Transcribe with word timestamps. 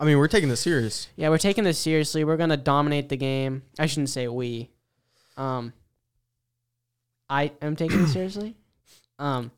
I 0.00 0.06
mean, 0.06 0.16
we're 0.16 0.28
taking 0.28 0.48
this 0.48 0.60
serious. 0.60 1.08
Yeah, 1.14 1.28
we're 1.28 1.36
taking 1.36 1.62
this 1.62 1.78
seriously. 1.78 2.24
We're 2.24 2.38
gonna 2.38 2.56
dominate 2.56 3.10
the 3.10 3.18
game. 3.18 3.62
I 3.78 3.84
shouldn't 3.84 4.08
say 4.08 4.26
we. 4.28 4.70
Um, 5.36 5.74
I 7.28 7.52
am 7.60 7.76
taking 7.76 8.00
this 8.02 8.12
seriously. 8.14 8.56
Um, 9.18 9.52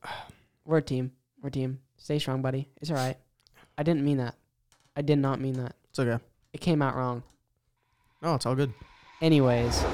we're 0.65 0.79
a 0.79 0.83
team. 0.83 1.13
We're 1.41 1.49
a 1.49 1.53
team. 1.53 1.79
Stay 1.97 2.19
strong, 2.19 2.43
buddy. 2.43 2.69
It's 2.81 2.91
all 2.91 2.97
right. 2.97 3.17
I 3.79 3.85
didn't 3.85 4.05
mean 4.05 4.19
that. 4.19 4.35
I 4.97 5.03
did 5.03 5.19
not 5.19 5.41
mean 5.41 5.55
that. 5.55 5.77
It's 5.91 6.01
okay. 6.01 6.23
It 6.53 6.61
came 6.61 6.83
out 6.83 6.97
wrong. 6.97 7.23
No, 8.21 8.35
it's 8.35 8.45
all 8.45 8.57
good. 8.57 8.73
Anyways, 9.21 9.85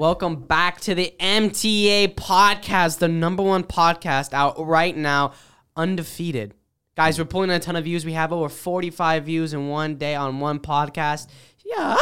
welcome 0.00 0.36
back 0.42 0.80
to 0.82 0.94
the 0.94 1.12
MTA 1.18 2.14
podcast, 2.14 2.98
the 2.98 3.08
number 3.08 3.42
one 3.42 3.64
podcast 3.64 4.32
out 4.34 4.54
right 4.64 4.94
now, 4.96 5.32
undefeated. 5.74 6.54
Guys, 6.96 7.18
we're 7.18 7.24
pulling 7.24 7.50
in 7.50 7.56
a 7.56 7.60
ton 7.60 7.76
of 7.76 7.84
views. 7.84 8.04
We 8.04 8.12
have 8.12 8.32
over 8.32 8.48
45 8.48 9.24
views 9.24 9.54
in 9.54 9.68
one 9.68 9.96
day 9.96 10.14
on 10.14 10.40
one 10.40 10.58
podcast. 10.60 11.28
Yeah, 11.64 11.96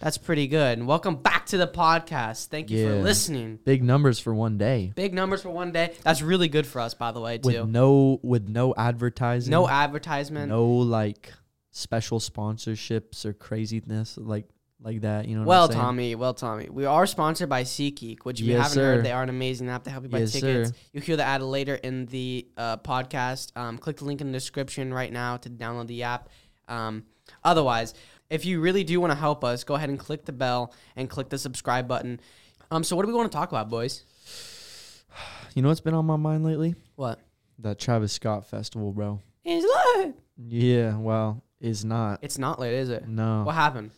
that's 0.00 0.18
pretty 0.18 0.46
good. 0.48 0.78
And 0.78 0.86
welcome 0.88 1.16
back 1.16 1.46
to 1.46 1.56
the 1.56 1.66
podcast. 1.68 2.46
Thank 2.46 2.70
you 2.70 2.86
for 2.88 2.94
Yeah. 2.96 3.02
listening. 3.02 3.58
Big 3.64 3.82
numbers 3.82 4.18
for 4.18 4.34
one 4.34 4.58
day. 4.58 4.92
Big 4.96 5.14
numbers 5.14 5.42
for 5.42 5.50
one 5.50 5.70
day. 5.72 5.94
That's 6.02 6.22
really 6.22 6.48
good 6.48 6.66
for 6.66 6.80
us, 6.80 6.94
by 6.94 7.12
the 7.12 7.20
way, 7.20 7.38
With 7.42 7.54
too. 7.54 7.66
no 7.66 8.18
with 8.22 8.48
no 8.48 8.74
advertising. 8.76 9.50
No 9.52 9.68
advertisement. 9.68 10.48
no 10.48 10.66
like 10.66 11.32
special 11.70 12.18
sponsorships 12.20 13.24
or 13.24 13.32
craziness 13.32 14.16
like 14.16 14.46
like 14.80 15.00
that. 15.02 15.26
You 15.26 15.34
know 15.36 15.40
what 15.42 15.48
Well? 15.48 15.68
Tommy, 15.68 16.14
well, 16.14 16.34
Tommy, 16.34 16.68
we 16.70 16.84
are 16.84 17.06
sponsored 17.06 17.48
by 17.48 17.62
SeatGeek, 17.64 18.20
which 18.24 18.40
if 18.40 18.46
you 18.46 18.52
Yes, 18.54 18.62
haven't 18.64 18.74
sir. 18.74 18.94
heard, 18.96 19.04
they 19.04 19.12
are 19.12 19.22
an 19.22 19.28
amazing 19.28 19.68
app. 19.68 19.84
to 19.84 19.90
help 19.90 20.04
you 20.04 20.08
buy 20.10 20.18
Yes, 20.20 20.32
tickets. 20.32 20.70
sir. 20.70 20.76
You'll 20.92 21.02
hear 21.04 21.16
the 21.16 21.24
ad 21.24 21.42
later 21.42 21.74
in 21.76 22.06
the 22.06 22.46
uh, 22.56 22.76
podcast. 22.78 23.56
Um, 23.56 23.78
click 23.78 23.96
the 23.96 24.04
link 24.04 24.20
in 24.20 24.28
the 24.28 24.32
description 24.32 24.92
right 24.92 25.12
now 25.12 25.36
to 25.38 25.50
download 25.50 25.86
the 25.86 26.02
app. 26.02 26.28
Um, 26.68 27.04
otherwise, 27.42 27.94
if 28.28 28.44
you 28.44 28.60
really 28.60 28.84
do 28.84 29.00
want 29.00 29.12
to 29.12 29.14
help 29.18 29.44
us, 29.44 29.64
go 29.64 29.74
ahead 29.74 29.88
and 29.88 29.98
click 29.98 30.24
the 30.24 30.32
bell 30.32 30.74
and 30.96 31.08
click 31.08 31.28
the 31.30 31.38
subscribe 31.38 31.86
button. 31.88 32.20
Um, 32.70 32.82
so 32.84 32.96
what 32.96 33.02
do 33.02 33.08
we 33.08 33.14
want 33.14 33.30
to 33.30 33.36
talk 33.36 33.50
about, 33.50 33.70
boys? 33.70 34.04
You 35.54 35.62
know 35.62 35.68
what's 35.68 35.80
been 35.80 35.94
on 35.94 36.04
my 36.04 36.16
mind 36.16 36.44
lately? 36.44 36.74
What? 36.96 37.18
That 37.60 37.78
Travis 37.78 38.12
Scott 38.12 38.46
festival, 38.46 38.92
bro. 38.92 39.20
It's 39.42 39.64
lit. 39.96 40.14
Yeah, 40.36 40.98
well, 40.98 41.42
it's 41.62 41.82
not. 41.82 42.18
It's 42.20 42.36
not 42.36 42.60
lit, 42.60 42.74
is 42.74 42.90
it? 42.90 43.08
No. 43.08 43.42
What 43.44 43.54
happened? 43.54 43.92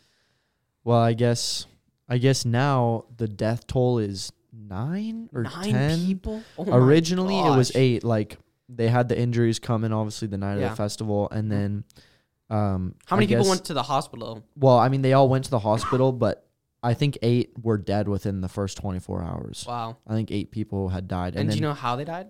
Well, 0.88 1.00
I 1.00 1.12
guess 1.12 1.66
I 2.08 2.16
guess 2.16 2.46
now 2.46 3.04
the 3.18 3.28
death 3.28 3.66
toll 3.66 3.98
is 3.98 4.32
9 4.54 5.28
or 5.34 5.42
Nine 5.42 5.72
10. 5.72 6.06
people. 6.06 6.42
Oh 6.56 6.64
my 6.64 6.76
Originally 6.78 7.38
it 7.38 7.54
was 7.54 7.70
gosh. 7.70 7.76
8 7.76 8.04
like 8.04 8.38
they 8.70 8.88
had 8.88 9.08
the 9.10 9.18
injuries 9.18 9.58
coming 9.58 9.92
obviously 9.92 10.28
the 10.28 10.38
night 10.38 10.54
of 10.54 10.60
Yeah. 10.62 10.70
the 10.70 10.76
festival 10.76 11.28
and 11.30 11.52
then 11.52 11.84
um 12.48 12.94
How 13.04 13.16
I 13.16 13.18
many 13.18 13.26
people 13.26 13.44
guess- 13.44 13.50
went 13.50 13.64
to 13.66 13.74
the 13.74 13.82
hospital? 13.82 14.42
Well, 14.56 14.78
I 14.78 14.88
mean, 14.88 15.02
they 15.02 15.12
all 15.12 15.28
went 15.28 15.44
to 15.44 15.50
the 15.50 15.58
hospital, 15.58 16.10
but 16.12 16.46
I 16.82 16.94
think 16.94 17.18
eight 17.20 17.52
were 17.62 17.76
dead 17.76 18.08
within 18.08 18.40
the 18.40 18.48
first 18.48 18.78
24 18.78 19.22
hours. 19.22 19.66
Wow. 19.68 19.98
I 20.06 20.14
think 20.14 20.30
eight 20.30 20.50
people 20.50 20.88
had 20.88 21.06
died. 21.06 21.34
And, 21.34 21.40
And, 21.40 21.48
do 21.48 21.50
then, 21.50 21.56
you 21.58 21.68
know 21.68 21.74
how 21.74 21.96
they 21.96 22.04
died? 22.06 22.28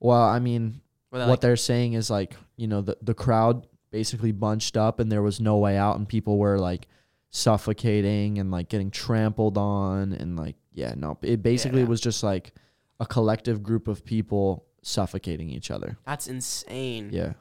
well, 0.00 0.22
I 0.24 0.40
mean, 0.40 0.80
Were 1.12 1.18
they 1.20 1.24
what 1.26 1.30
like, 1.30 1.40
they're 1.42 1.56
saying 1.56 1.92
is 1.92 2.10
like, 2.10 2.34
you 2.56 2.66
know, 2.66 2.80
the, 2.80 2.96
the 3.00 3.14
crowd 3.14 3.68
basically 3.92 4.32
bunched 4.32 4.76
up 4.76 4.98
and 4.98 5.12
there 5.12 5.22
was 5.22 5.40
no 5.40 5.58
way 5.58 5.76
out, 5.76 5.96
and 5.98 6.08
people 6.08 6.38
were 6.38 6.58
like 6.58 6.88
suffocating 7.32 8.38
and 8.38 8.50
like 8.50 8.68
getting 8.68 8.90
trampled 8.90 9.58
on. 9.58 10.12
And 10.12 10.36
like, 10.36 10.54
yeah, 10.72 10.94
no, 10.96 11.18
it 11.22 11.42
basically 11.42 11.80
Yeah. 11.80 11.88
was 11.88 12.00
just 12.00 12.22
like 12.22 12.52
a 13.00 13.06
collective 13.06 13.62
group 13.62 13.88
of 13.88 14.04
people 14.04 14.66
suffocating 14.82 15.48
each 15.50 15.70
other. 15.70 15.96
that's 16.06 16.28
insane. 16.28 17.10
Yeah. 17.12 17.32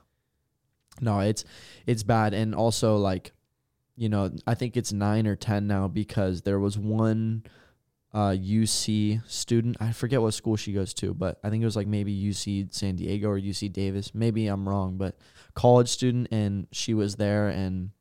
No, 0.99 1.19
it's 1.19 1.43
it's 1.85 2.03
bad 2.03 2.33
and 2.33 2.55
also 2.55 2.97
like 2.97 3.33
you 3.97 4.09
know, 4.09 4.31
I 4.47 4.55
think 4.55 4.77
it's 4.77 4.91
9 4.93 5.27
or 5.27 5.35
10 5.35 5.67
now 5.67 5.87
because 5.87 6.41
there 6.41 6.59
was 6.59 6.77
one 6.77 7.43
uh 8.13 8.29
UC 8.31 9.21
student. 9.29 9.77
I 9.79 9.91
forget 9.91 10.21
what 10.21 10.33
school 10.33 10.55
she 10.55 10.73
goes 10.73 10.93
to, 10.95 11.13
but 11.13 11.39
I 11.43 11.49
think 11.49 11.61
it 11.61 11.65
was 11.65 11.75
like 11.75 11.87
maybe 11.87 12.13
UC 12.13 12.73
San 12.73 12.95
Diego 12.95 13.29
or 13.29 13.39
UC 13.39 13.71
Davis. 13.71 14.13
Maybe 14.13 14.47
I'm 14.47 14.67
wrong, 14.67 14.97
but 14.97 15.17
college 15.53 15.89
student 15.89 16.27
and 16.31 16.67
she 16.71 16.93
was 16.93 17.15
there 17.15 17.47
and 17.49 17.91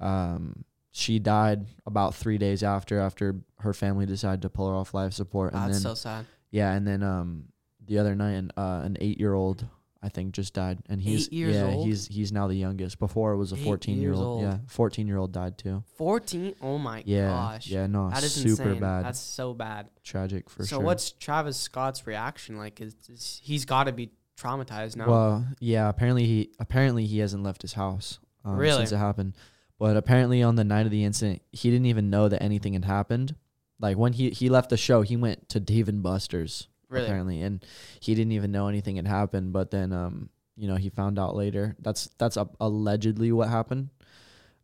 um 0.00 0.64
she 0.98 1.18
died 1.18 1.66
about 1.86 2.14
3 2.14 2.38
days 2.38 2.62
after 2.62 2.98
after 2.98 3.36
her 3.60 3.72
family 3.72 4.06
decided 4.06 4.42
to 4.42 4.48
pull 4.48 4.68
her 4.68 4.74
off 4.74 4.94
life 4.94 5.12
support 5.12 5.52
and 5.52 5.62
That's 5.62 5.82
then 5.82 5.90
so 5.90 5.94
sad. 5.94 6.26
yeah, 6.50 6.72
and 6.72 6.86
then 6.86 7.02
um 7.02 7.44
the 7.86 7.98
other 7.98 8.14
night 8.14 8.32
an 8.32 8.50
uh, 8.56 8.80
an 8.84 8.96
eight 9.00 9.18
year 9.18 9.32
old 9.34 9.66
I 10.00 10.08
think 10.10 10.32
just 10.32 10.54
died, 10.54 10.78
and 10.88 11.00
he's 11.00 11.26
Eight 11.26 11.32
years 11.32 11.54
yeah 11.56 11.64
old? 11.74 11.84
he's 11.86 12.06
he's 12.06 12.30
now 12.30 12.46
the 12.46 12.54
youngest. 12.54 13.00
Before 13.00 13.32
it 13.32 13.36
was 13.36 13.52
a 13.52 13.56
Eight 13.56 13.64
fourteen 13.64 14.00
year 14.00 14.12
old. 14.12 14.24
old. 14.24 14.42
Yeah, 14.42 14.58
fourteen 14.68 15.08
year 15.08 15.16
old 15.16 15.32
died 15.32 15.58
too. 15.58 15.82
14? 15.96 16.54
Oh 16.62 16.78
my 16.78 17.02
Yeah, 17.04 17.26
gosh. 17.30 17.66
yeah, 17.66 17.86
no, 17.88 18.08
That 18.10 18.22
is 18.22 18.32
super 18.32 18.62
insane. 18.62 18.80
bad, 18.80 19.04
That's 19.06 19.18
so 19.18 19.54
bad. 19.54 19.88
tragic 20.04 20.48
for 20.50 20.62
so 20.62 20.68
sure. 20.68 20.78
So 20.78 20.84
what's 20.84 21.10
Travis 21.10 21.56
Scott's 21.56 22.06
reaction 22.06 22.56
like? 22.58 22.80
Is, 22.80 22.94
is 23.08 23.40
he's 23.42 23.64
got 23.64 23.84
to 23.84 23.92
be 23.92 24.12
traumatized 24.40 24.94
now? 24.94 25.08
Well, 25.10 25.46
yeah, 25.58 25.88
apparently 25.88 26.26
he 26.26 26.50
apparently 26.60 27.04
he 27.04 27.18
hasn't 27.18 27.42
left 27.42 27.62
his 27.62 27.72
house 27.72 28.20
um, 28.44 28.56
Really? 28.56 28.78
since 28.82 28.92
it 28.92 28.98
happened. 28.98 29.34
But 29.78 29.96
apparently 29.96 30.42
on 30.42 30.56
the 30.56 30.64
night 30.64 30.86
of 30.86 30.90
the 30.90 31.04
incident, 31.04 31.42
he 31.52 31.70
didn't 31.70 31.86
even 31.86 32.10
know 32.10 32.28
that 32.28 32.42
anything 32.42 32.72
had 32.72 32.84
happened. 32.84 33.36
Like 33.80 33.96
when 33.96 34.12
he 34.12 34.30
he 34.30 34.48
left 34.48 34.70
the 34.70 34.76
show, 34.76 35.02
he 35.02 35.16
went 35.16 35.48
to 35.50 35.60
Dave 35.60 35.88
and 35.88 36.02
Buster's 36.02 36.66
really? 36.88 37.04
apparently, 37.04 37.42
and 37.42 37.64
he 38.00 38.14
didn't 38.14 38.32
even 38.32 38.50
know 38.50 38.68
anything 38.68 38.96
had 38.96 39.06
happened. 39.06 39.52
But 39.52 39.70
then, 39.70 39.92
um, 39.92 40.30
you 40.56 40.66
know, 40.66 40.76
he 40.76 40.88
found 40.88 41.18
out 41.18 41.36
later. 41.36 41.76
That's 41.78 42.08
that's 42.18 42.36
a, 42.36 42.48
allegedly 42.60 43.30
what 43.30 43.48
happened. 43.48 43.90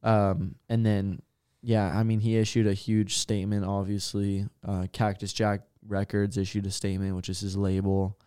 Um, 0.02 0.56
and 0.68 0.84
then, 0.84 1.22
yeah, 1.62 1.86
I 1.96 2.02
mean, 2.02 2.20
he 2.20 2.36
issued 2.36 2.66
a 2.66 2.74
huge 2.74 3.16
statement. 3.18 3.64
Obviously, 3.64 4.46
uh, 4.66 4.86
Cactus 4.92 5.32
Jack 5.32 5.62
Records 5.86 6.36
issued 6.36 6.66
a 6.66 6.70
statement, 6.70 7.14
which 7.14 7.28
is 7.28 7.40
his 7.40 7.56
label. 7.56 8.18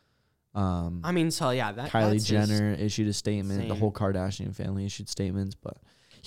Um, 0.55 1.01
I 1.03 1.11
mean, 1.11 1.29
so 1.31 1.51
yeah, 1.51 1.71
that 1.71 1.91
Kylie 1.91 2.25
Jenner 2.25 2.73
issued 2.73 3.07
a 3.07 3.13
statement. 3.13 3.67
The 3.67 3.75
whole 3.75 3.91
Kardashian 3.91 4.55
family 4.55 4.85
issued 4.85 5.09
statements, 5.09 5.53
but 5.53 5.77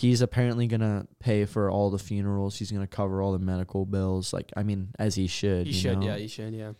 he's 0.00 0.20
apparently 0.22 0.66
gonna 0.66 1.06
pay 1.18 1.44
for 1.44 1.70
all 1.70 1.90
the 1.90 1.98
funerals. 1.98 2.58
He's 2.58 2.70
gonna 2.72 2.86
cover 2.86 3.20
all 3.22 3.32
the 3.32 3.38
medical 3.38 3.84
bills. 3.86 4.32
Like, 4.32 4.50
I 4.56 4.62
mean, 4.62 4.88
as 4.98 5.14
he 5.14 5.26
should. 5.26 5.66
you 5.66 5.72
should, 5.72 5.98
know? 5.98 6.06
yeah, 6.06 6.16
he 6.16 6.26
should, 6.28 6.54
yeah. 6.54 6.72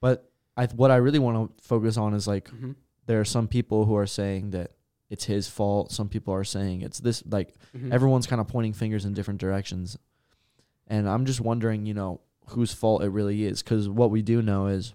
But 0.00 0.30
I 0.56 0.66
what 0.66 0.90
I 0.90 0.96
really 0.96 1.18
want 1.18 1.56
to 1.58 1.64
focus 1.64 1.96
on 1.96 2.14
is 2.14 2.26
like 2.26 2.48
hmm 2.48 2.72
there 3.06 3.20
are 3.20 3.24
some 3.24 3.48
people 3.48 3.84
who 3.84 3.96
are 3.96 4.06
saying 4.06 4.50
that 4.52 4.70
it's 5.10 5.24
his 5.24 5.48
fault. 5.48 5.90
Some 5.92 6.08
people 6.08 6.32
are 6.34 6.44
saying 6.44 6.82
it's 6.82 6.98
this 6.98 7.22
like 7.26 7.54
hmm 7.76 7.92
everyone's 7.92 8.26
kind 8.26 8.40
of 8.40 8.48
pointing 8.48 8.72
fingers 8.72 9.04
in 9.04 9.12
different 9.14 9.40
directions. 9.40 9.96
And 10.88 11.08
I'm 11.08 11.24
just 11.26 11.40
wondering, 11.40 11.86
you 11.86 11.94
know, 11.94 12.20
whose 12.48 12.72
fault 12.72 13.02
it 13.02 13.10
really 13.10 13.44
is 13.44 13.62
cuz 13.62 13.88
what 13.88 14.10
we 14.10 14.22
do 14.22 14.40
know 14.42 14.66
is 14.66 14.94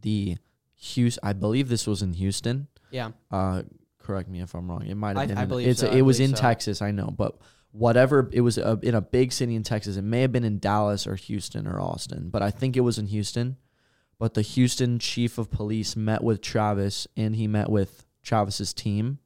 the 0.00 0.36
Houston 0.76 1.20
I 1.22 1.32
believe 1.32 1.68
this 1.68 1.86
was 1.86 2.02
in 2.02 2.12
Houston. 2.14 2.68
Yeah, 2.90 3.12
Uh 3.30 3.62
correct 4.10 4.28
me 4.28 4.40
if 4.40 4.54
I'm 4.54 4.68
wrong. 4.70 4.84
It 4.86 4.94
might 4.96 5.16
I- 5.16 5.20
have 5.20 5.28
been 5.28 5.38
I 5.38 5.42
in- 5.42 5.48
believe 5.48 5.68
it's 5.68 5.80
so, 5.80 5.88
I 5.88 5.94
it 5.96 6.02
was 6.02 6.18
believe 6.18 6.30
in 6.30 6.36
so. 6.36 6.42
Texas, 6.42 6.82
I 6.82 6.90
know, 6.90 7.06
but 7.16 7.38
whatever 7.72 8.28
it 8.32 8.40
was 8.40 8.58
uh, 8.58 8.76
in 8.82 8.94
a 8.94 9.00
big 9.00 9.32
city 9.32 9.54
in 9.54 9.62
Texas. 9.62 9.96
It 9.96 10.02
may 10.02 10.22
have 10.22 10.32
been 10.32 10.44
in 10.44 10.58
Dallas 10.58 11.06
or 11.06 11.14
Houston 11.14 11.66
or 11.68 11.80
Austin, 11.80 12.28
but 12.30 12.42
I 12.42 12.50
think 12.50 12.76
it 12.76 12.80
was 12.80 12.98
in 12.98 13.06
Houston. 13.06 13.56
But 14.18 14.34
the 14.34 14.42
Houston 14.42 14.98
chief 14.98 15.38
of 15.38 15.50
police 15.50 15.94
met 15.96 16.22
with 16.24 16.40
Travis 16.42 17.06
and 17.16 17.36
he 17.36 17.46
met 17.46 17.70
with 17.70 18.04
Travis's 18.22 18.74
team 18.74 19.18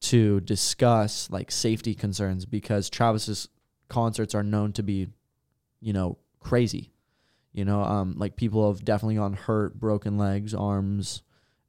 to 0.00 0.40
discuss 0.40 1.30
like 1.30 1.50
safety 1.52 1.94
concerns 1.94 2.44
because 2.44 2.90
Travis's 2.90 3.48
concerts 3.88 4.34
are 4.34 4.42
known 4.42 4.72
to 4.72 4.82
be, 4.82 5.08
you 5.80 5.92
know, 5.92 6.18
crazy. 6.40 6.90
You 7.52 7.64
know, 7.64 7.82
um, 7.82 8.14
like 8.16 8.34
people 8.36 8.70
have 8.72 8.84
definitely 8.84 9.14
gone 9.16 9.34
hurt, 9.34 9.78
broken 9.78 10.18
legs, 10.18 10.52
arms 10.54 11.22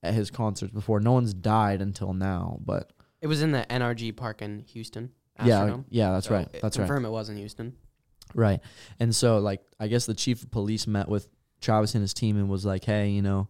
at 0.04 0.14
his 0.14 0.30
concerts 0.30 0.72
before. 0.74 1.00
No 1.00 1.14
one's 1.14 1.34
died 1.34 1.82
until 1.82 2.14
now, 2.14 2.60
but 2.66 2.92
it 3.22 3.28
was 3.28 3.42
in 3.42 3.52
the 3.52 3.66
NRG 3.70 4.16
Park 4.16 4.42
in 4.42 4.60
Houston. 4.74 5.12
yeah, 5.44 5.78
yeah, 5.90 6.12
that's 6.12 6.28
So 6.28 6.36
right. 6.36 6.48
That's 6.62 6.78
right. 6.78 6.86
Confirm 6.86 7.06
it 7.06 7.10
was 7.10 7.30
in 7.30 7.38
Houston. 7.38 7.74
Right. 8.36 8.60
And 9.00 9.16
so 9.16 9.40
like 9.40 9.62
I 9.80 9.88
guess 9.88 10.06
the 10.06 10.14
chief 10.14 10.44
of 10.44 10.52
police 10.52 10.86
met 10.88 11.08
with 11.08 11.28
Travis 11.62 11.96
and 11.96 12.02
his 12.02 12.14
team 12.14 12.38
and 12.38 12.50
was 12.50 12.66
like, 12.66 12.84
"Hey, 12.84 13.10
you 13.10 13.22
know, 13.22 13.48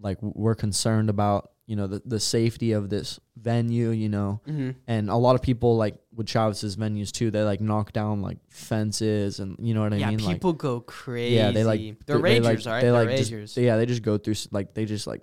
like 0.00 0.18
we're 0.20 0.54
concerned 0.54 1.08
about, 1.10 1.50
you 1.66 1.76
know, 1.76 1.86
the 1.86 2.02
the 2.04 2.20
safety 2.20 2.72
of 2.72 2.90
this 2.90 3.18
venue, 3.36 3.90
you 3.90 4.08
know." 4.08 4.40
hmm 4.44 4.70
And 4.86 5.08
a 5.10 5.16
lot 5.16 5.34
of 5.34 5.42
people 5.42 5.76
like 5.76 5.96
with 6.14 6.26
Travis's 6.26 6.76
venues 6.76 7.10
too, 7.12 7.30
they 7.30 7.42
like 7.42 7.60
knock 7.60 7.92
down 7.92 8.20
like 8.22 8.38
fences 8.50 9.38
and 9.40 9.56
you 9.60 9.74
know 9.74 9.82
what 9.82 9.92
I 9.92 9.96
yeah, 9.96 10.10
mean? 10.10 10.18
Like 10.24 10.36
people 10.36 10.52
go 10.52 10.80
crazy. 10.80 11.36
yeah, 11.36 11.50
they 11.52 11.64
like 11.64 11.80
they're 12.06 12.18
they, 12.18 12.40
ragers, 12.40 12.66
like, 12.66 12.66
all 12.66 12.72
right? 12.72 12.80
They 12.80 12.86
They're 12.90 13.04
like 13.06 13.26
just- 13.26 13.56
yeah, 13.56 13.76
they 13.76 13.86
just 13.86 14.02
go 14.02 14.18
through 14.18 14.34
like 14.50 14.74
they 14.74 14.84
just 14.84 15.06
like 15.06 15.22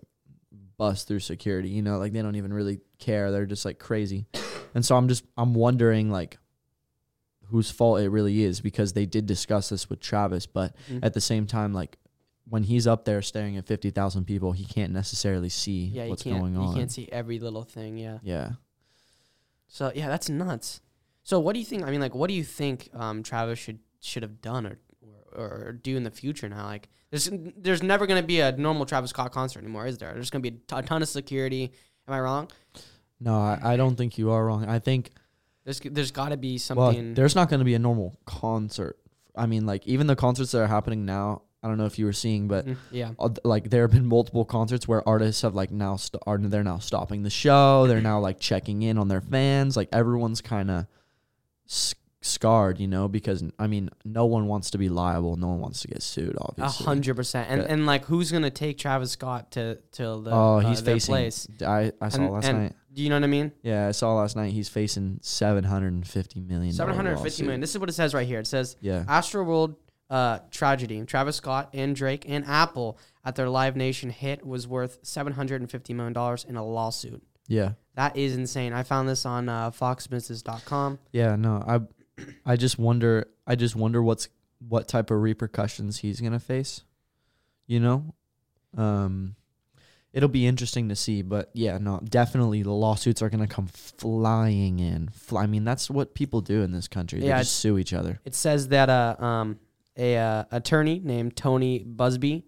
bust 0.81 1.07
through 1.07 1.19
security, 1.19 1.69
you 1.69 1.83
know, 1.83 1.99
like 1.99 2.11
they 2.11 2.23
don't 2.23 2.35
even 2.35 2.51
really 2.51 2.79
care. 2.97 3.31
They're 3.31 3.45
just 3.45 3.65
like 3.65 3.77
crazy. 3.77 4.25
And 4.73 4.83
so 4.83 4.95
I'm 4.97 5.07
just 5.07 5.23
I'm 5.37 5.53
wondering 5.53 6.09
like 6.09 6.39
whose 7.51 7.69
fault 7.69 7.99
it 7.99 8.09
really 8.09 8.41
is 8.43 8.61
because 8.61 8.93
they 8.93 9.05
did 9.05 9.27
discuss 9.27 9.69
this 9.69 9.89
with 9.91 9.99
Travis, 9.99 10.47
but 10.47 10.75
Mhm. 10.89 11.01
at 11.03 11.13
the 11.13 11.21
same 11.21 11.45
time, 11.45 11.71
like 11.71 11.97
when 12.49 12.63
he's 12.63 12.87
up 12.87 13.05
there 13.05 13.21
staring 13.21 13.57
at 13.57 13.67
fifty 13.67 13.91
thousand 13.91 14.25
people, 14.25 14.53
he 14.53 14.65
can't 14.65 14.91
necessarily 14.91 15.49
see 15.49 15.85
yeah, 15.93 16.07
what's 16.07 16.23
going 16.23 16.57
on. 16.57 16.69
you 16.69 16.73
can't 16.79 16.91
see 16.91 17.07
every 17.11 17.37
little 17.39 17.63
thing. 17.63 17.97
Yeah. 17.97 18.17
yeah. 18.23 18.51
So 19.67 19.91
yeah, 19.93 20.07
that's 20.07 20.29
nuts. 20.29 20.81
So 21.23 21.39
what 21.39 21.53
do 21.53 21.59
you 21.59 21.65
think? 21.65 21.83
I 21.83 21.91
mean, 21.91 22.01
like, 22.01 22.15
what 22.15 22.27
do 22.27 22.33
you 22.33 22.43
think 22.43 22.89
um, 22.93 23.21
Travis 23.21 23.59
should 23.59 23.79
should 23.99 24.23
have 24.23 24.41
done 24.41 24.65
or, 24.65 24.79
or 25.35 25.47
or 25.67 25.71
do 25.73 25.95
in 25.95 26.03
the 26.03 26.11
future 26.11 26.49
now? 26.49 26.65
Like, 26.65 26.89
there's 27.11 27.29
there's 27.57 27.83
never 27.83 28.07
gonna 28.07 28.23
be 28.23 28.39
a 28.39 28.51
normal 28.53 28.85
Travis 28.85 29.11
Scott 29.11 29.31
concert 29.31 29.59
anymore, 29.59 29.85
is 29.85 29.97
there? 29.99 30.13
There's 30.13 30.29
gonna 30.29 30.41
be 30.41 30.59
a 30.71 30.81
ton 30.81 31.01
of 31.01 31.07
security. 31.09 31.71
Am 32.07 32.13
I 32.13 32.19
wrong? 32.19 32.49
No, 33.19 33.35
I, 33.35 33.59
I 33.73 33.77
don't 33.77 33.95
think 33.95 34.17
you 34.17 34.31
are 34.31 34.43
wrong. 34.45 34.65
I 34.65 34.79
think 34.79 35.11
There's 35.63 35.79
there's 35.79 36.09
got 36.11 36.29
to 36.29 36.37
be 36.37 36.53
well, 36.73 36.87
something. 36.91 37.13
there's 37.13 37.35
not 37.35 37.49
going 37.49 37.59
to 37.59 37.65
be 37.65 37.75
a 37.75 37.79
normal 37.79 38.17
concert. 38.25 38.97
I 39.35 39.45
mean, 39.45 39.67
like 39.67 39.85
even 39.85 40.07
the 40.07 40.15
concerts 40.15 40.51
that 40.53 40.61
are 40.61 40.67
happening 40.67 41.05
now. 41.05 41.43
I 41.63 41.67
don't 41.67 41.77
know 41.77 41.85
if 41.85 41.99
you 41.99 42.05
were 42.05 42.13
seeing, 42.13 42.47
but 42.47 42.65
Mm, 42.65 42.77
yeah. 42.89 43.11
uh, 43.19 43.29
like 43.43 43.69
there 43.69 43.83
have 43.83 43.91
been 43.91 44.07
multiple 44.07 44.43
concerts 44.43 44.87
where 44.87 45.07
artists 45.07 45.43
have 45.43 45.53
like 45.53 45.69
now 45.69 45.95
st- 45.97 46.23
are 46.25 46.39
they're 46.39 46.63
now 46.63 46.79
stopping 46.79 47.21
the 47.21 47.29
show. 47.29 47.85
They're 47.85 48.01
now 48.01 48.19
like 48.19 48.39
checking 48.39 48.81
in 48.81 48.97
on 48.97 49.09
their 49.09 49.21
fans. 49.21 49.77
Like 49.77 49.89
everyone's 49.91 50.41
kind 50.41 50.71
of 50.71 50.87
scarred, 52.21 52.79
you 52.79 52.87
know, 52.87 53.07
because 53.07 53.43
I 53.57 53.67
mean, 53.67 53.89
no 54.05 54.25
one 54.25 54.47
wants 54.47 54.71
to 54.71 54.77
be 54.77 54.89
liable. 54.89 55.35
No 55.37 55.47
one 55.47 55.59
wants 55.59 55.81
to 55.81 55.87
get 55.87 56.01
sued. 56.03 56.35
obviously. 56.39 56.83
A 56.83 56.87
hundred 56.87 57.15
percent. 57.15 57.49
And 57.49 57.61
and 57.61 57.85
like, 57.85 58.05
who's 58.05 58.31
gonna 58.31 58.49
take 58.51 58.77
Travis 58.77 59.11
Scott 59.11 59.51
to 59.51 59.75
to 59.93 60.03
the 60.21 60.31
Oh, 60.31 60.57
uh, 60.57 60.59
he's 60.59 60.81
facing. 60.81 61.11
place? 61.13 61.47
I 61.65 61.91
I 61.99 62.09
saw 62.09 62.21
And- 62.21 62.31
last 62.31 62.45
and 62.47 62.59
night. 62.63 62.75
Do 62.93 63.01
you 63.01 63.07
know 63.09 63.15
what 63.15 63.23
I 63.23 63.27
mean? 63.27 63.53
Yeah, 63.63 63.87
I 63.87 63.91
saw 63.91 64.15
last 64.15 64.35
night. 64.35 64.51
He's 64.51 64.67
facing 64.67 65.19
seven 65.21 65.63
hundred 65.63 65.93
and 65.93 66.05
fifty 66.05 66.41
million. 66.41 66.73
Seven 66.73 66.93
hundred 66.93 67.17
fifty 67.21 67.43
million. 67.43 67.61
This 67.61 67.71
is 67.71 67.79
what 67.79 67.87
it 67.89 67.93
says 67.93 68.13
right 68.13 68.27
here. 68.27 68.39
It 68.39 68.47
says 68.47 68.75
Yeah. 68.81 69.05
Astroworld 69.07 69.75
uh, 70.09 70.39
tragedy. 70.51 71.01
Travis 71.05 71.37
Scott 71.37 71.69
and 71.73 71.95
Drake 71.95 72.25
and 72.27 72.43
Apple 72.45 72.99
at 73.23 73.35
their 73.35 73.47
Live 73.47 73.77
Nation 73.77 74.09
hit 74.09 74.45
was 74.45 74.67
worth 74.67 74.99
seven 75.03 75.31
hundred 75.31 75.61
and 75.61 75.71
fifty 75.71 75.93
million 75.93 76.11
dollars 76.11 76.43
in 76.43 76.57
a 76.57 76.65
lawsuit. 76.65 77.23
Yeah. 77.47 77.71
That 77.95 78.17
is 78.17 78.35
insane. 78.35 78.73
I 78.73 78.83
found 78.83 79.07
this 79.07 79.25
on 79.25 79.47
uh, 79.47 79.71
FoxBusiness.com. 79.71 80.99
Yeah, 81.13 81.35
no, 81.37 81.63
I 81.65 81.79
I 82.45 82.55
just 82.55 82.77
wonder 82.79 83.27
I 83.47 83.55
just 83.55 83.75
wonder 83.75 84.01
what's 84.01 84.29
what 84.67 84.87
type 84.87 85.09
of 85.11 85.21
repercussions 85.21 85.99
he's 85.99 86.19
going 86.21 86.33
to 86.33 86.39
face. 86.39 86.83
You 87.67 87.79
know? 87.79 88.13
Um 88.77 89.35
it'll 90.13 90.29
be 90.29 90.45
interesting 90.45 90.89
to 90.89 90.95
see, 90.95 91.21
but 91.21 91.49
yeah, 91.53 91.77
no, 91.77 91.99
definitely 92.03 92.63
the 92.63 92.71
lawsuits 92.71 93.21
are 93.21 93.29
going 93.29 93.47
to 93.47 93.53
come 93.53 93.67
flying 93.67 94.79
in. 94.79 95.07
Fly, 95.09 95.43
I 95.43 95.47
mean, 95.47 95.63
that's 95.63 95.89
what 95.89 96.13
people 96.13 96.41
do 96.41 96.61
in 96.63 96.71
this 96.73 96.87
country. 96.87 97.21
Yeah, 97.21 97.37
they 97.37 97.43
just 97.43 97.57
sue 97.57 97.77
each 97.77 97.93
other. 97.93 98.19
It 98.25 98.35
says 98.35 98.67
that 98.69 98.89
uh, 98.89 99.15
um, 99.23 99.59
a 99.97 100.17
uh, 100.17 100.43
attorney 100.51 100.99
named 101.03 101.37
Tony 101.37 101.85
Buzbee 101.85 102.43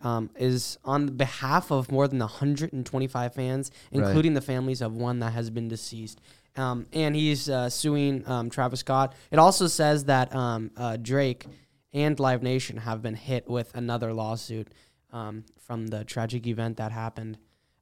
um, 0.00 0.30
is 0.38 0.78
on 0.84 1.16
behalf 1.16 1.72
of 1.72 1.90
more 1.90 2.06
than 2.06 2.20
125 2.20 3.34
fans, 3.34 3.70
Right. 3.92 4.04
including 4.06 4.34
the 4.34 4.40
families 4.40 4.80
of 4.80 4.94
one 4.94 5.18
that 5.18 5.32
has 5.32 5.50
been 5.50 5.66
deceased. 5.66 6.20
Um, 6.58 6.86
and 6.92 7.14
he's 7.14 7.48
uh, 7.48 7.70
suing 7.70 8.26
um, 8.26 8.50
Travis 8.50 8.80
Scott. 8.80 9.14
It 9.30 9.38
also 9.38 9.66
says 9.68 10.04
that 10.04 10.34
um, 10.34 10.70
uh, 10.76 10.96
Drake 10.96 11.46
and 11.92 12.18
Live 12.18 12.42
Nation 12.42 12.76
have 12.78 13.00
been 13.00 13.14
hit 13.14 13.48
with 13.48 13.74
another 13.74 14.12
lawsuit 14.12 14.68
um, 15.12 15.44
from 15.58 15.86
the 15.86 16.04
tragic 16.04 16.46
event 16.46 16.76
that 16.78 16.92
happened. 16.92 17.38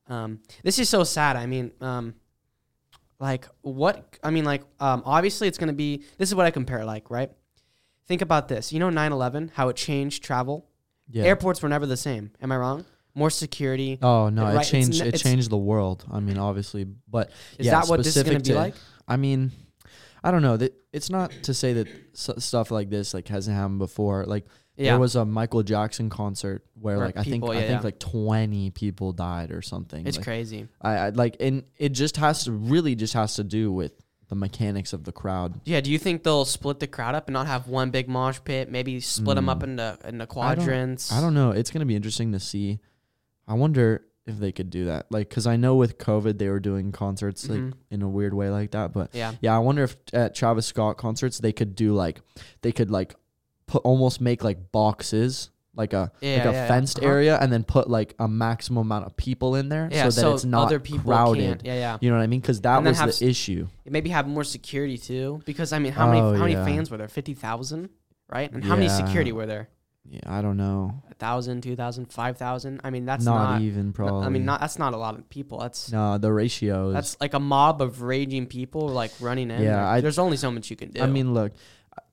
Um, 0.09 0.41
this 0.63 0.79
is 0.79 0.89
so 0.89 1.05
sad. 1.05 1.37
I 1.37 1.47
mean, 1.47 1.73
um, 1.81 2.15
like 3.19 3.49
what? 3.63 4.19
I 4.23 4.31
mean, 4.31 4.45
like 4.45 4.63
um, 4.79 5.03
obviously 5.05 5.49
it's 5.49 5.59
gonna 5.59 5.73
be. 5.73 6.05
This 6.19 6.29
is 6.29 6.35
what 6.35 6.47
I 6.47 6.51
compare. 6.51 6.85
Like, 6.85 7.11
right? 7.11 7.31
Think 8.07 8.23
about 8.23 8.49
this. 8.49 8.73
You 8.73 8.79
know, 8.79 8.91
9/11, 8.91 9.51
how 9.55 9.69
it 9.69 9.77
changed 9.77 10.23
travel. 10.23 10.69
Yeah. 11.09 11.25
Airports 11.25 11.63
were 11.63 11.69
never 11.69 11.87
the 11.87 11.97
same. 11.97 12.33
Am 12.41 12.53
I 12.53 12.57
wrong? 12.57 12.85
More 13.17 13.31
security. 13.31 13.99
Oh 14.01 14.29
no! 14.29 14.43
Right, 14.45 14.65
It 14.65 14.71
changed. 14.71 15.01
n- 15.01 15.07
it 15.09 15.15
it's- 15.15 15.23
changed 15.23 15.51
the 15.51 15.57
world. 15.57 16.05
I 16.11 16.21
mean, 16.21 16.39
obviously, 16.39 16.85
but 17.09 17.31
Is 17.59 17.67
yeah, 17.67 17.81
that 17.81 17.89
what 17.89 17.97
this 17.99 18.09
is 18.09 18.23
gonna 18.23 18.39
specific 18.41 18.45
be 18.45 18.51
to- 18.53 18.59
like? 18.59 18.75
I 19.09 19.17
mean, 19.17 19.51
I 20.23 20.31
don't 20.31 20.43
know. 20.43 20.57
That 20.57 20.75
it's 20.93 21.11
not 21.11 21.33
to 21.45 21.55
say 21.55 21.73
that 21.73 21.89
s- 22.15 22.31
stuff 22.45 22.71
like 22.71 22.91
this 22.91 23.15
like 23.15 23.27
hasn't 23.29 23.57
happened 23.57 23.79
before. 23.79 24.25
Like 24.27 24.45
Yeah. 24.77 24.93
there 24.93 25.01
was 25.01 25.17
a 25.17 25.25
Michael 25.25 25.63
Jackson 25.63 26.11
concert 26.11 26.65
where 26.75 26.99
Where 26.99 27.07
like 27.07 27.17
I 27.17 27.23
think 27.23 27.43
yeah, 27.45 27.51
I 27.51 27.61
think 27.61 27.71
yeah. 27.71 27.81
like 27.81 27.99
twenty 27.99 28.71
people 28.71 29.13
died 29.13 29.51
or 29.51 29.63
something. 29.63 30.07
it's 30.07 30.19
like, 30.19 30.25
crazy. 30.25 30.69
I, 30.83 30.93
I 30.97 31.09
like 31.11 31.37
and 31.41 31.65
it 31.79 31.91
just 31.91 32.19
has 32.19 32.45
to 32.45 32.53
really 32.53 32.95
just 32.95 33.15
has 33.15 33.37
to 33.37 33.45
do 33.45 33.73
with 33.73 33.93
the 34.29 34.35
mechanics 34.35 34.93
of 34.93 35.05
the 35.05 35.13
crowd. 35.13 35.61
Yeah. 35.65 35.81
Do 35.81 35.91
you 35.93 35.99
think 35.99 36.25
they'll 36.25 36.45
split 36.45 36.81
the 36.81 36.89
crowd 36.89 37.15
up 37.15 37.29
and 37.29 37.33
not 37.33 37.47
have 37.47 37.69
one 37.69 37.91
big 37.91 38.09
mosh 38.09 38.41
pit? 38.45 38.71
Maybe 38.71 38.99
split 39.01 39.37
them 39.37 39.49
up 39.49 39.63
into 39.63 39.97
into 40.05 40.27
quadrants. 40.27 41.13
Mm. 41.13 41.17
I 41.17 41.21
don't 41.21 41.35
know. 41.35 41.53
It's 41.53 41.71
gonna 41.71 41.87
be 41.87 41.95
interesting 41.97 42.33
to 42.33 42.41
see. 42.41 42.81
I 43.49 43.55
wonder 43.55 44.03
if 44.27 44.39
they 44.39 44.51
could 44.51 44.71
do 44.71 44.87
that. 44.87 45.07
Like, 45.11 45.31
cause 45.31 45.47
I 45.47 45.57
know 45.57 45.77
with 45.77 45.99
COVID 45.99 46.39
they 46.39 46.49
were 46.49 46.59
doing 46.61 46.91
concerts 46.91 47.49
like 47.49 47.61
Mhm. 47.61 47.73
in 47.91 48.03
a 48.03 48.09
weird 48.09 48.35
way 48.35 48.51
like 48.51 48.73
that, 48.73 48.93
but 48.93 49.11
Yeah. 49.15 49.35
Yeah, 49.41 49.55
I 49.55 49.61
wonder 49.61 49.85
if 49.85 49.97
at 50.13 50.35
Travis 50.35 50.67
Scott 50.67 50.97
concerts 50.97 51.39
they 51.39 51.53
could 51.53 51.77
do 51.77 51.95
like 51.95 52.21
they 52.63 52.73
could 52.73 52.91
like 52.91 53.15
put 53.67 53.83
almost 53.85 54.21
make 54.21 54.43
like 54.43 54.73
boxes, 54.73 55.51
like 55.77 55.93
a 55.93 56.11
Yeah, 56.21 56.37
like 56.39 56.45
a 56.47 56.49
yeah, 56.49 56.53
yeah. 56.53 56.67
fenced 56.69 56.99
Uh-huh. 56.99 57.09
area, 57.09 57.39
and 57.41 57.53
then 57.53 57.63
put 57.63 57.89
like 57.89 58.15
a 58.19 58.27
maximum 58.27 58.79
amount 58.87 59.07
of 59.07 59.17
people 59.17 59.55
in 59.55 59.69
there 59.69 59.89
Yeah. 59.93 60.09
so 60.09 60.31
that 60.31 60.35
it's 60.35 60.45
not 60.45 60.67
other 60.67 60.81
people 60.81 61.05
crowded. 61.13 61.43
Can't. 61.59 61.65
Yeah. 61.65 61.75
Yeah. 61.75 61.99
You 62.01 62.11
know 62.11 62.17
what 62.17 62.23
I 62.25 62.27
mean? 62.27 62.41
Because 62.41 62.61
that 62.63 62.79
And 62.79 62.87
then 62.87 62.93
was 62.93 62.99
have 62.99 63.09
the 63.11 63.15
s- 63.15 63.23
issue. 63.23 63.69
Maybe 63.89 64.11
have 64.11 64.27
more 64.27 64.43
security 64.45 64.99
too. 64.99 65.41
Because 65.45 65.73
I 65.73 65.79
mean, 65.79 65.93
how 65.93 66.09
many 66.09 66.21
Oh, 66.21 66.33
how 66.35 66.41
many 66.41 66.55
yeah. 66.55 66.65
fans 66.65 66.91
were 66.91 66.97
there? 66.97 67.07
Fifty 67.09 67.35
thousand, 67.35 67.91
right? 68.29 68.51
And 68.51 68.65
how 68.65 68.75
many 68.75 68.87
Yeah. 68.87 68.97
security 69.07 69.31
were 69.31 69.47
there? 69.47 69.69
Yeah, 70.09 70.21
I 70.27 70.41
don't 70.43 70.57
know. 70.57 71.03
A 71.11 71.15
thousand, 71.15 71.63
two 71.63 71.75
thousand, 71.77 72.13
five 72.13 72.37
thousand. 72.39 72.81
I 72.85 72.91
mean, 72.91 73.05
that's 73.07 73.25
not, 73.25 73.53
not. 73.53 73.61
even 73.63 73.93
probably. 73.93 74.27
I 74.27 74.29
mean, 74.29 74.45
not 74.45 74.61
that's 74.61 74.79
not 74.79 74.95
a 74.95 74.97
lot 74.97 75.19
of 75.19 75.29
people. 75.29 75.59
That's 75.59 75.91
no 75.91 76.19
the 76.19 76.33
ratios. 76.33 76.95
that's 76.95 77.17
like 77.21 77.35
a 77.35 77.41
mob 77.41 77.83
of 77.83 78.03
raging 78.03 78.47
people 78.47 78.89
like 78.89 79.13
running 79.21 79.51
in. 79.51 79.63
Yeah, 79.63 79.89
I- 79.89 80.01
there's 80.01 80.19
only 80.19 80.37
so 80.37 80.51
much 80.51 80.71
you 80.71 80.77
can 80.77 80.91
do. 80.91 81.03
I 81.03 81.07
mean, 81.07 81.35
look, 81.35 81.53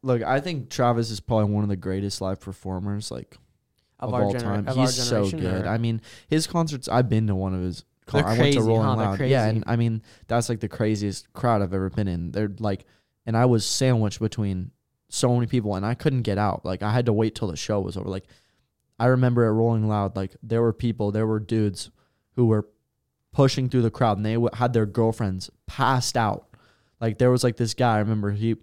look. 0.01 0.23
I 0.23 0.39
think 0.39 0.69
Travis 0.69 1.11
is 1.11 1.19
probably 1.19 1.53
one 1.53 1.63
of 1.63 1.69
the 1.69 1.75
greatest 1.75 2.21
live 2.21 2.39
performers 2.39 3.11
like 3.11 3.37
of, 3.99 4.09
of, 4.09 4.15
our 4.15 4.23
all 4.23 4.33
gener- 4.33 4.39
time. 4.41 4.67
of 4.67 4.75
He's 4.75 4.95
so 4.95 5.29
good. 5.29 5.65
or- 5.65 5.67
I 5.67 5.77
mean, 5.77 6.01
his 6.27 6.47
concerts. 6.47 6.87
I've 6.87 7.09
been 7.09 7.27
to 7.27 7.35
one 7.35 7.53
of 7.53 7.61
his. 7.61 7.83
Con- 8.05 8.25
I 8.25 8.37
went 8.37 8.53
to 8.55 8.61
Rolling 8.61 8.83
huh? 8.83 8.95
Loud. 8.95 9.19
Yeah, 9.21 9.45
and 9.45 9.63
I 9.65 9.75
mean 9.77 10.01
that's 10.27 10.49
like 10.49 10.59
the 10.59 10.67
craziest 10.67 11.31
crowd 11.31 11.61
I've 11.61 11.73
ever 11.73 11.89
been 11.89 12.07
in. 12.09 12.31
They're 12.31 12.51
like, 12.59 12.85
and 13.25 13.37
I 13.37 13.45
was 13.45 13.65
sandwiched 13.65 14.19
between 14.19 14.71
so 15.13 15.36
many 15.36 15.45
people, 15.45 15.75
and 15.75 15.86
I 15.86 15.94
couldn't 15.94 16.24
get 16.24 16.39
out. 16.39 16.65
Like 16.65 16.81
I 16.81 16.92
had 16.92 17.06
to 17.06 17.13
wait 17.13 17.36
till 17.36 17.48
the 17.48 17.56
show 17.56 17.80
was 17.80 17.95
over. 17.95 18.10
Like 18.10 18.25
I 19.00 19.06
remember 19.07 19.45
at 19.45 19.53
Rolling 19.53 19.88
Loud, 19.88 20.15
like 20.15 20.36
there 20.41 20.62
were 20.62 20.74
people, 20.74 21.12
there 21.12 21.27
were 21.27 21.39
dudes 21.39 21.91
who 22.32 22.48
were 22.48 22.67
pushing 23.32 23.70
through 23.70 23.84
the 23.84 23.91
crowd, 23.91 24.17
and 24.17 24.25
they 24.25 24.34
w- 24.34 24.50
had 24.53 24.74
their 24.74 24.88
girlfriends 24.88 25.51
passed 25.67 26.17
out. 26.17 26.48
Like 27.00 27.20
there 27.20 27.29
was 27.29 27.43
like 27.43 27.58
this 27.58 27.75
guy. 27.75 27.98
I 27.98 28.00
remember 28.00 28.32
he 28.32 28.55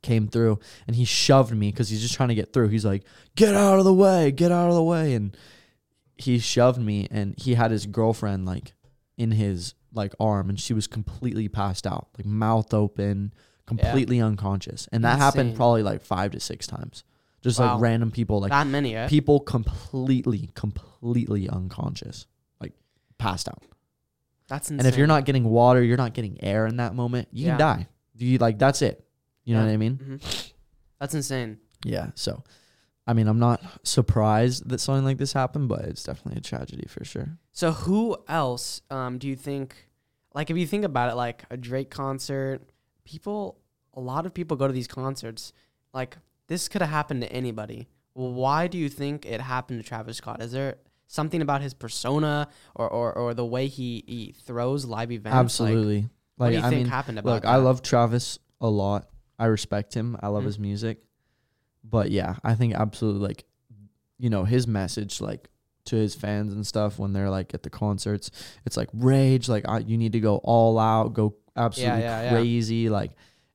came 0.00 0.28
through 0.28 0.60
and 0.86 0.94
he 0.94 1.04
shoved 1.04 1.52
me 1.52 1.72
because 1.72 1.88
he's 1.88 2.02
just 2.02 2.14
trying 2.14 2.28
to 2.28 2.36
get 2.36 2.52
through. 2.52 2.68
He's 2.68 2.84
like, 2.84 3.04
"Get 3.34 3.54
out 3.54 3.80
of 3.80 3.84
the 3.84 3.94
way! 3.94 4.30
Get 4.30 4.52
out 4.52 4.68
of 4.68 4.76
the 4.76 4.82
way!" 4.82 5.14
And 5.14 5.36
he 6.16 6.38
shoved 6.38 6.80
me, 6.80 7.08
and 7.10 7.34
he 7.36 7.54
had 7.54 7.72
his 7.72 7.86
girlfriend 7.86 8.46
like 8.46 8.74
in 9.16 9.32
his 9.32 9.74
like 9.92 10.14
arm, 10.20 10.48
and 10.50 10.60
she 10.60 10.72
was 10.72 10.86
completely 10.86 11.48
passed 11.48 11.84
out, 11.84 12.08
like 12.16 12.26
mouth 12.26 12.72
open, 12.72 13.32
completely 13.68 14.20
unconscious. 14.20 14.88
And 14.90 15.04
that 15.04 15.18
happened 15.18 15.54
probably 15.54 15.82
like 15.82 16.02
five 16.02 16.32
to 16.32 16.40
six 16.40 16.66
times. 16.66 17.04
Just 17.42 17.60
Wow. 17.60 17.74
like 17.74 17.82
random 17.82 18.10
people, 18.10 18.40
like 18.40 18.50
that 18.50 18.66
many, 18.66 18.96
eh? 18.96 19.06
people 19.08 19.38
completely, 19.40 20.50
completely 20.54 21.48
unconscious, 21.48 22.26
like 22.60 22.72
passed 23.18 23.48
out. 23.48 23.62
That's 24.48 24.70
insane. 24.70 24.80
And 24.80 24.88
if 24.92 24.98
you're 24.98 25.06
not 25.06 25.24
getting 25.24 25.44
water, 25.44 25.82
you're 25.82 25.96
not 25.98 26.14
getting 26.14 26.42
air 26.42 26.66
in 26.66 26.78
that 26.78 26.94
moment, 26.94 27.28
you 27.30 27.44
Yeah. 27.46 27.50
can 27.52 27.58
die. 27.58 27.88
You 28.16 28.38
like 28.38 28.58
that's 28.58 28.82
it. 28.82 29.04
You 29.44 29.54
know 29.54 29.64
what 29.64 29.70
I 29.70 29.76
mean? 29.76 29.96
Mhm. 30.20 30.52
that's 30.98 31.14
insane. 31.14 31.58
Yeah. 31.84 32.10
So, 32.16 32.42
I 33.06 33.12
mean, 33.12 33.28
I'm 33.28 33.38
not 33.38 33.62
surprised 33.84 34.68
that 34.68 34.80
something 34.80 35.04
like 35.04 35.18
this 35.18 35.32
happened, 35.32 35.68
but 35.68 35.82
it's 35.82 36.02
definitely 36.02 36.38
a 36.38 36.42
tragedy 36.42 36.86
for 36.88 37.04
sure. 37.04 37.38
So 37.52 37.70
who 37.72 38.16
else 38.26 38.82
um, 38.90 39.18
do 39.18 39.28
you 39.28 39.36
think? 39.36 39.88
Like, 40.34 40.50
if 40.50 40.56
you 40.56 40.66
think 40.66 40.84
about 40.84 41.10
it, 41.12 41.14
like 41.14 41.44
a 41.50 41.56
Drake 41.56 41.88
concert, 41.90 42.62
people, 43.12 43.58
a 43.94 44.00
lot 44.00 44.26
of 44.26 44.34
people 44.34 44.56
go 44.56 44.66
to 44.66 44.72
these 44.72 44.86
concerts. 44.88 45.52
Like, 45.94 46.18
this 46.48 46.68
could 46.68 46.82
have 46.82 46.90
happened 46.90 47.22
to 47.22 47.32
anybody. 47.32 47.88
Well, 48.14 48.32
why 48.32 48.66
do 48.66 48.76
you 48.78 48.88
think 48.88 49.24
it 49.26 49.40
happened 49.40 49.82
to 49.82 49.88
Travis 49.88 50.18
Scott? 50.18 50.42
Is 50.42 50.52
there 50.52 50.76
something 51.06 51.40
about 51.40 51.62
his 51.62 51.72
persona 51.72 52.48
or 52.74 52.88
or, 52.88 53.12
or 53.14 53.32
the 53.34 53.44
way 53.46 53.66
he, 53.68 54.04
he 54.06 54.34
throws 54.46 54.84
live 54.84 55.10
events? 55.10 55.34
Like, 55.34 55.40
Absolutely. 55.44 56.08
what 56.36 56.46
Like, 56.46 56.52
do 56.52 56.58
you 56.58 56.64
I 56.66 56.68
think 56.70 56.82
mean, 56.82 56.90
happened 56.90 57.18
about 57.18 57.30
look, 57.32 57.42
that? 57.44 57.48
I 57.48 57.56
love 57.56 57.80
Travis 57.82 58.38
a 58.60 58.68
lot. 58.68 59.08
I 59.38 59.46
respect 59.46 59.94
him. 59.94 60.16
I 60.20 60.28
love 60.28 60.42
Mhm. 60.42 60.46
his 60.46 60.58
music. 60.58 61.02
But 61.84 62.10
yeah, 62.10 62.36
I 62.44 62.54
think 62.54 62.74
absolutely 62.74 63.22
like, 63.26 63.44
you 64.18 64.28
know, 64.30 64.44
his 64.44 64.66
message 64.66 65.20
like 65.20 65.48
to 65.86 65.96
his 65.96 66.14
fans 66.14 66.52
and 66.52 66.66
stuff 66.66 66.98
when 66.98 67.12
they're 67.14 67.30
like 67.30 67.54
at 67.54 67.62
the 67.62 67.70
concerts, 67.70 68.30
it's 68.66 68.76
like 68.76 68.90
rage. 68.92 69.48
Like 69.48 69.64
I, 69.68 69.78
you 69.78 69.96
need 69.96 70.12
to 70.12 70.20
go 70.20 70.36
all 70.44 70.78
out, 70.78 71.14
go 71.14 71.36
absolutely 71.58 72.00
yeah, 72.02 72.22
yeah. 72.22 72.30
crazy. 72.30 72.88
Like, 72.88 73.12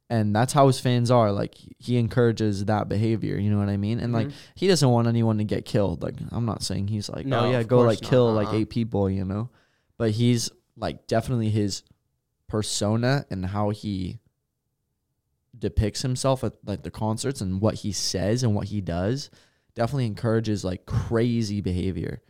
And 0.10 0.36
that's 0.36 0.54
how 0.54 0.68
his 0.68 0.80
fans 0.80 1.10
are. 1.10 1.32
Like 1.32 1.56
he- 1.80 1.98
encourages 1.98 2.66
that 2.66 2.88
behavior. 2.90 3.38
You 3.40 3.50
know 3.50 3.58
what 3.58 3.70
I 3.70 3.78
mean? 3.78 4.00
And 4.00 4.14
like 4.14 4.28
Mhm. 4.28 4.34
he 4.56 4.68
doesn't 4.68 4.88
want 4.90 5.08
anyone 5.08 5.38
to 5.40 5.44
get 5.44 5.66
killed. 5.66 6.04
Like 6.04 6.16
I'm 6.32 6.46
not 6.46 6.62
saying 6.62 6.90
he's 6.90 7.10
like, 7.10 7.26
No, 7.26 7.40
oh 7.46 7.52
yeah, 7.52 7.64
go 7.64 7.80
like 7.82 8.02
not. 8.02 8.10
kill 8.10 8.32
like 8.34 8.50
Uh-uh. 8.50 8.56
eight 8.58 8.70
people, 8.70 9.10
you 9.10 9.26
know. 9.26 9.50
But 9.98 10.12
he's 10.12 10.52
like 10.78 11.08
definitely 11.08 11.50
his 11.50 11.84
persona 12.48 13.26
and 13.32 13.46
how 13.46 13.70
he 13.72 14.20
depicts 15.58 16.02
himself 16.02 16.44
at 16.44 16.54
like 16.66 16.84
the 16.84 16.92
concerts 16.92 17.40
and 17.42 17.62
what 17.62 17.76
he 17.76 17.92
says 17.92 18.44
and 18.44 18.56
what 18.56 18.68
he 18.68 18.82
does 18.82 19.30
definitely 19.76 20.06
encourages 20.06 20.64
like 20.64 20.86
crazy 20.86 21.62
behavior. 21.62 22.22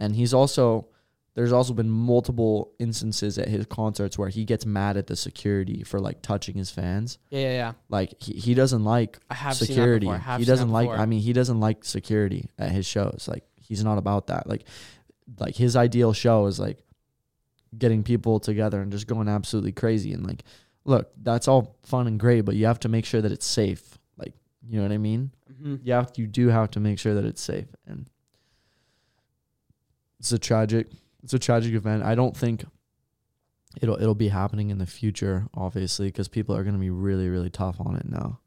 And 0.00 0.14
he's 0.16 0.32
also 0.34 0.88
there's 1.34 1.52
also 1.52 1.72
been 1.72 1.88
multiple 1.88 2.72
instances 2.80 3.38
at 3.38 3.46
his 3.48 3.64
concerts 3.66 4.18
where 4.18 4.28
he 4.28 4.44
gets 4.44 4.66
mad 4.66 4.96
at 4.96 5.06
the 5.06 5.14
security 5.14 5.84
for 5.84 6.00
like 6.00 6.20
touching 6.20 6.56
his 6.56 6.70
fans. 6.70 7.18
yeah, 7.30 7.40
yeah, 7.40 7.50
yeah. 7.52 7.72
Like 7.88 8.14
he, 8.20 8.32
he 8.34 8.54
doesn't 8.54 8.82
like 8.84 9.18
I 9.30 9.34
have 9.34 9.54
security. 9.56 10.06
Seen 10.06 10.12
that. 10.14 10.20
I 10.20 10.22
have 10.22 10.40
He 10.40 10.46
doesn't 10.46 10.70
like. 10.70 10.88
I 10.90 11.06
mean 11.06 11.20
he 11.20 11.32
doesn't 11.32 11.60
like 11.60 11.84
security 11.84 12.48
at 12.58 12.70
his 12.72 12.86
shows. 12.86 13.28
Like 13.30 13.44
he's 13.56 13.84
not 13.84 13.98
about 13.98 14.26
that. 14.28 14.48
Like 14.48 14.64
like 15.38 15.54
his 15.54 15.76
ideal 15.76 16.12
show 16.12 16.46
is 16.46 16.58
like 16.58 16.78
getting 17.76 18.02
people 18.02 18.40
together 18.40 18.80
and 18.80 18.90
just 18.90 19.06
going 19.06 19.28
absolutely 19.28 19.72
crazy 19.72 20.12
and 20.12 20.26
like 20.26 20.42
look, 20.84 21.10
that's 21.22 21.46
all 21.46 21.76
fun 21.82 22.06
and 22.06 22.18
great, 22.18 22.40
but 22.46 22.56
you 22.56 22.64
have 22.66 22.80
to 22.80 22.88
make 22.88 23.04
sure 23.04 23.20
that 23.20 23.30
it's 23.30 23.44
safe. 23.46 23.98
Like, 24.16 24.32
you 24.66 24.78
know 24.78 24.84
what 24.84 24.92
I 24.92 24.96
mean? 24.98 25.30
Mhm. 25.52 25.80
You 25.84 25.92
have 25.92 26.10
you 26.16 26.26
do 26.26 26.48
have 26.48 26.70
to 26.72 26.80
make 26.80 26.98
sure 26.98 27.14
that 27.14 27.24
it's 27.26 27.42
safe 27.42 27.66
and 27.86 28.06
it's 30.18 30.32
a 30.32 30.38
tragic 30.38 30.88
it's 31.22 31.34
a 31.34 31.38
tragic 31.38 31.74
event. 31.74 32.02
I 32.02 32.14
don't 32.14 32.36
think 32.36 32.64
it'll 33.80 34.00
it'll 34.00 34.14
be 34.14 34.28
happening 34.28 34.70
in 34.70 34.78
the 34.78 34.86
future 34.86 35.46
obviously 35.54 36.08
because 36.08 36.28
people 36.28 36.56
are 36.56 36.62
going 36.62 36.74
to 36.74 36.80
be 36.80 36.90
really 36.90 37.28
really 37.28 37.50
tough 37.50 37.80
on 37.80 37.96
it 37.96 38.08
now. 38.08 38.40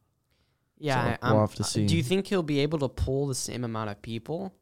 Yeah, 0.78 1.14
So 1.14 1.18
we'll 1.22 1.32
um, 1.34 1.40
have 1.40 1.54
to 1.56 1.62
uh, 1.62 1.66
see. 1.66 1.86
Do 1.86 1.96
you 1.96 2.02
think 2.02 2.26
he'll 2.26 2.42
be 2.42 2.60
able 2.60 2.80
to 2.80 2.88
pull 2.88 3.28
the 3.28 3.36
same 3.36 3.62
amount 3.62 3.90
of 3.90 4.02
people? 4.02 4.52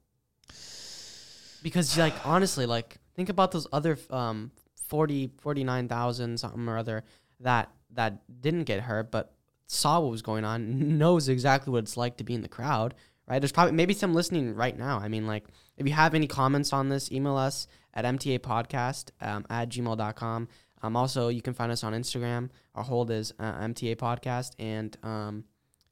Because 1.63 1.97
like 1.97 2.15
honestly, 2.27 2.67
like 2.67 2.99
think 3.15 3.29
about 3.29 3.53
those 3.53 3.67
other 3.73 3.99
um 4.11 4.51
40 4.89 5.31
49,000 5.39 6.39
something 6.39 6.69
or 6.69 6.77
other 6.77 7.05
that 7.39 7.71
that 7.93 8.41
didn't 8.41 8.65
get 8.65 8.81
hurt 8.81 9.11
but 9.11 9.33
saw 9.67 10.01
what 10.01 10.11
was 10.11 10.23
going 10.23 10.45
on, 10.45 10.99
knows 10.99 11.29
exactly 11.29 11.73
what 11.73 11.85
it's 11.85 11.97
like 11.97 12.17
to 12.17 12.25
be 12.25 12.35
in 12.35 12.43
the 12.43 12.49
crowd, 12.49 12.95
right? 13.29 13.39
There's 13.39 13.53
probably 13.53 13.73
maybe 13.73 13.95
some 13.95 14.15
listening 14.15 14.55
right 14.55 14.77
now. 14.77 14.99
I 14.99 15.09
mean, 15.09 15.27
like 15.27 15.45
if 15.77 15.87
you 15.87 15.93
have 15.93 16.15
any 16.15 16.27
comments 16.27 16.73
on 16.73 16.89
this, 16.89 17.11
email 17.13 17.37
us 17.37 17.69
at 17.95 18.05
mtapodcast 18.05 19.11
um, 19.21 19.45
at 19.51 19.69
gmail.com. 19.69 20.49
Um, 20.83 20.97
also, 20.97 21.29
you 21.29 21.43
can 21.43 21.53
find 21.55 21.71
us 21.71 21.85
on 21.85 21.93
Instagram. 21.93 22.49
Our 22.75 22.83
hold 22.85 23.11
is 23.11 23.33
uh, 23.39 23.53
MTA 23.61 23.97
Podcast, 23.97 24.53
and 24.59 24.97
um, 25.03 25.45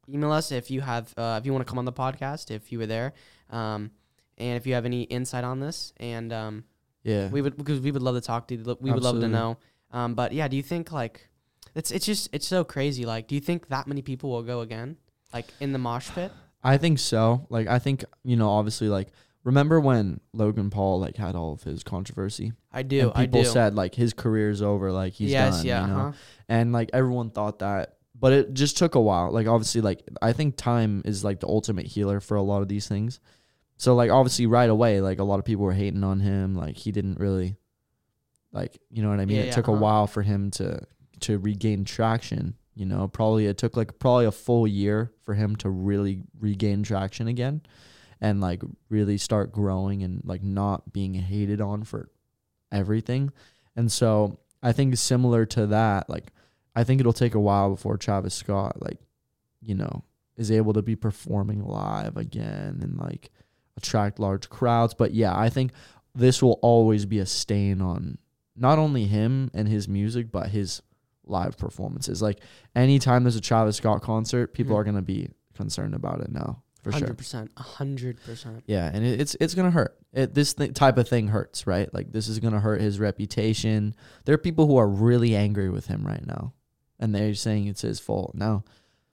email 0.08 0.32
us 0.32 0.50
if 0.50 0.70
you 0.70 0.80
have 0.80 1.12
uh, 1.18 1.36
if 1.40 1.44
you 1.46 1.52
want 1.52 1.66
to 1.66 1.70
come 1.70 1.78
on 1.78 1.84
the 1.84 1.92
podcast 1.92 2.50
if 2.50 2.72
you 2.72 2.78
were 2.78 2.86
there, 2.86 3.12
um, 3.50 3.90
and 4.38 4.56
if 4.56 4.66
you 4.66 4.74
have 4.74 4.86
any 4.86 5.02
insight 5.02 5.44
on 5.44 5.60
this, 5.60 5.92
and 5.98 6.32
um, 6.32 6.64
Yeah. 7.02 7.28
we 7.28 7.42
would 7.42 7.56
because 7.56 7.80
we 7.80 7.90
would 7.90 8.02
love 8.02 8.14
to 8.14 8.20
talk 8.22 8.48
to 8.48 8.54
you. 8.56 8.76
We 8.80 8.90
would 8.90 9.02
love 9.02 9.20
to 9.20 9.28
know. 9.28 9.58
Um, 9.90 10.14
but 10.14 10.32
yeah, 10.32 10.48
do 10.48 10.56
you 10.56 10.62
think 10.62 10.90
like 10.90 11.28
it's 11.74 11.90
it's 11.90 12.06
just 12.06 12.30
it's 12.32 12.46
so 12.46 12.64
crazy. 12.64 13.04
Like, 13.04 13.28
do 13.28 13.34
you 13.34 13.42
think 13.42 13.68
that 13.68 13.86
many 13.86 14.00
people 14.00 14.30
will 14.30 14.42
go 14.42 14.60
again, 14.62 14.96
like 15.34 15.46
in 15.60 15.72
the 15.72 15.78
mosh 15.78 16.08
pit? 16.10 16.32
I 16.64 16.78
think 16.78 16.98
so. 16.98 17.46
Like 17.50 17.68
I 17.68 17.78
think, 17.78 18.04
you 18.24 18.36
know, 18.36 18.48
obviously 18.48 18.88
like 18.88 19.08
remember 19.48 19.80
when 19.80 20.20
Logan 20.32 20.70
Paul 20.70 21.00
like 21.00 21.16
had 21.16 21.34
all 21.34 21.52
of 21.54 21.62
his 21.62 21.82
controversy? 21.82 22.52
I 22.72 22.82
do. 22.82 23.10
and 23.10 23.14
people 23.14 23.40
I 23.40 23.44
do. 23.44 23.48
said 23.48 23.74
like 23.74 23.94
his 23.94 24.12
career's 24.12 24.62
over, 24.62 24.92
like 24.92 25.14
he's 25.14 25.30
yes. 25.30 25.56
done, 25.56 25.66
yeah. 25.66 25.80
you 25.80 25.86
know? 25.92 25.98
uh-huh. 26.00 26.12
and 26.48 26.72
like 26.72 26.90
everyone 26.92 27.30
thought 27.30 27.60
that 27.60 27.98
but 28.20 28.32
it 28.32 28.54
just 28.54 28.76
took 28.76 28.94
a 28.94 29.00
while 29.00 29.30
like 29.30 29.46
obviously 29.46 29.80
like 29.80 30.02
i 30.22 30.32
think 30.32 30.56
time 30.56 31.02
is 31.04 31.24
like 31.24 31.40
the 31.40 31.46
ultimate 31.46 31.86
healer 31.86 32.20
for 32.20 32.36
a 32.36 32.42
lot 32.42 32.62
of 32.62 32.68
these 32.68 32.88
things 32.88 33.20
so 33.76 33.94
like 33.94 34.10
obviously 34.10 34.46
right 34.46 34.70
away 34.70 35.00
like 35.00 35.18
a 35.18 35.24
lot 35.24 35.38
of 35.38 35.44
people 35.44 35.64
were 35.64 35.72
hating 35.72 36.04
on 36.04 36.20
him 36.20 36.54
like 36.54 36.76
he 36.76 36.90
didn't 36.90 37.18
really 37.18 37.56
like 38.52 38.78
you 38.90 39.02
know 39.02 39.08
what 39.10 39.20
i 39.20 39.24
mean 39.24 39.36
Yeah, 39.36 39.42
it 39.44 39.46
yeah, 39.46 39.52
took 39.52 39.68
a 39.68 39.72
uh-huh. 39.72 39.80
while 39.80 40.06
for 40.06 40.22
him 40.22 40.50
to 40.52 40.80
to 41.20 41.38
regain 41.38 41.84
traction 41.84 42.54
you 42.74 42.86
know 42.86 43.08
probably 43.08 43.46
it 43.46 43.58
took 43.58 43.76
like 43.76 43.98
probably 43.98 44.26
a 44.26 44.32
full 44.32 44.66
year 44.66 45.12
for 45.24 45.34
him 45.34 45.56
to 45.56 45.70
really 45.70 46.22
regain 46.40 46.82
traction 46.82 47.28
again 47.28 47.60
and 48.20 48.40
like 48.40 48.62
really 48.88 49.16
start 49.18 49.52
growing 49.52 50.02
and 50.02 50.22
like 50.24 50.42
not 50.42 50.92
being 50.92 51.14
hated 51.14 51.60
on 51.60 51.82
for 51.84 52.10
everything 52.72 53.30
and 53.76 53.90
so 53.90 54.38
i 54.62 54.72
think 54.72 54.96
similar 54.96 55.46
to 55.46 55.66
that 55.66 56.08
like 56.10 56.32
I 56.76 56.84
think 56.84 57.00
it'll 57.00 57.12
take 57.12 57.34
a 57.34 57.40
while 57.40 57.70
before 57.70 57.96
Travis 57.96 58.34
Scott, 58.34 58.80
like, 58.80 59.00
you 59.60 59.74
know, 59.74 60.04
is 60.36 60.48
able 60.52 60.74
to 60.74 60.82
be 60.82 60.94
performing 60.94 61.64
live 61.66 62.16
again 62.16 62.78
and 62.80 62.96
like 62.96 63.30
attract 63.76 64.20
large 64.20 64.48
crowds. 64.48 64.94
But 64.94 65.12
yeah, 65.12 65.36
I 65.36 65.48
think 65.48 65.72
this 66.14 66.40
will 66.40 66.60
always 66.62 67.04
be 67.04 67.18
a 67.18 67.26
stain 67.26 67.80
on 67.80 68.18
not 68.54 68.78
only 68.78 69.06
him 69.06 69.50
and 69.54 69.66
his 69.66 69.88
music, 69.88 70.30
but 70.30 70.50
his 70.50 70.80
live 71.26 71.58
performances. 71.58 72.22
Like 72.22 72.38
anytime 72.76 73.24
there's 73.24 73.34
a 73.34 73.40
Travis 73.40 73.76
Scott 73.78 74.00
concert, 74.00 74.54
people 74.54 74.76
Mhm. 74.76 74.78
are 74.78 74.84
gonna 74.84 75.02
be 75.02 75.30
concerned 75.54 75.96
about 75.96 76.20
it 76.20 76.30
now 76.30 76.62
for 76.92 76.98
sure. 76.98 77.06
Hundred 77.06 77.18
percent. 77.18 77.50
A 77.56 77.62
hundred 77.62 78.20
percent. 78.24 78.62
Yeah, 78.66 78.90
and 78.92 79.04
it, 79.04 79.20
it's 79.20 79.36
it's 79.40 79.54
gonna 79.54 79.70
hurt. 79.70 79.96
It, 80.12 80.34
this 80.34 80.54
th- 80.54 80.72
type 80.74 80.96
of 80.98 81.08
thing 81.08 81.28
hurts, 81.28 81.66
right? 81.66 81.92
Like 81.92 82.12
this 82.12 82.28
is 82.28 82.38
gonna 82.38 82.60
hurt 82.60 82.80
his 82.80 82.98
reputation. 82.98 83.94
There 84.24 84.34
are 84.34 84.38
people 84.38 84.66
who 84.66 84.76
are 84.76 84.88
really 84.88 85.36
angry 85.36 85.70
with 85.70 85.86
him 85.86 86.06
right 86.06 86.24
now, 86.26 86.54
and 86.98 87.14
they're 87.14 87.34
saying 87.34 87.66
it's 87.66 87.82
his 87.82 88.00
fault. 88.00 88.34
Now, 88.34 88.64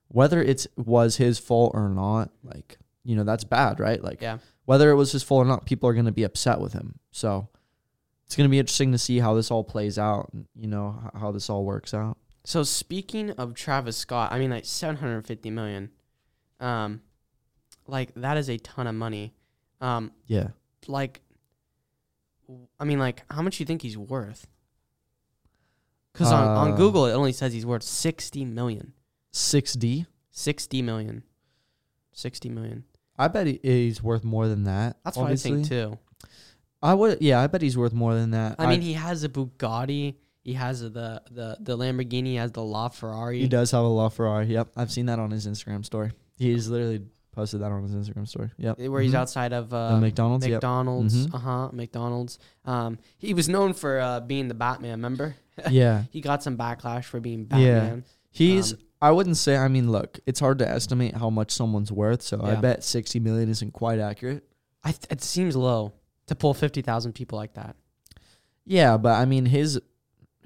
whether 0.08 0.42
it's 0.42 0.68
was 0.78 1.18
his 1.18 1.38
fault 1.40 1.72
or 1.76 1.90
not, 1.90 2.32
like 2.44 2.78
you 3.04 3.16
know, 3.16 3.24
that's 3.24 3.44
bad, 3.44 3.80
right? 3.80 4.04
Like 4.04 4.22
Yeah. 4.22 4.38
whether 4.66 4.90
it 4.90 4.96
was 4.96 5.12
his 5.12 5.22
fault 5.24 5.46
or 5.46 5.50
not, 5.50 5.66
people 5.66 5.88
are 5.90 5.94
gonna 5.94 6.12
be 6.12 6.24
upset 6.24 6.60
with 6.60 6.74
him. 6.74 7.00
So 7.12 7.50
it's 8.26 8.36
gonna 8.36 8.50
be 8.50 8.58
interesting 8.60 8.92
to 8.94 8.98
see 8.98 9.20
how 9.20 9.34
this 9.36 9.52
all 9.52 9.64
plays 9.64 10.00
out. 10.00 10.30
and, 10.34 10.48
You 10.56 10.68
know 10.68 11.12
how 11.14 11.32
this 11.32 11.50
all 11.50 11.66
works 11.66 11.94
out. 11.94 12.18
So 12.46 12.64
speaking 12.64 13.32
of 13.32 13.54
Travis 13.54 13.98
Scott, 13.98 14.32
I 14.32 14.40
mean 14.40 14.50
like 14.52 14.66
750 14.66 15.50
million. 15.52 15.92
Um 16.60 17.02
like 17.88 18.14
that 18.16 18.38
is 18.38 18.50
a 18.50 18.58
ton 18.58 18.88
of 18.88 18.96
money. 18.96 19.34
Um 19.82 20.12
Yeah. 20.28 20.50
like 20.88 21.22
I 22.80 22.84
mean 22.86 23.00
like 23.00 23.24
how 23.30 23.42
much 23.42 23.58
do 23.58 23.62
you 23.64 23.66
think 23.66 23.82
he's 23.82 23.98
worth? 23.98 24.48
Cuz 26.14 26.32
on, 26.32 26.48
on 26.48 26.72
Uh, 26.72 26.76
Google 26.76 27.06
it 27.08 27.14
only 27.14 27.32
says 27.34 27.54
he's 27.54 27.66
worth 27.66 27.84
60 27.84 28.46
million. 28.46 28.94
Six 29.32 29.74
D. 29.74 30.06
60 30.32 30.82
million. 30.82 31.24
60 32.14 32.50
million. 32.50 32.84
I 33.18 33.28
bet 33.28 33.48
he, 33.48 33.60
he's 33.62 34.02
worth 34.04 34.24
more 34.24 34.48
than 34.48 34.64
that. 34.64 34.98
That's 35.04 35.18
obviously. 35.18 35.52
what 35.52 35.58
I 35.58 35.64
think 35.64 35.70
too. 35.70 36.00
I 36.82 36.94
would. 36.94 37.22
Yeah, 37.22 37.42
I 37.42 37.48
bet 37.48 37.62
he's 37.62 37.78
worth 37.78 37.94
more 37.94 38.14
than 38.14 38.32
that. 38.32 38.56
I 38.60 38.68
mean 38.68 38.82
he 38.82 38.94
has 38.94 39.24
a 39.24 39.30
Bugatti, 39.30 40.16
he 40.44 40.54
has 40.54 40.82
a, 40.82 40.90
the 40.90 41.22
the 41.32 41.58
the 41.60 41.78
Lamborghini, 41.78 42.28
he 42.28 42.36
has 42.36 42.52
the 42.52 42.62
LaFerrari. 42.62 43.40
He 43.40 43.48
does 43.48 43.72
have 43.72 43.84
a 43.84 43.88
LaFerrari. 43.88 44.50
Yep, 44.50 44.72
I've 44.76 44.92
seen 44.92 45.08
that 45.08 45.18
on 45.20 45.32
his 45.32 45.48
Instagram 45.48 45.84
story. 45.84 46.12
He's 46.38 46.68
literally 46.68 47.02
posted 47.36 47.62
that 47.62 47.72
on 47.72 47.84
his 47.84 47.92
Instagram 47.94 48.28
story. 48.28 48.50
Yep, 48.58 48.80
where 48.80 49.02
he's 49.02 49.12
Mhm. 49.14 49.16
outside 49.18 49.54
of 49.54 49.74
uh, 49.74 49.96
The 49.96 50.02
McDonald's. 50.02 50.46
Yep. 50.48 50.54
McDonald's. 50.56 51.28
Mhm. 51.28 51.34
Uh 51.36 51.38
huh. 51.38 51.70
McDonald's. 51.74 52.40
Um, 52.66 52.98
he 53.18 53.34
was 53.34 53.48
known 53.50 53.74
for 53.74 54.00
uh, 54.00 54.20
being 54.22 54.48
the 54.48 54.54
Batman. 54.54 54.92
Remember? 54.92 55.36
yeah, 55.70 56.04
He 56.12 56.22
got 56.22 56.42
some 56.44 56.58
backlash 56.58 57.04
for 57.06 57.20
being 57.20 57.46
Batman. 57.46 57.98
Yeah. 58.06 58.12
He's. 58.32 58.74
Um, 58.74 58.80
I 59.02 59.12
wouldn't 59.12 59.38
say. 59.38 59.56
I 59.58 59.68
mean, 59.68 59.92
look, 59.92 60.20
it's 60.26 60.40
hard 60.40 60.60
to 60.60 60.68
estimate 60.68 61.16
how 61.16 61.30
much 61.30 61.52
someone's 61.52 61.92
worth. 61.92 62.22
So 62.22 62.42
I 62.42 62.56
bet 62.56 62.84
sixty 62.84 63.20
million 63.20 63.50
isn't 63.50 63.72
quite 63.74 64.00
accurate. 64.00 64.44
I 64.84 64.92
th- 64.92 65.06
it 65.12 65.22
seems 65.22 65.56
low 65.56 65.94
to 66.28 66.36
pull 66.36 66.54
fifty 66.54 66.82
thousand 66.82 67.14
people 67.14 67.38
like 67.38 67.54
that. 67.54 67.76
Yeah, 68.66 68.98
but 68.98 69.14
I 69.20 69.26
mean 69.26 69.46
his 69.46 69.80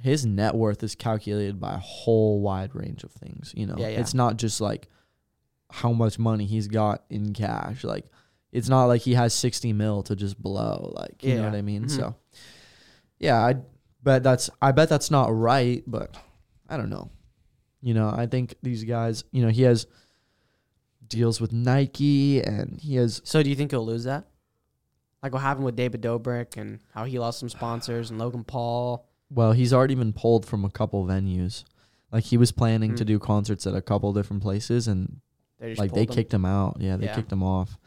his 0.01 0.25
net 0.25 0.55
worth 0.55 0.81
is 0.83 0.95
calculated 0.95 1.59
by 1.59 1.75
a 1.75 1.77
whole 1.79 2.41
wide 2.41 2.73
range 2.75 3.03
of 3.03 3.11
things. 3.11 3.53
You 3.55 3.65
know, 3.67 3.75
Yeah, 3.77 3.89
yeah. 3.89 3.99
it's 3.99 4.13
not 4.13 4.37
just 4.37 4.61
like 4.61 4.87
how 5.71 5.91
much 5.91 6.17
money 6.19 6.45
he's 6.45 6.67
got 6.67 7.03
in 7.09 7.33
cash. 7.33 7.83
Like 7.83 8.05
it's 8.51 8.69
not 8.69 8.85
like 8.85 9.01
he 9.01 9.13
has 9.13 9.33
sixty 9.33 9.73
mil 9.73 10.01
to 10.03 10.15
just 10.15 10.41
blow. 10.41 10.91
Like 10.95 11.23
you 11.23 11.35
know 11.35 11.43
what 11.45 11.55
I 11.55 11.61
mean. 11.61 11.85
Mhm. 11.85 11.91
So 11.91 12.15
yeah, 13.19 13.37
I 13.45 13.55
bet 14.03 14.23
that's 14.23 14.49
I 14.61 14.71
bet 14.71 14.89
that's 14.89 15.11
not 15.11 15.27
right, 15.35 15.83
but 15.85 16.15
I 16.67 16.77
don't 16.77 16.89
know. 16.89 17.09
You 17.81 17.93
know, 17.93 18.09
I 18.09 18.25
think 18.25 18.55
these 18.63 18.83
guys. 18.83 19.23
You 19.31 19.41
know, 19.43 19.49
he 19.49 19.61
has 19.63 19.87
deals 21.07 21.41
with 21.41 21.51
Nike 21.51 22.41
and 22.41 22.79
he 22.81 22.95
has 22.95 23.21
So 23.23 23.41
do 23.41 23.49
you 23.49 23.55
think 23.55 23.71
he'll 23.71 23.85
lose 23.85 24.03
that? 24.03 24.27
Like 25.23 25.33
what 25.33 25.41
happened 25.41 25.65
with 25.65 25.75
David 25.75 26.01
Dobrik 26.01 26.55
and 26.57 26.79
how 26.93 27.03
he 27.05 27.19
lost 27.19 27.39
some 27.39 27.49
sponsors 27.49 28.09
and 28.09 28.19
Logan 28.19 28.43
Paul. 28.43 29.05
Well, 29.29 29.51
he's 29.51 29.73
already 29.73 29.95
been 29.95 30.13
pulled 30.13 30.45
from 30.45 30.63
a 30.65 30.69
couple 30.69 31.05
venues. 31.05 31.63
Like 32.11 32.23
he 32.25 32.37
was 32.37 32.51
planning 32.51 32.95
to 32.95 33.03
Hmm. 33.03 33.07
do 33.07 33.19
concerts 33.19 33.67
at 33.67 33.75
a 33.75 33.81
couple 33.81 34.11
different 34.13 34.41
places, 34.41 34.87
and 34.87 35.19
They 35.59 35.75
like 35.75 35.93
they 35.93 36.01
him. 36.01 36.07
kicked 36.07 36.33
him 36.33 36.45
out. 36.45 36.77
Yeah, 36.79 36.97
they 36.97 37.05
Yeah. 37.05 37.15
kicked 37.15 37.31
him 37.31 37.43
off. 37.43 37.77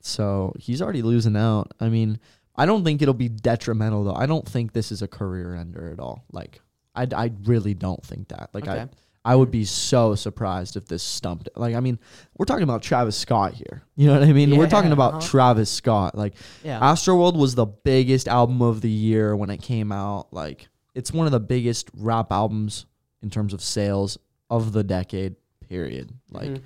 So 0.00 0.52
he's 0.58 0.82
already 0.82 1.02
losing 1.02 1.36
out. 1.36 1.72
I 1.80 1.88
mean, 1.88 2.18
I 2.56 2.66
don't 2.66 2.84
think 2.84 3.02
it'll 3.02 3.14
be 3.14 3.28
detrimental 3.28 4.04
though. 4.04 4.14
I 4.14 4.26
don't 4.26 4.46
think 4.48 4.72
this 4.72 4.92
is 4.92 5.02
a 5.02 5.08
career 5.08 5.54
ender 5.54 5.90
at 5.92 5.98
all. 6.00 6.24
Like 6.32 6.60
I, 6.94 7.06
I 7.14 7.32
really 7.44 7.74
don't 7.74 8.04
think 8.04 8.28
that. 8.28 8.50
Like 8.52 8.68
Okay. 8.68 8.80
I 8.82 8.88
I 9.26 9.34
would 9.34 9.50
be 9.50 9.64
so 9.64 10.14
surprised 10.14 10.76
if 10.76 10.84
this 10.84 11.02
stumped 11.02 11.46
it. 11.46 11.56
Like, 11.56 11.74
I 11.74 11.80
mean, 11.80 11.98
we're 12.36 12.44
talking 12.44 12.62
about 12.62 12.82
Travis 12.82 13.16
Scott 13.16 13.54
here. 13.54 13.82
You 13.96 14.08
know 14.08 14.20
what 14.20 14.28
I 14.28 14.34
mean? 14.34 14.54
we're 14.54 14.68
talking 14.68 14.92
about 14.92 15.14
uh-huh. 15.14 15.26
Travis 15.28 15.70
Scott. 15.70 16.14
Like, 16.14 16.34
Yeah. 16.62 16.78
Astroworld 16.78 17.34
was 17.34 17.54
the 17.54 17.64
biggest 17.64 18.28
album 18.28 18.60
of 18.60 18.82
the 18.82 18.90
year 18.90 19.34
when 19.34 19.48
it 19.48 19.62
came 19.62 19.92
out. 19.92 20.30
Like, 20.34 20.68
it's 20.94 21.10
one 21.10 21.24
of 21.24 21.32
the 21.32 21.40
biggest 21.40 21.88
rap 21.96 22.30
albums 22.32 22.84
in 23.22 23.30
terms 23.30 23.54
of 23.54 23.62
sales 23.62 24.18
of 24.50 24.72
the 24.72 24.84
decade. 24.84 25.36
Period. 25.70 26.12
Like, 26.30 26.50
Mhm. 26.50 26.60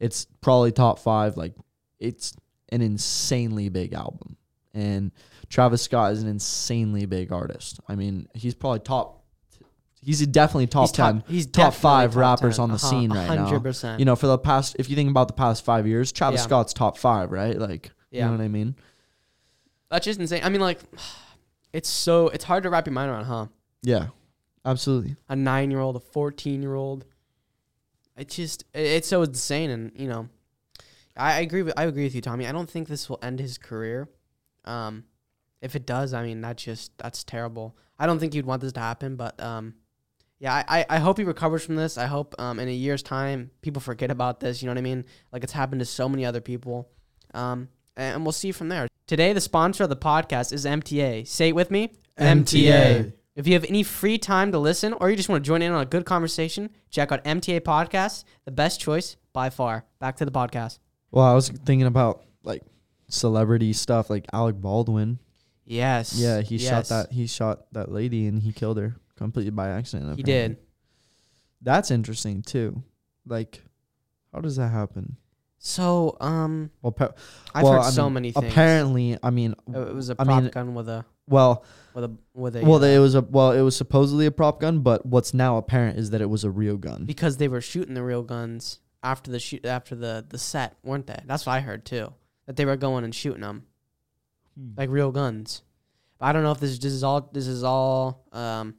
It's 0.00 0.24
probably 0.40 0.72
top 0.72 0.98
five. 0.98 1.36
Like, 1.36 1.54
it's 1.98 2.34
an 2.72 2.82
insanely 2.82 3.68
big 3.68 3.92
album, 3.92 4.36
and 4.74 5.12
Travis 5.48 5.82
Scott 5.82 6.12
is 6.12 6.22
an 6.22 6.28
insanely 6.28 7.06
big 7.06 7.30
artist. 7.32 7.78
I 7.88 7.94
mean, 7.94 8.26
he's 8.34 8.54
probably 8.54 8.80
top. 8.80 9.18
He's 10.02 10.26
definitely 10.26 10.66
top 10.68 10.84
He's 10.88 10.92
ten. 10.92 11.24
He's 11.28 11.46
top 11.46 11.74
five 11.74 12.12
top 12.12 12.18
rappers 12.20 12.56
10. 12.56 12.62
on 12.62 12.68
the 12.70 12.76
Uh-huh, 12.76 12.88
scene 12.90 13.12
right 13.12 13.34
now. 13.34 13.50
100%. 13.50 13.98
You 13.98 14.06
know, 14.06 14.16
for 14.16 14.28
the 14.28 14.38
past, 14.38 14.74
if 14.78 14.88
you 14.88 14.96
think 14.96 15.10
about 15.10 15.28
the 15.28 15.34
past 15.34 15.62
five 15.62 15.86
years, 15.86 16.10
Travis 16.10 16.40
Yeah. 16.40 16.44
Scott's 16.44 16.72
top 16.72 16.96
five, 16.96 17.30
right? 17.30 17.58
Like, 17.58 17.90
Yeah. 18.10 18.20
you 18.24 18.30
know 18.30 18.38
what 18.38 18.42
I 18.44 18.48
mean? 18.48 18.76
That's 19.90 20.06
just 20.06 20.18
insane. 20.18 20.40
I 20.42 20.48
mean, 20.48 20.62
like, 20.62 20.80
it's 21.74 21.88
so 21.90 22.28
it's 22.28 22.44
hard 22.44 22.62
to 22.62 22.70
wrap 22.70 22.86
your 22.86 22.94
mind 22.94 23.10
around, 23.10 23.24
huh? 23.24 23.46
Yeah, 23.82 24.06
absolutely. 24.64 25.16
A 25.28 25.36
nine 25.36 25.70
year 25.70 25.80
old, 25.80 25.96
a 25.96 26.00
fourteen 26.00 26.62
It 28.20 28.28
just 28.28 28.64
it's 28.74 29.08
so 29.08 29.22
insane, 29.22 29.70
and 29.70 29.92
you 29.96 30.06
know, 30.06 30.28
I, 31.16 31.40
agree 31.40 31.62
with 31.62 31.72
I 31.78 31.84
agree 31.84 32.04
with 32.04 32.14
you, 32.14 32.20
Tommy. 32.20 32.46
I 32.46 32.52
don't 32.52 32.68
think 32.68 32.86
this 32.86 33.08
will 33.08 33.18
end 33.22 33.40
his 33.40 33.56
career. 33.56 34.10
Um, 34.66 35.04
if 35.62 35.74
it 35.74 35.86
does, 35.86 36.12
I 36.12 36.22
mean, 36.22 36.42
that's 36.42 36.62
just 36.62 36.92
that's 36.98 37.24
terrible. 37.24 37.78
I 37.98 38.04
don't 38.04 38.18
think 38.18 38.34
you'd 38.34 38.44
want 38.44 38.60
this 38.60 38.74
to 38.74 38.80
happen, 38.80 39.16
but 39.16 39.42
um, 39.42 39.72
yeah, 40.38 40.62
I, 40.68 40.84
I, 40.90 40.98
hope 40.98 41.16
he 41.16 41.24
recovers 41.24 41.64
from 41.64 41.76
this. 41.76 41.96
I 41.96 42.04
hope 42.04 42.34
um 42.38 42.58
in 42.58 42.68
a 42.68 42.72
year's 42.72 43.02
time 43.02 43.52
people 43.62 43.80
forget 43.80 44.10
about 44.10 44.38
this. 44.38 44.60
You 44.60 44.66
know 44.66 44.72
what 44.72 44.78
I 44.78 44.82
mean? 44.82 45.06
Like 45.32 45.42
it's 45.42 45.54
happened 45.54 45.80
to 45.80 45.86
so 45.86 46.06
many 46.06 46.26
other 46.26 46.42
people. 46.42 46.90
Um, 47.32 47.70
and 47.96 48.22
we'll 48.22 48.32
see 48.32 48.52
from 48.52 48.68
there. 48.68 48.86
Today, 49.06 49.32
the 49.32 49.40
sponsor 49.40 49.84
of 49.84 49.88
the 49.88 49.96
podcast 49.96 50.52
is 50.52 50.66
MTA. 50.66 51.26
Say 51.26 51.48
it 51.48 51.54
with 51.54 51.70
me. 51.70 51.94
MTA. 52.18 53.14
If 53.36 53.46
you 53.46 53.54
have 53.54 53.64
any 53.64 53.82
free 53.82 54.18
time 54.18 54.50
to 54.52 54.58
listen 54.58 54.92
or 54.94 55.08
you 55.08 55.16
just 55.16 55.28
want 55.28 55.44
to 55.44 55.46
join 55.46 55.62
in 55.62 55.72
on 55.72 55.80
a 55.80 55.86
good 55.86 56.04
conversation, 56.04 56.70
check 56.90 57.12
out 57.12 57.22
MTA 57.24 57.60
Podcast, 57.60 58.24
the 58.44 58.50
best 58.50 58.80
choice 58.80 59.16
by 59.32 59.50
far. 59.50 59.84
Back 60.00 60.16
to 60.16 60.24
the 60.24 60.32
podcast. 60.32 60.78
Well, 61.12 61.24
I 61.24 61.34
was 61.34 61.48
thinking 61.48 61.86
about 61.86 62.24
like 62.42 62.62
celebrity 63.08 63.72
stuff, 63.72 64.10
like 64.10 64.26
Alec 64.32 64.56
Baldwin. 64.56 65.20
Yes. 65.64 66.14
Yeah, 66.18 66.40
he 66.40 66.58
shot 66.58 66.86
that. 66.86 67.12
He 67.12 67.26
shot 67.28 67.66
that 67.72 67.92
lady 67.92 68.26
and 68.26 68.42
he 68.42 68.52
killed 68.52 68.78
her 68.78 68.96
completely 69.16 69.50
by 69.50 69.68
accident. 69.68 70.16
He 70.16 70.22
apparently. 70.22 70.56
did. 70.56 70.64
That's 71.62 71.90
interesting 71.92 72.42
too. 72.42 72.82
Like, 73.26 73.62
how 74.32 74.40
does 74.40 74.56
that 74.56 74.68
happen? 74.68 75.16
So, 75.58 76.16
um, 76.20 76.70
Well, 76.80 76.92
pa- 76.92 77.10
I've 77.54 77.64
well, 77.64 77.74
heard 77.74 77.80
I 77.82 77.90
so 77.90 78.04
mean, 78.04 78.14
many 78.14 78.32
things. 78.32 78.50
Apparently, 78.50 79.18
I 79.22 79.30
mean, 79.30 79.54
it 79.68 79.94
was 79.94 80.08
a 80.08 80.16
prop 80.16 80.42
mean, 80.42 80.50
gun 80.50 80.74
with 80.74 80.88
a 80.88 81.04
well, 81.30 81.64
with 81.94 82.04
a 82.04 82.16
with 82.34 82.56
a 82.56 82.62
well, 82.64 82.82
uh, 82.84 82.86
it 82.86 82.98
was 82.98 83.14
a 83.14 83.22
well, 83.22 83.52
it 83.52 83.62
was 83.62 83.74
supposedly 83.76 84.26
a 84.26 84.30
prop 84.30 84.60
gun, 84.60 84.80
but 84.80 85.06
what's 85.06 85.32
now 85.32 85.56
apparent 85.56 85.98
is 85.98 86.10
that 86.10 86.20
it 86.20 86.28
was 86.28 86.44
a 86.44 86.50
real 86.50 86.76
gun. 86.76 87.04
because 87.06 87.38
they 87.38 87.48
were 87.48 87.60
shooting 87.62 87.94
the 87.94 88.02
real 88.02 88.22
guns 88.22 88.80
after 89.02 89.30
the 89.30 89.38
shoot 89.40 89.64
after 89.64 89.94
the 89.94 90.24
the 90.28 90.36
set, 90.38 90.76
weren't 90.82 91.06
they? 91.06 91.18
That's 91.24 91.46
what 91.46 91.52
I 91.54 91.60
heard 91.60 91.84
too. 91.86 92.12
That 92.46 92.56
they 92.56 92.64
were 92.66 92.76
going 92.76 93.04
and 93.04 93.14
shooting 93.14 93.40
them 93.40 93.64
Hmm. 94.58 94.72
like 94.76 94.90
real 94.90 95.12
guns. 95.12 95.62
But 96.18 96.26
I 96.26 96.32
don't 96.32 96.42
know 96.42 96.50
if 96.52 96.60
this, 96.60 96.78
this 96.78 96.92
is 96.92 97.02
all 97.04 97.30
this 97.32 97.46
is 97.46 97.62
all 97.64 98.26
um 98.32 98.74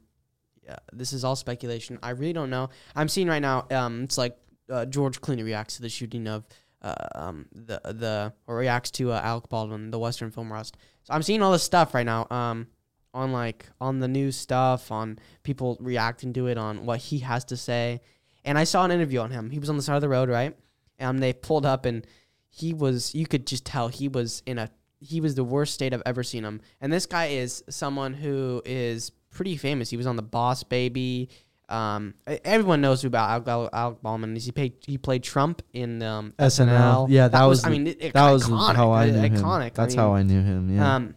yeah, 0.64 0.76
this 0.92 1.12
is 1.12 1.24
all 1.24 1.34
speculation. 1.34 1.98
I 2.02 2.10
really 2.10 2.32
don't 2.32 2.50
know. 2.50 2.68
I'm 2.94 3.08
seeing 3.08 3.26
right 3.28 3.42
now 3.42 3.66
um 3.70 4.04
it's 4.04 4.16
like 4.18 4.36
uh, 4.70 4.86
George 4.86 5.20
Clooney 5.20 5.44
reacts 5.44 5.76
to 5.76 5.82
the 5.82 5.88
shooting 5.88 6.28
of 6.28 6.44
uh, 6.82 6.94
um 7.14 7.46
the 7.52 7.80
the 7.84 8.32
or 8.46 8.56
reacts 8.56 8.90
to 8.92 9.10
uh, 9.12 9.20
Alec 9.22 9.48
Baldwin, 9.48 9.90
the 9.90 9.98
Western 9.98 10.30
film 10.30 10.52
rust. 10.52 10.76
So 11.04 11.14
I'm 11.14 11.22
seeing 11.22 11.42
all 11.42 11.52
this 11.52 11.62
stuff 11.62 11.94
right 11.94 12.06
now 12.06 12.26
um 12.30 12.66
on 13.14 13.32
like 13.32 13.66
on 13.80 14.00
the 14.00 14.08
news 14.08 14.36
stuff, 14.36 14.90
on 14.90 15.18
people 15.42 15.76
reacting 15.80 16.32
to 16.32 16.46
it, 16.46 16.56
on 16.58 16.86
what 16.86 16.98
he 17.00 17.18
has 17.20 17.44
to 17.46 17.56
say. 17.56 18.00
And 18.44 18.58
I 18.58 18.64
saw 18.64 18.84
an 18.84 18.90
interview 18.90 19.20
on 19.20 19.30
him. 19.30 19.50
He 19.50 19.58
was 19.58 19.70
on 19.70 19.76
the 19.76 19.82
side 19.82 19.96
of 19.96 20.00
the 20.00 20.08
road, 20.08 20.28
right? 20.28 20.56
And 20.98 21.22
they 21.22 21.32
pulled 21.32 21.66
up 21.66 21.84
and 21.84 22.06
he 22.48 22.74
was 22.74 23.14
you 23.14 23.26
could 23.26 23.46
just 23.46 23.64
tell 23.64 23.88
he 23.88 24.08
was 24.08 24.42
in 24.46 24.58
a 24.58 24.70
he 25.00 25.20
was 25.20 25.34
the 25.34 25.44
worst 25.44 25.74
state 25.74 25.92
I've 25.92 26.02
ever 26.06 26.22
seen 26.22 26.44
him. 26.44 26.60
And 26.80 26.92
this 26.92 27.06
guy 27.06 27.26
is 27.26 27.64
someone 27.68 28.14
who 28.14 28.62
is 28.64 29.10
pretty 29.30 29.56
famous. 29.56 29.90
He 29.90 29.96
was 29.96 30.06
on 30.06 30.16
the 30.16 30.22
Boss 30.22 30.62
Baby. 30.62 31.28
Um, 31.72 32.14
everyone 32.26 32.80
knows 32.82 33.02
about 33.04 33.30
Alec, 33.30 33.48
Alec, 33.48 33.70
Alec 33.72 34.02
Baldwin 34.02 34.36
is. 34.36 34.44
He 34.44 34.52
played 34.52 34.74
he 34.86 34.98
played 34.98 35.22
Trump 35.22 35.62
in 35.72 36.02
um, 36.02 36.34
SNL. 36.38 37.06
Yeah, 37.08 37.28
that 37.28 37.44
was 37.44 37.64
I 37.64 37.70
mean, 37.70 37.86
it, 37.86 38.12
That 38.12 38.30
was 38.30 38.44
iconic, 38.48 38.74
how 38.76 38.90
I 38.90 39.08
uh, 39.08 39.12
knew 39.12 39.20
him. 39.20 39.34
iconic. 39.36 39.74
That's 39.74 39.94
I 39.94 39.96
mean, 39.96 40.06
how 40.06 40.14
I 40.14 40.22
knew 40.22 40.42
him. 40.42 40.76
Yeah. 40.76 40.94
um, 40.96 41.14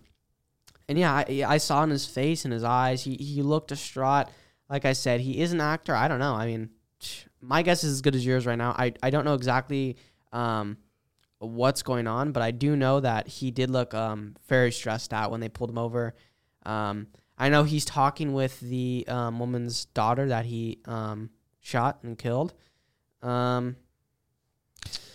and 0.88 0.98
yeah, 0.98 1.14
I, 1.14 1.44
I 1.46 1.58
saw 1.58 1.84
in 1.84 1.90
his 1.90 2.06
face 2.06 2.46
and 2.46 2.54
his 2.54 2.64
eyes, 2.64 3.04
he 3.04 3.16
he 3.16 3.42
looked 3.42 3.68
distraught. 3.70 4.28
Like 4.70 4.86
I 4.86 4.94
said, 4.94 5.20
he 5.20 5.42
is 5.42 5.52
an 5.52 5.62
actor. 5.62 5.94
I 5.94 6.08
don't 6.08 6.20
know. 6.20 6.34
I 6.34 6.46
mean, 6.48 6.70
my 7.42 7.62
guess 7.62 7.84
is 7.84 7.92
as 7.94 8.02
good 8.02 8.16
as 8.16 8.26
yours 8.26 8.46
right 8.46 8.58
now. 8.58 8.72
I, 8.72 8.94
I 9.04 9.10
don't 9.10 9.26
know 9.26 9.36
exactly 9.36 9.98
um, 10.32 10.78
what's 11.40 11.84
going 11.84 12.08
on, 12.08 12.32
but 12.32 12.42
I 12.42 12.52
do 12.52 12.76
know 12.76 13.00
that 13.00 13.28
he 13.28 13.52
did 13.52 13.70
look 13.70 13.94
um, 13.94 14.36
very 14.48 14.72
stressed 14.72 15.14
out 15.14 15.32
when 15.32 15.40
they 15.40 15.50
pulled 15.50 15.70
him 15.70 15.78
over. 15.78 16.16
Um, 16.66 17.08
I 17.38 17.50
know 17.50 17.64
he's 17.64 17.86
talking 17.86 18.34
with 18.34 18.60
the 18.60 19.06
um, 19.08 19.40
woman's 19.40 19.86
daughter 19.86 20.28
that 20.30 20.46
he 20.46 20.80
um, 20.86 21.30
shot 21.62 22.00
and 22.04 22.18
killed. 22.18 22.54
Um, 23.22 23.76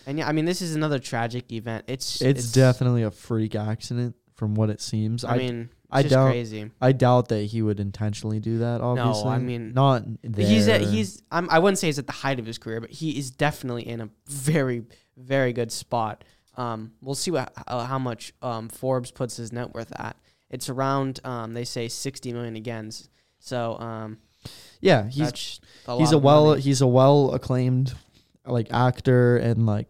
and 0.05 0.17
yeah, 0.19 0.27
I 0.27 0.31
mean, 0.31 0.45
this 0.45 0.61
is 0.61 0.75
another 0.75 0.99
tragic 0.99 1.51
event. 1.51 1.85
It's 1.87 2.21
it's, 2.21 2.51
definitely 2.51 3.03
a 3.03 3.11
freak 3.11 3.55
accident 3.55 4.15
from 4.35 4.55
what 4.55 4.69
it 4.69 4.81
seems. 4.81 5.23
I, 5.23 5.35
I 5.35 5.37
mean, 5.37 5.59
it's 5.61 5.73
I 5.91 6.01
just 6.03 6.13
don't- 6.13 6.31
crazy. 6.31 6.71
I 6.81 6.91
doubt 6.91 7.29
that 7.29 7.43
he 7.43 7.61
would 7.61 7.79
intentionally 7.79 8.39
do 8.39 8.59
that. 8.59 8.81
Obviously, 8.81 9.23
no. 9.23 9.29
I 9.29 9.37
mean, 9.39 9.73
not 9.73 10.03
there. 10.23 10.45
He's 10.45 10.67
at, 10.67 10.81
he's 10.81 11.23
I'm, 11.31 11.49
I 11.49 11.59
wouldn't 11.59 11.77
say 11.79 11.87
he's 11.87 11.99
at 11.99 12.07
the 12.07 12.13
height 12.13 12.39
of 12.39 12.45
his 12.45 12.57
career, 12.57 12.81
but 12.81 12.89
he 12.89 13.17
is 13.17 13.31
definitely 13.31 13.87
in 13.87 14.01
a 14.01 14.09
very 14.27 14.83
very 15.17 15.53
good 15.53 15.71
spot. 15.71 16.23
Um, 16.57 16.91
we'll 17.01 17.15
see 17.15 17.31
what 17.31 17.53
uh, 17.67 17.85
how 17.85 17.99
much 17.99 18.33
um, 18.41 18.69
Forbes 18.69 19.11
puts 19.11 19.37
his 19.37 19.51
net 19.51 19.73
worth 19.73 19.91
at. 19.99 20.17
It's 20.51 20.69
around 20.69 21.19
um, 21.23 21.53
they 21.53 21.63
say 21.63 21.87
sixty 21.87 22.31
million 22.31 22.55
again. 22.55 22.91
So 23.39 23.79
um, 23.79 24.19
yeah. 24.79 25.07
He's 25.07 25.57
a 25.87 25.97
he's 25.97 26.11
a 26.11 26.17
well 26.19 26.47
money. 26.47 26.61
he's 26.61 26.81
a 26.81 26.87
well 26.87 27.33
acclaimed 27.33 27.95
like 28.45 28.71
actor 28.71 29.37
and 29.37 29.65
like 29.65 29.87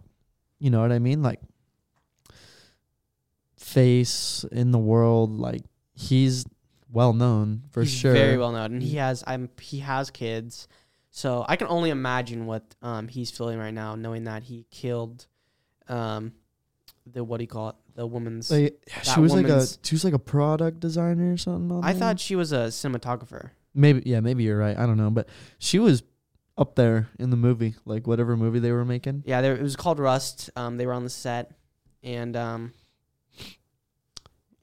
you 0.60 0.70
know 0.70 0.82
what 0.82 0.92
I 0.92 1.00
mean 1.00 1.24
like 1.24 1.42
face 3.58 4.46
in 4.52 4.72
the 4.72 4.80
world 4.80 5.32
like 5.40 5.64
he's 5.94 6.46
well 6.92 7.14
known 7.14 7.64
for 7.72 7.82
He's 7.82 7.92
sure 7.92 8.14
very 8.14 8.38
well 8.38 8.52
known, 8.52 8.74
and 8.74 8.84
he 8.84 8.98
has 8.98 9.24
I'm 9.26 9.50
he 9.60 9.80
has 9.80 10.10
kids. 10.10 10.68
So 11.10 11.46
I 11.48 11.56
can 11.58 11.68
only 11.68 11.90
imagine 11.90 12.46
what 12.46 12.64
um, 12.82 13.08
he's 13.08 13.32
feeling 13.32 13.60
right 13.60 13.74
now, 13.74 13.96
knowing 13.96 14.26
that 14.26 14.44
he 14.44 14.66
killed 14.72 15.26
um, 15.90 16.34
the 17.06 17.24
what 17.24 17.38
do 17.38 17.44
you 17.44 17.48
call 17.48 17.70
it 17.70 17.76
the 17.96 18.06
woman's. 18.08 18.50
like, 18.52 18.82
she 19.04 19.20
was 19.20 19.34
like 19.34 19.46
a 19.46 19.50
woman's- 19.50 19.80
she 19.84 19.96
was 19.96 20.04
like 20.04 20.14
a 20.14 20.20
product 20.20 20.80
designer 20.80 21.34
or 21.34 21.38
something 21.38 21.72
on 21.76 21.84
I 21.84 21.92
there. 21.94 22.00
thought 22.00 22.20
she 22.20 22.36
was 22.36 22.52
a 22.52 22.68
cinematographer. 22.68 23.52
maybe 23.74 24.02
yeah 24.06 24.20
maybe 24.20 24.44
you're 24.44 24.58
right 24.58 24.78
I 24.78 24.86
don't 24.86 24.98
know 24.98 25.10
but 25.10 25.30
she 25.60 25.80
was 25.80 26.04
up 26.58 26.76
there 26.76 27.10
in 27.20 27.30
the 27.30 27.38
movie 27.38 27.76
like 27.86 28.06
whatever 28.08 28.36
movie 28.38 28.60
they 28.60 28.72
were 28.72 28.86
making 28.86 29.24
Yeah, 29.26 29.42
there, 29.42 29.56
it 29.56 29.62
was 29.62 29.76
called 29.76 30.00
Rust. 30.00 30.50
Um, 30.56 30.78
they 30.78 30.86
were 30.86 30.94
on 30.94 31.04
the 31.04 31.10
set, 31.10 31.52
and 32.04 32.36
um, 32.36 32.74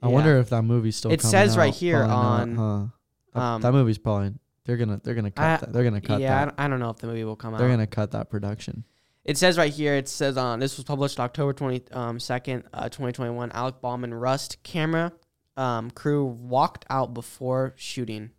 I 0.02 0.06
yeah. 0.08 0.12
wonder 0.14 0.36
if 0.38 0.50
that 0.50 0.62
movie's 0.62 0.96
still 0.96 1.10
It 1.10 1.20
coming 1.20 1.30
says 1.30 1.56
right 1.56 1.68
out. 1.72 1.74
here 1.74 2.04
Probably 2.04 2.14
not, 2.14 2.40
on, 2.40 2.56
huh? 2.56 2.86
That, 3.34 3.40
um, 3.42 3.62
that 3.62 3.72
movie's 3.72 3.98
probably 3.98 4.32
they're 4.64 4.76
gonna 4.76 5.00
they're 5.02 5.14
gonna 5.14 5.30
cut 5.30 5.44
I- 5.44 5.56
that. 5.66 5.72
they're 5.72 5.84
gonna 5.84 6.00
cut 6.00 6.20
yeah, 6.20 6.36
I 6.36 6.38
that 6.44 6.44
don't, 6.56 6.60
I 6.66 6.68
don't 6.68 6.78
know 6.80 6.90
if 6.90 6.98
the 6.98 7.06
movie 7.08 7.24
will 7.24 7.36
come 7.36 7.54
out. 7.54 7.58
they're 7.58 7.68
out. 7.68 7.72
gonna 7.72 7.86
cut 7.86 8.12
that 8.12 8.30
production 8.30 8.84
It 9.28 9.36
says 9.36 9.58
right 9.58 9.70
here. 9.70 9.94
It 9.94 10.08
says 10.08 10.38
on 10.38 10.58
this 10.58 10.78
was 10.78 10.84
published 10.84 11.20
October 11.20 11.52
twenty 11.52 11.82
um, 11.92 12.18
second, 12.18 12.64
uh, 12.72 12.88
twenty 12.88 13.12
twenty 13.12 13.30
one. 13.30 13.52
Alec 13.52 13.82
Baldwin 13.82 14.14
Rust 14.14 14.62
camera 14.62 15.12
um, 15.54 15.90
crew 15.90 16.24
walked 16.24 16.86
out 16.88 17.12
before 17.12 17.74
shooting. 17.76 18.30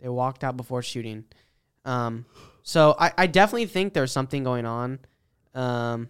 They 0.00 0.08
walked 0.08 0.42
out 0.42 0.56
before 0.56 0.82
shooting. 0.82 1.26
Um, 1.84 2.26
so 2.64 2.96
I, 2.98 3.12
I 3.16 3.26
definitely 3.28 3.66
think 3.66 3.94
there's 3.94 4.10
something 4.10 4.42
going 4.42 4.66
on. 4.66 4.98
Um, 5.54 6.08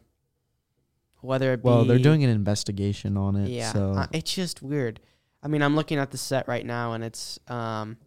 whether 1.21 1.53
it 1.53 1.63
be 1.63 1.69
well 1.69 1.85
they're 1.85 1.99
doing 1.99 2.25
an 2.25 2.31
investigation 2.31 3.19
on 3.19 3.37
it 3.37 3.51
Yeah, 3.51 3.71
so 3.71 3.93
uh, 3.93 4.07
it's 4.13 4.33
just 4.33 4.63
weird. 4.63 4.99
I 5.43 5.49
mean, 5.49 5.61
I'm 5.61 5.77
looking 5.77 5.99
at 5.99 6.11
the 6.11 6.17
set 6.17 6.49
right 6.49 6.65
now, 6.65 6.95
and 6.95 7.05
it's 7.05 7.39
um, 7.49 7.99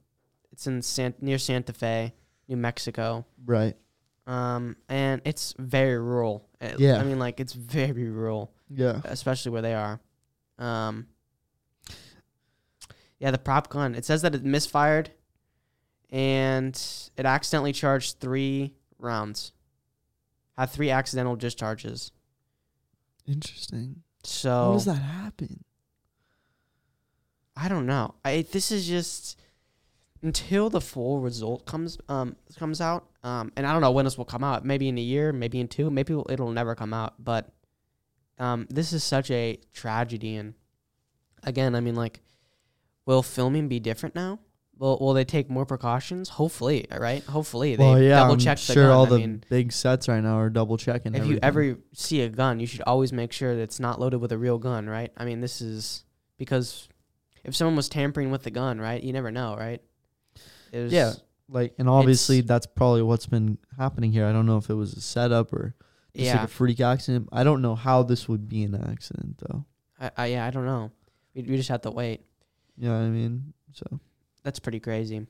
it's 0.52 0.66
in 0.66 0.82
San- 0.82 1.14
near 1.22 1.38
Santa 1.38 1.72
Fe, 1.72 2.16
New 2.48 2.58
Mexico, 2.58 3.28
right 3.46 3.76
um, 4.28 4.76
and 4.90 5.22
it's 5.26 5.56
very 5.58 5.98
rural. 5.98 6.48
Uh, 6.62 6.74
Yeah. 6.78 6.98
I 7.00 7.04
mean, 7.04 7.18
like 7.18 7.40
it's 7.40 7.54
very 7.54 8.10
rural, 8.10 8.52
yeah 8.70 9.02
especially 9.06 9.52
where 9.52 9.62
they 9.64 9.74
are. 9.74 10.00
Um, 10.60 11.08
yeah, 13.20 13.32
the 13.32 13.38
prop 13.40 13.70
gun. 13.70 13.96
It 13.96 14.06
says 14.06 14.22
that 14.22 14.36
it 14.36 14.44
misfired, 14.44 15.12
and 16.12 16.76
it 17.18 17.26
accidentally 17.26 17.74
charged 17.74 18.20
three 18.20 18.76
rounds. 19.00 19.54
Had 20.58 20.70
three 20.70 20.90
accidental 20.92 21.36
discharges. 21.36 22.12
Interesting. 23.28 24.04
So 24.24 24.50
How 24.50 24.74
does 24.74 24.86
that 24.86 24.96
happen? 24.96 25.64
I 27.56 27.68
don't 27.68 27.86
know. 27.86 28.16
I 28.24 28.46
this 28.52 28.72
is 28.72 28.88
just 28.88 29.40
until 30.22 30.70
the 30.70 30.82
full 30.82 31.20
result 31.20 31.66
comes 31.66 31.98
um 32.10 32.36
comes 32.58 32.82
out. 32.82 33.08
Um, 33.28 33.52
and 33.58 33.68
I 33.68 33.74
don't 33.74 33.82
know 33.82 33.92
when 33.92 34.06
this 34.06 34.18
will 34.18 34.26
come 34.26 34.44
out. 34.44 34.64
Maybe 34.64 34.88
in 34.88 34.98
a 34.98 35.02
year, 35.02 35.34
maybe 35.34 35.60
in 35.60 35.68
two, 35.68 35.90
maybe 35.90 36.14
it'll, 36.14 36.32
it'll 36.32 36.52
never 36.52 36.76
come 36.76 36.94
out. 36.94 37.16
But 37.20 37.50
um, 38.40 38.68
this 38.70 38.94
is 38.94 39.04
such 39.04 39.30
a 39.32 39.60
tragedy. 39.74 40.38
And 40.38 40.54
again, 41.44 41.76
I 41.76 41.82
mean, 41.82 41.96
like, 41.96 42.22
will 43.06 43.22
filming 43.22 43.68
be 43.68 43.80
different 43.82 44.16
now? 44.16 44.40
Will 44.80 44.98
Will 45.00 45.14
they 45.14 45.26
take 45.26 45.50
more 45.50 45.66
precautions? 45.66 46.30
Hopefully, 46.30 46.86
right? 46.96 47.22
Hopefully, 47.24 47.76
they 47.76 47.84
well, 47.84 48.02
yeah, 48.02 48.20
double 48.20 48.34
I'm 48.34 48.40
check 48.40 48.60
the 48.60 48.74
sure 48.74 48.84
gun. 48.86 48.92
all 48.92 49.06
I 49.08 49.10
the 49.10 49.18
mean, 49.18 49.44
big 49.50 49.72
sets 49.74 50.08
right 50.08 50.22
now 50.24 50.38
are 50.38 50.50
double 50.50 50.78
checking. 50.78 51.16
if 51.16 51.26
you 51.26 51.40
ever 51.42 51.78
see 51.94 52.22
a 52.22 52.30
gun, 52.30 52.60
you 52.60 52.68
should 52.68 52.84
always 52.88 53.12
make 53.12 53.32
sure 53.34 53.56
that 53.56 53.62
it's 53.62 53.80
not 53.80 54.00
loaded 54.00 54.20
with 54.20 54.32
a 54.32 54.38
real 54.38 54.60
gun, 54.60 54.88
right? 54.88 55.12
I 55.18 55.26
mean, 55.26 55.42
this 55.42 55.62
is 55.62 56.06
because 56.38 56.88
if 57.44 57.56
someone 57.56 57.76
was 57.76 57.90
tampering 57.90 58.30
with 58.30 58.44
the 58.44 58.52
gun, 58.52 58.80
right, 58.80 59.02
you 59.02 59.12
never 59.12 59.32
know, 59.32 59.58
right? 59.58 59.82
It 60.72 60.80
was, 60.80 60.94
Yeah. 60.94 61.14
Like, 61.50 61.74
and 61.78 61.88
obviously 61.90 62.40
It's- 62.40 62.48
that's 62.48 62.66
probably 62.66 63.02
what's 63.02 63.26
been 63.26 63.58
happening 63.78 64.12
here. 64.12 64.26
I 64.26 64.32
don't 64.32 64.46
know 64.46 64.58
if 64.58 64.70
it 64.70 64.74
was 64.76 64.94
a 64.94 65.02
setup 65.02 65.54
or 65.54 65.76
just 66.16 66.26
yeah, 66.26 66.34
like 66.42 66.46
a 66.46 66.48
freak 66.48 66.80
accident. 66.82 67.30
I 67.32 67.44
don't 67.44 67.62
know 67.62 67.76
how 67.76 68.04
this 68.04 68.28
would 68.28 68.48
be 68.50 68.64
an 68.64 68.76
accident 68.76 69.38
though. 69.40 69.66
I, 70.00 70.12
I, 70.18 70.26
yeah, 70.28 70.46
I 70.46 70.50
don't 70.52 70.66
know. 70.66 70.92
We, 71.34 71.44
we 71.44 71.58
just 71.58 71.70
have 71.70 71.82
to 71.82 71.92
wait. 71.92 72.22
You 72.78 72.90
know 72.90 72.94
what 73.00 73.06
I 73.06 73.10
mean? 73.10 73.54
So 73.74 74.00
That's 74.44 74.60
pretty 74.60 74.80
crazy. 74.80 75.26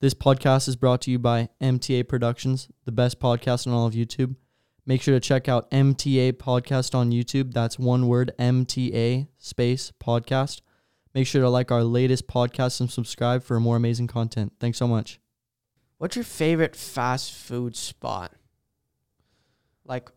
this 0.00 0.14
podcast 0.14 0.68
is 0.68 0.76
brought 0.76 1.00
to 1.02 1.10
you 1.10 1.18
by 1.18 1.48
MTA 1.60 2.08
Productions, 2.08 2.68
the 2.84 2.92
best 2.92 3.20
podcast 3.20 3.66
on 3.66 3.72
all 3.72 3.86
of 3.86 3.94
YouTube. 3.94 4.36
Make 4.84 5.00
sure 5.00 5.14
to 5.14 5.20
check 5.20 5.48
out 5.48 5.70
MTA 5.70 6.32
Podcast 6.32 6.92
on 6.94 7.12
YouTube. 7.12 7.52
That's 7.54 7.78
one 7.78 8.08
word, 8.08 8.32
MTA 8.38 9.28
space 9.38 9.92
podcast. 10.02 10.60
Make 11.14 11.26
sure 11.26 11.40
to 11.42 11.48
like 11.48 11.70
our 11.70 11.84
latest 11.84 12.26
podcast 12.26 12.80
and 12.80 12.90
subscribe 12.90 13.44
for 13.44 13.60
more 13.60 13.76
amazing 13.76 14.08
content. 14.08 14.52
Thanks 14.58 14.78
so 14.78 14.88
much. 14.88 15.20
What's 16.02 16.16
your 16.16 16.24
favorite 16.24 16.74
fast 16.74 17.32
food 17.32 17.76
spot? 17.76 18.32
Like 19.84 20.10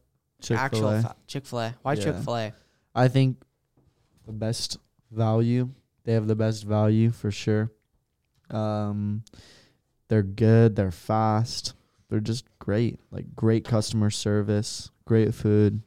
actual 0.50 0.80
Chick-fil-A. 0.80 1.02
fa- 1.04 1.16
Chick 1.28 1.46
Fil 1.46 1.60
A. 1.60 1.76
Why 1.84 1.94
Yeah. 1.94 2.04
Chick 2.06 2.16
Fil 2.24 2.36
A? 2.38 2.54
I 2.96 3.08
think 3.08 3.38
the 4.26 4.32
best 4.34 4.80
value. 5.12 5.70
They 6.04 6.14
have 6.14 6.26
the 6.26 6.36
best 6.36 6.64
value 6.64 7.12
for 7.12 7.30
sure. 7.30 7.72
Um, 8.50 9.26
they're 10.08 10.24
good. 10.24 10.76
They're 10.76 10.90
fast. 10.90 11.76
They're 12.10 12.20
just 12.20 12.46
great. 12.58 13.00
Like 13.12 13.36
great 13.36 13.64
customer 13.64 14.10
service, 14.10 14.90
great 15.06 15.36
food, 15.36 15.84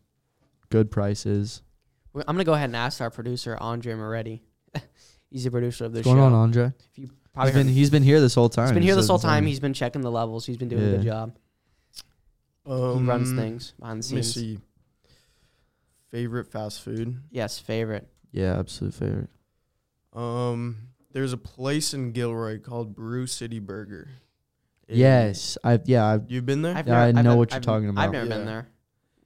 good 0.70 0.92
prices. 0.92 1.62
I'm 2.14 2.22
gonna 2.36 2.44
go 2.44 2.54
ahead 2.54 2.68
and 2.70 2.76
ask 2.76 3.00
our 3.00 3.10
producer 3.10 3.56
Andre 3.60 3.94
Moretti. 3.94 4.44
He's 5.28 5.42
the 5.42 5.50
producer 5.50 5.86
of 5.86 5.92
the 5.92 5.98
What's 5.98 6.08
show. 6.08 6.14
going 6.14 6.20
on, 6.32 6.34
Andre? 6.34 6.72
If 6.92 6.98
you 6.98 7.10
He's 7.46 7.52
probably 7.52 7.64
been 7.64 7.72
he's 7.72 7.90
been 7.90 8.02
here 8.02 8.20
this 8.20 8.34
whole 8.34 8.48
time. 8.48 8.66
he's 8.66 8.74
been 8.74 8.82
here 8.82 8.96
this 8.96 9.08
whole 9.08 9.18
time. 9.18 9.46
He's 9.46 9.60
been 9.60 9.74
checking 9.74 10.02
the 10.02 10.10
levels. 10.10 10.44
He's 10.46 10.56
been 10.56 10.68
doing 10.68 10.82
a 10.82 10.90
good 10.96 11.02
job. 11.02 11.36
Um, 12.66 13.00
he 13.04 13.04
runs 13.08 13.32
things 13.32 13.72
behind 13.78 14.02
the 14.02 14.06
Let 14.08 14.16
me 14.16 14.22
scenes. 14.22 14.34
see. 14.34 14.58
Favorite 16.10 16.50
fast 16.50 16.82
food. 16.82 17.20
Yes, 17.30 17.58
favorite. 17.58 18.08
yeah, 18.32 18.58
absolute 18.58 18.94
favorite. 18.94 19.30
Um, 20.14 20.76
there's 21.12 21.32
a 21.32 21.36
place 21.38 21.92
in 21.94 22.12
Gilroy 22.12 22.58
called 22.60 22.94
Brew 22.94 23.26
City 23.26 23.58
Burger. 23.58 24.08
It- 24.86 24.96
Yes, 24.96 25.58
I 25.62 25.78
yeah 25.84 26.04
I, 26.14 26.20
You've 26.28 26.46
been 26.46 26.62
there? 26.62 26.82
Yeah, 26.86 27.00
I 27.02 27.12
know 27.12 27.22
nev- 27.22 27.38
what 27.38 27.52
you're 27.52 27.60
talking 27.60 27.88
about. 27.90 28.02
I've 28.02 28.10
about. 28.10 28.18
never 28.24 28.28
been 28.30 28.38
Yeah. 28.40 28.44
there. 28.46 28.68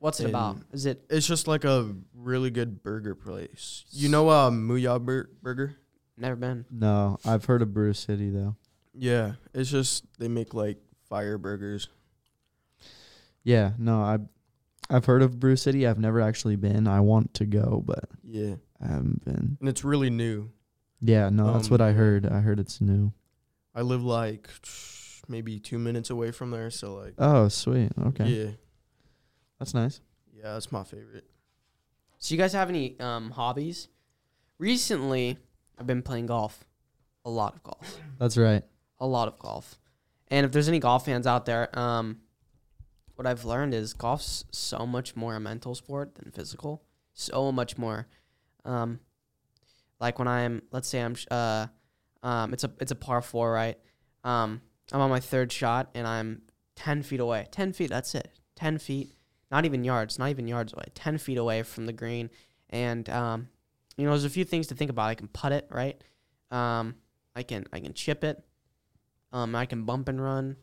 What's 0.00 0.18
it 0.18 0.28
about? 0.28 0.56
And- 0.56 0.64
Is 0.72 0.86
it 0.86 1.04
It's 1.08 1.26
just 1.26 1.46
like 1.46 1.64
a 1.64 1.94
really 2.14 2.50
good 2.50 2.82
burger 2.82 3.14
place. 3.14 3.84
You 3.92 4.08
know, 4.08 4.28
uh, 4.28 4.50
Muya 4.50 4.98
Bur- 4.98 5.30
Burger. 5.40 5.76
Never 6.22 6.36
been? 6.36 6.64
no. 6.70 7.18
I've 7.26 7.44
heard 7.44 7.60
of 7.62 7.74
Brew 7.74 7.92
City 7.92 8.30
though. 8.30 8.56
Yeah, 8.94 9.32
it's 9.54 9.70
just 9.70 10.04
they 10.18 10.28
make 10.28 10.54
like 10.54 10.78
fire 11.08 11.36
burgers. 11.38 11.88
Yeah, 13.44 13.72
no, 13.78 14.00
I 14.00 14.18
I've 14.90 15.04
heard 15.04 15.22
of 15.22 15.38
Brew 15.40 15.56
City. 15.56 15.86
I've 15.86 15.98
never 15.98 16.20
actually 16.20 16.56
been. 16.56 16.86
I 16.86 17.00
want 17.00 17.34
to 17.34 17.44
go, 17.46 17.82
but 17.84 18.04
Yeah, 18.22 18.54
I 18.82 18.86
haven't 18.88 19.24
been. 19.24 19.56
and 19.60 19.68
it's 19.68 19.84
really 19.84 20.10
new. 20.10 20.50
Yeah, 21.00 21.28
no, 21.30 21.52
that's 21.52 21.66
Um, 21.66 21.70
what 21.72 21.80
I 21.80 21.92
heard. 21.92 22.26
I 22.26 22.40
heard 22.40 22.60
it's 22.60 22.80
new. 22.80 23.12
I 23.74 23.82
live 23.82 24.02
like 24.04 24.48
maybe 25.28 25.58
two 25.58 25.78
minutes 25.78 26.10
away 26.10 26.30
from 26.30 26.50
there, 26.50 26.70
so 26.70 26.94
like, 26.94 27.14
Oh, 27.18 27.48
sweet. 27.48 27.90
Okay, 28.06 28.28
yeah, 28.28 28.50
that's 29.58 29.74
nice. 29.74 30.00
yeah, 30.34 30.52
that's 30.52 30.70
my 30.70 30.84
favorite. 30.84 31.24
So 32.18 32.34
you 32.34 32.38
guys 32.38 32.52
have 32.52 32.68
any 32.68 32.98
um, 33.00 33.30
hobbies? 33.30 33.88
Recently, 34.58 35.38
I've 35.82 35.86
been 35.88 36.02
playing 36.02 36.26
golf. 36.26 36.64
A 37.24 37.30
lot 37.30 37.56
of 37.56 37.62
golf. 37.64 37.98
That's 38.20 38.36
right. 38.36 38.62
A 39.00 39.06
lot 39.06 39.26
of 39.26 39.36
golf. 39.40 39.80
And 40.28 40.46
if 40.46 40.52
there's 40.52 40.68
any 40.68 40.78
golf 40.78 41.06
fans 41.06 41.26
out 41.26 41.44
there, 41.44 41.76
um, 41.76 42.20
what 43.16 43.26
I've 43.26 43.44
learned 43.44 43.74
is 43.74 43.94
golf's 43.94 44.44
so 44.52 44.86
much 44.86 45.16
more 45.16 45.34
a 45.34 45.40
mental 45.40 45.74
sport 45.74 46.14
than 46.14 46.30
physical. 46.30 46.84
So 47.14 47.50
much 47.50 47.76
more. 47.76 48.06
Um, 48.64 49.00
like 49.98 50.20
when 50.20 50.28
I'm, 50.28 50.62
let's 50.70 50.86
say 50.86 51.02
I'm, 51.02 51.16
sh- 51.16 51.26
uh, 51.32 51.66
um, 52.22 52.52
it's 52.52 52.62
a 52.62 52.70
it's 52.78 52.92
a 52.92 52.96
par 52.96 53.22
four, 53.22 53.50
right? 53.50 53.76
Um, 54.22 54.62
I'm 54.92 55.00
on 55.00 55.10
my 55.10 55.18
third 55.18 55.50
shot 55.50 55.90
and 55.96 56.06
I'm 56.06 56.42
ten 56.76 57.02
feet 57.02 57.18
away. 57.18 57.48
Ten 57.50 57.72
feet. 57.72 57.90
That's 57.90 58.14
it. 58.14 58.30
Ten 58.54 58.78
feet. 58.78 59.16
Not 59.50 59.64
even 59.64 59.82
yards. 59.82 60.16
Not 60.16 60.30
even 60.30 60.46
yards 60.46 60.72
away. 60.72 60.84
Ten 60.94 61.18
feet 61.18 61.38
away 61.38 61.64
from 61.64 61.86
the 61.86 61.92
green. 61.92 62.30
And 62.70 63.08
um, 63.10 63.48
you 63.96 64.04
know, 64.04 64.10
there's 64.10 64.24
a 64.24 64.30
few 64.30 64.44
things 64.44 64.68
to 64.68 64.74
think 64.74 64.90
about. 64.90 65.08
I 65.08 65.14
can 65.14 65.28
putt 65.28 65.52
it, 65.52 65.68
right? 65.70 66.02
Um, 66.50 66.96
I 67.34 67.42
can 67.42 67.66
I 67.72 67.80
can 67.80 67.94
chip 67.94 68.24
it. 68.24 68.42
Um, 69.32 69.54
I 69.54 69.66
can 69.66 69.84
bump 69.84 70.08
and 70.08 70.22
run. 70.22 70.56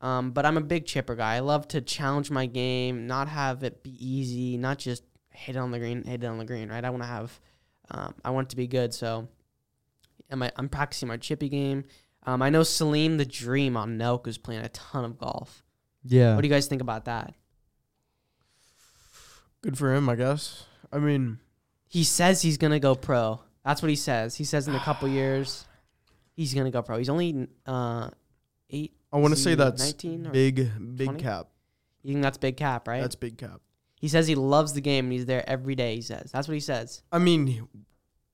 Um, 0.00 0.30
but 0.30 0.46
I'm 0.46 0.56
a 0.56 0.62
big 0.62 0.86
chipper 0.86 1.14
guy. 1.14 1.36
I 1.36 1.40
love 1.40 1.68
to 1.68 1.80
challenge 1.80 2.30
my 2.30 2.46
game, 2.46 3.06
not 3.06 3.28
have 3.28 3.62
it 3.62 3.82
be 3.82 3.94
easy, 4.04 4.56
not 4.56 4.78
just 4.78 5.02
hit 5.30 5.56
it 5.56 5.58
on 5.58 5.70
the 5.70 5.78
green, 5.78 6.04
hit 6.04 6.24
it 6.24 6.26
on 6.26 6.38
the 6.38 6.44
green, 6.44 6.70
right? 6.70 6.84
I 6.84 6.90
want 6.90 7.02
to 7.02 7.06
have, 7.06 7.40
um, 7.90 8.14
I 8.24 8.30
want 8.30 8.48
it 8.48 8.50
to 8.50 8.56
be 8.56 8.66
good. 8.66 8.94
So, 8.94 9.28
am 10.30 10.42
I, 10.42 10.50
I'm 10.56 10.70
practicing 10.70 11.08
my 11.08 11.18
chippy 11.18 11.50
game. 11.50 11.84
Um, 12.24 12.40
I 12.40 12.48
know 12.50 12.62
Salim 12.62 13.18
the 13.18 13.24
Dream 13.24 13.76
on 13.76 13.98
Nelk 13.98 14.26
is 14.26 14.38
playing 14.38 14.62
a 14.64 14.68
ton 14.70 15.04
of 15.04 15.18
golf. 15.18 15.62
Yeah. 16.02 16.34
What 16.34 16.42
do 16.42 16.48
you 16.48 16.54
guys 16.54 16.66
think 16.66 16.82
about 16.82 17.04
that? 17.04 17.34
Good 19.62 19.76
for 19.76 19.94
him, 19.94 20.08
I 20.08 20.16
guess. 20.16 20.64
I 20.90 20.98
mean, 20.98 21.38
He 21.90 22.04
says 22.04 22.40
he's 22.40 22.56
gonna 22.56 22.78
go 22.78 22.94
pro. 22.94 23.40
That's 23.64 23.82
what 23.82 23.88
he 23.88 23.96
says. 23.96 24.36
He 24.36 24.44
says 24.44 24.68
in 24.68 24.76
a 24.76 24.80
couple 24.80 25.08
years, 25.20 25.66
he's 26.36 26.54
gonna 26.54 26.70
go 26.70 26.82
pro. 26.82 26.98
He's 26.98 27.08
only 27.08 27.48
uh, 27.66 28.10
eight. 28.70 28.92
I 29.12 29.16
want 29.16 29.34
to 29.34 29.40
say 29.40 29.56
that's 29.56 29.82
19 29.82 30.28
or 30.28 30.30
big, 30.30 30.96
big 30.96 31.08
20? 31.08 31.22
cap. 31.22 31.48
You 32.04 32.14
think 32.14 32.22
that's 32.22 32.38
big 32.38 32.56
cap, 32.56 32.86
right? 32.86 33.00
That's 33.00 33.16
big 33.16 33.38
cap. 33.38 33.60
He 33.96 34.06
says 34.06 34.28
he 34.28 34.36
loves 34.36 34.72
the 34.72 34.80
game 34.80 35.06
and 35.06 35.12
he's 35.12 35.26
there 35.26 35.42
every 35.50 35.74
day. 35.74 35.96
He 35.96 36.00
says 36.00 36.30
that's 36.30 36.46
what 36.46 36.54
he 36.54 36.60
says. 36.60 37.02
I 37.10 37.18
mean, 37.18 37.68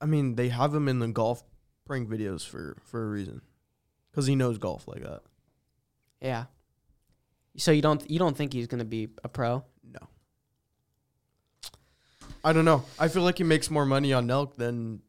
I 0.02 0.06
mean, 0.06 0.34
they 0.34 0.50
have 0.50 0.74
him 0.74 0.86
in 0.86 0.98
the 0.98 1.08
golf 1.08 1.42
prank 1.86 2.10
videos 2.10 2.46
for 2.46 2.76
for 2.84 3.04
a 3.04 3.08
reason, 3.08 3.40
because 4.10 4.26
he 4.26 4.36
knows 4.36 4.58
golf 4.58 4.86
like 4.86 5.02
that. 5.02 5.22
Yeah. 6.20 6.44
So 7.56 7.72
you 7.72 7.80
don't 7.80 8.08
you 8.10 8.18
don't 8.18 8.36
think 8.36 8.52
he's 8.52 8.66
gonna 8.66 8.84
be 8.84 9.08
a 9.24 9.30
pro? 9.30 9.64
I 12.46 12.52
don't 12.52 12.64
know. 12.64 12.84
I 12.96 13.08
feel 13.08 13.22
like 13.22 13.38
he 13.38 13.44
makes 13.44 13.72
more 13.72 13.84
money 13.84 14.12
on 14.12 14.28
Nelk 14.28 14.54
than 14.54 15.02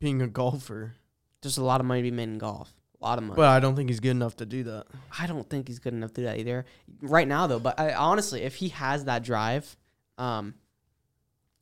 being 0.00 0.22
a 0.22 0.26
golfer. 0.26 0.94
There's 1.42 1.58
a 1.58 1.62
lot 1.62 1.82
of 1.82 1.86
money 1.86 2.00
to 2.00 2.10
be 2.10 2.16
made 2.16 2.30
in 2.30 2.38
golf. 2.38 2.72
A 2.98 3.04
lot 3.04 3.18
of 3.18 3.24
money. 3.24 3.36
But 3.36 3.50
I 3.50 3.60
don't 3.60 3.76
think 3.76 3.90
he's 3.90 4.00
good 4.00 4.12
enough 4.12 4.34
to 4.36 4.46
do 4.46 4.64
that. 4.64 4.86
I 5.18 5.26
don't 5.26 5.48
think 5.50 5.68
he's 5.68 5.78
good 5.78 5.92
enough 5.92 6.14
to 6.14 6.22
do 6.22 6.24
that 6.24 6.38
either. 6.38 6.64
Right 7.02 7.28
now 7.28 7.46
though, 7.46 7.58
but 7.58 7.78
I, 7.78 7.92
honestly, 7.92 8.40
if 8.40 8.54
he 8.54 8.70
has 8.70 9.04
that 9.04 9.22
drive, 9.22 9.76
um, 10.16 10.54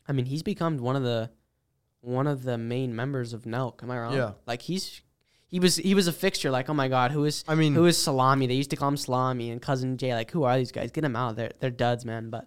I 0.07 0.13
mean, 0.13 0.27
he's 0.27 0.45
become 0.45 0.79
one 0.79 0.95
of 0.95 1.03
the 1.03 1.31
one 2.01 2.29
of 2.29 2.45
the 2.45 2.57
main 2.57 2.95
members 2.95 3.33
of 3.33 3.43
Nelk. 3.43 3.83
Am 3.83 3.91
I 3.91 3.99
wrong? 3.99 4.15
Yeah. 4.15 4.33
Like 4.47 4.63
he's 4.63 5.03
he 5.49 5.59
was 5.59 5.75
he 5.75 5.97
was 5.97 6.07
a 6.07 6.13
fixture. 6.13 6.53
Like 6.53 6.71
oh 6.71 6.75
my 6.75 6.87
god, 6.87 7.11
who 7.11 7.25
is 7.25 7.43
I 7.49 7.57
mean, 7.57 7.75
who 7.75 7.87
is 7.87 7.99
Salami? 7.99 8.47
They 8.47 8.55
used 8.55 8.71
to 8.71 8.77
call 8.77 8.91
him 8.91 8.97
Salami 8.97 9.51
and 9.51 9.61
Cousin 9.61 9.97
Jay. 9.99 10.15
Like 10.15 10.31
who 10.31 10.45
are 10.45 10.57
these 10.57 10.71
guys? 10.71 10.93
Get 10.93 11.01
them 11.01 11.17
out. 11.17 11.35
They're 11.35 11.51
they're 11.59 11.71
duds, 11.71 12.05
man. 12.05 12.31
But 12.31 12.47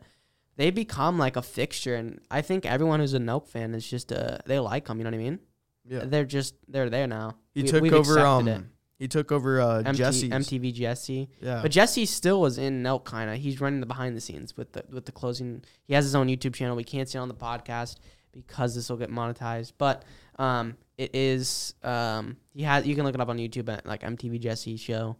they 0.58 0.72
become 0.72 1.18
like 1.18 1.36
a 1.36 1.42
fixture, 1.42 1.96
and 1.96 2.20
I 2.32 2.42
think 2.42 2.66
everyone 2.66 3.00
who's 3.00 3.14
a 3.14 3.20
Nelk 3.20 3.48
fan 3.48 3.74
is 3.76 3.88
just 3.88 4.12
uh 4.12 4.38
they 4.46 4.60
like 4.60 4.88
him. 4.88 4.98
You 4.98 5.04
know 5.04 5.10
what 5.12 5.16
I 5.16 5.24
mean? 5.24 5.40
yeah. 5.88 6.02
They're 6.06 6.26
just 6.26 6.56
they're 6.68 6.90
there 6.90 7.08
now. 7.08 7.38
He 7.54 7.64
We- 7.64 7.70
took 7.70 7.92
over. 7.92 8.20
Um, 8.20 8.70
he 8.98 9.08
took 9.10 9.32
over 9.32 9.60
uh. 9.60 9.84
MT, 9.86 9.98
Jesse's. 9.98 10.30
MTV 10.30 10.74
Jesse. 10.74 11.30
Yeah. 11.42 11.62
But 11.62 11.72
Jesse 11.72 12.06
still 12.06 12.40
was 12.40 12.58
in 12.58 12.82
Nelk 12.82 13.04
kind 13.04 13.30
of. 13.30 13.38
He's 13.38 13.60
running 13.60 13.82
the 13.82 13.86
behind 13.86 14.16
the 14.16 14.22
scenes 14.22 14.56
with 14.56 14.72
the 14.72 14.86
with 14.90 15.06
the 15.06 15.12
closing. 15.12 15.64
He 15.84 15.94
has 15.94 16.06
his 16.06 16.16
own 16.16 16.28
YouTube 16.28 16.54
channel. 16.56 16.76
We 16.76 16.84
can't 16.86 17.08
see 17.10 17.18
it 17.18 17.22
on 17.22 17.28
the 17.28 17.34
podcast 17.36 17.98
because 18.32 18.74
this 18.74 18.90
will 18.90 18.98
get 18.98 19.12
monetized. 19.12 19.74
But 19.78 20.04
um, 20.40 20.78
it 20.98 21.14
is 21.14 21.74
um, 21.84 22.38
he 22.54 22.64
has. 22.64 22.88
You 22.88 22.96
can 22.96 23.04
look 23.04 23.14
it 23.16 23.20
up 23.22 23.28
on 23.30 23.38
YouTube 23.38 23.68
at 23.70 23.86
like 23.86 24.02
MTV 24.02 24.40
Jesse 24.40 24.78
show. 24.78 25.18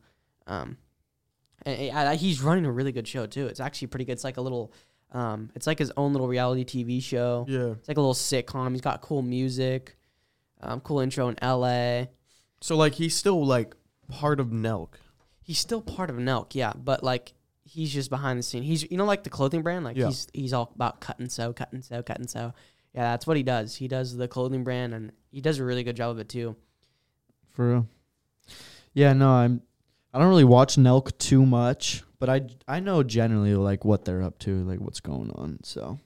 Um, 0.48 0.78
and, 1.66 1.78
and 1.78 2.20
he's 2.20 2.42
running 2.42 2.66
a 2.66 2.72
really 2.72 2.92
good 2.94 3.08
show 3.08 3.26
too. 3.26 3.48
It's 3.48 3.60
actually 3.60 3.88
pretty 3.88 4.06
good. 4.06 4.14
It's 4.14 4.24
like 4.24 4.38
a 4.38 4.42
little, 4.42 4.72
um, 5.12 5.50
it's 5.56 5.68
like 5.68 5.80
his 5.80 5.92
own 5.98 6.12
little 6.14 6.28
reality 6.28 6.66
TV 6.66 7.02
show. 7.02 7.46
Yeah. 7.48 7.72
It's 7.72 7.88
like 7.88 7.98
a 7.98 8.02
little 8.02 8.14
sitcom. 8.14 8.72
He's 8.72 8.82
got 8.82 9.02
cool 9.02 9.22
music, 9.22 9.96
um, 10.62 10.82
cool 10.82 11.00
intro 11.00 11.28
in 11.30 11.36
L.A. 11.42 12.10
So 12.62 12.76
like 12.76 12.94
he's 12.96 13.16
still 13.16 13.46
like 13.46 13.76
part 14.10 14.40
of 14.40 14.48
Nelk. 14.48 14.90
He's 15.42 15.60
still 15.60 15.82
part 15.82 16.10
of 16.10 16.16
Nelk, 16.18 16.56
yeah, 16.56 16.74
but 16.76 17.04
like 17.04 17.34
he's 17.64 17.94
just 17.94 18.10
behind 18.10 18.40
the 18.40 18.44
scene. 18.44 18.64
He's 18.64 18.90
you 18.90 18.98
know 18.98 19.06
like 19.06 19.24
the 19.24 19.30
clothing 19.30 19.62
brand, 19.62 19.86
like 19.86 19.96
Yeah. 19.98 20.08
he's 20.08 20.28
he's 20.34 20.54
all 20.54 20.72
about 20.76 21.00
cut 21.02 21.20
and 21.20 21.32
sew, 21.32 21.54
cut 21.54 21.72
and 21.72 21.84
sew, 21.86 22.02
cut 22.04 22.18
and 22.20 22.30
sew. 22.30 22.54
Yeah, 22.94 23.12
that's 23.12 23.28
what 23.28 23.36
he 23.38 23.44
does. 23.44 23.76
He 23.76 23.88
does 23.88 24.16
the 24.16 24.28
clothing 24.28 24.64
brand, 24.64 24.94
and 24.94 25.12
he 25.30 25.42
does 25.42 25.60
a 25.60 25.66
really 25.66 25.84
good 25.84 25.96
job 25.98 26.12
of 26.12 26.20
it 26.20 26.30
too. 26.30 26.56
For 27.52 27.70
real. 27.70 27.88
Yeah, 28.94 29.14
no, 29.14 29.30
I'm. 29.30 29.62
I 30.14 30.20
don't 30.20 30.30
really 30.30 30.46
watch 30.46 30.78
Nelk 30.78 31.18
too 31.18 31.46
much, 31.46 32.04
but 32.20 32.30
I 32.30 32.42
I 32.68 32.80
know 32.80 33.04
generally 33.04 33.56
like 33.56 33.84
what 33.86 34.06
they're 34.06 34.22
up 34.24 34.40
to, 34.40 34.64
like 34.64 34.80
what's 34.80 35.00
going 35.00 35.32
on. 35.32 35.60
So 35.64 36.00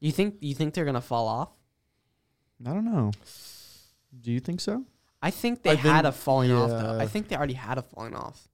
You 0.00 0.12
think 0.12 0.36
you 0.40 0.54
think 0.54 0.74
they're 0.74 0.84
gonna 0.84 1.00
fall 1.00 1.26
off? 1.28 1.50
I 2.66 2.70
don't 2.72 2.84
know. 2.84 3.12
Do 4.20 4.32
you 4.32 4.40
think 4.40 4.60
so? 4.60 4.84
I 5.22 5.30
think 5.30 5.62
they 5.62 5.70
I 5.70 5.74
had 5.74 6.02
think- 6.02 6.04
a 6.06 6.12
falling 6.12 6.52
off 6.52 6.70
though. 6.70 6.98
I 6.98 7.06
think 7.06 7.28
they 7.28 7.36
already 7.36 7.54
had 7.54 7.78
a 7.78 7.82
falling 7.82 8.14
off. 8.14 8.48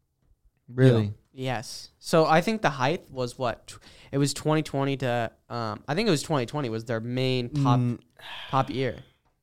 Really? 0.72 1.12
Yes. 1.32 1.90
So 1.98 2.24
I 2.26 2.40
think 2.40 2.62
the 2.62 2.70
height 2.70 3.10
was 3.10 3.38
what 3.38 3.66
tw- 3.66 3.78
it 4.10 4.18
was 4.18 4.32
2020 4.34 4.96
to 4.98 5.30
um 5.48 5.82
I 5.88 5.94
think 5.94 6.06
it 6.08 6.10
was 6.10 6.22
2020 6.22 6.68
was 6.70 6.84
their 6.84 7.00
main 7.00 7.48
top 7.50 7.78
Mm, 7.80 7.98
top 8.50 8.70
year. 8.70 8.96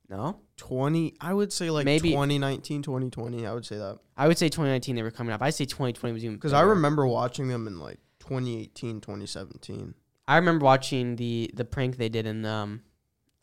No? 0.09 0.39
20 0.57 1.13
I 1.21 1.33
would 1.33 1.53
say 1.53 1.69
like 1.69 1.85
Maybe- 1.85 2.09
2019 2.11 2.81
2020 2.81 3.45
I 3.45 3.53
would 3.53 3.65
say 3.65 3.77
that 3.77 3.99
I 4.17 4.27
would 4.27 4.37
say 4.37 4.49
2019 4.49 4.95
they 4.95 5.03
were 5.03 5.11
coming 5.11 5.31
up. 5.33 5.41
I 5.41 5.51
say 5.51 5.65
2020 5.65 6.13
was 6.13 6.25
even 6.25 6.39
cuz 6.39 6.51
I 6.53 6.61
remember 6.61 7.05
watching 7.07 7.47
them 7.47 7.67
in 7.67 7.79
like 7.79 7.99
2018 8.19 9.01
2017. 9.01 9.93
I 10.27 10.35
remember 10.37 10.65
watching 10.65 11.15
the 11.15 11.49
the 11.53 11.63
prank 11.65 11.97
they 11.97 12.09
did 12.09 12.25
in 12.25 12.43
um 12.45 12.81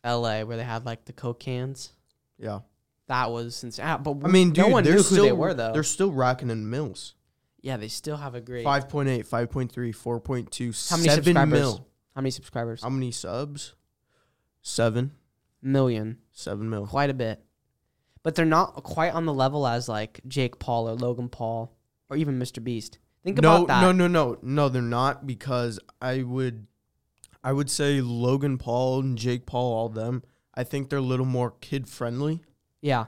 LA 0.03 0.43
where 0.43 0.57
they 0.57 0.63
had 0.63 0.85
like 0.85 1.05
the 1.05 1.13
coke 1.13 1.39
cans. 1.39 1.93
Yeah. 2.37 2.59
That 3.07 3.31
was 3.31 3.55
since 3.55 3.79
ah, 3.79 3.97
but 3.97 4.17
I 4.23 4.27
mean, 4.27 4.49
dude, 4.49 4.65
no 4.65 4.67
one 4.67 4.83
they're 4.83 4.95
knew 4.95 4.99
still 5.01 5.17
who 5.17 5.23
they 5.23 5.31
were 5.31 5.53
though. 5.53 5.71
they're 5.73 5.83
still 5.83 6.11
racking 6.11 6.49
in 6.49 6.69
mills. 6.69 7.15
Yeah, 7.61 7.77
they 7.77 7.87
still 7.87 8.17
have 8.17 8.35
a 8.35 8.41
great 8.41 8.65
5.8, 8.65 9.25
5.3, 9.27 9.95
4.2, 9.95 10.89
How 10.89 10.97
many 10.97 11.09
7 11.09 11.23
subscribers? 11.23 11.59
mil. 11.59 11.87
How 12.15 12.21
many 12.21 12.31
subscribers? 12.31 12.81
How 12.83 12.89
many 12.89 13.11
subs? 13.11 13.73
7. 14.61 15.11
Million. 15.61 16.17
7 16.33 16.69
mil. 16.69 16.85
Quite 16.87 17.09
a 17.09 17.13
bit. 17.13 17.43
But 18.23 18.35
they're 18.35 18.45
not 18.45 18.83
quite 18.83 19.13
on 19.13 19.25
the 19.25 19.33
level 19.33 19.65
as 19.65 19.87
like 19.87 20.19
Jake 20.27 20.59
Paul 20.59 20.89
or 20.89 20.93
Logan 20.95 21.29
Paul 21.29 21.75
or 22.09 22.17
even 22.17 22.39
Mr. 22.39 22.63
Beast. 22.63 22.99
Think 23.23 23.41
no, 23.41 23.63
about 23.63 23.67
that. 23.67 23.81
no, 23.81 23.91
no, 23.91 24.07
no, 24.07 24.37
no. 24.41 24.69
They're 24.69 24.81
not 24.81 25.25
because 25.25 25.79
I 26.01 26.23
would, 26.23 26.67
I 27.43 27.51
would 27.53 27.69
say 27.69 28.01
Logan 28.01 28.57
Paul 28.57 29.01
and 29.01 29.17
Jake 29.17 29.45
Paul, 29.45 29.73
all 29.73 29.89
them. 29.89 30.23
I 30.53 30.63
think 30.63 30.89
they're 30.89 30.99
a 30.99 31.01
little 31.01 31.25
more 31.25 31.51
kid 31.61 31.87
friendly. 31.87 32.41
Yeah. 32.81 33.05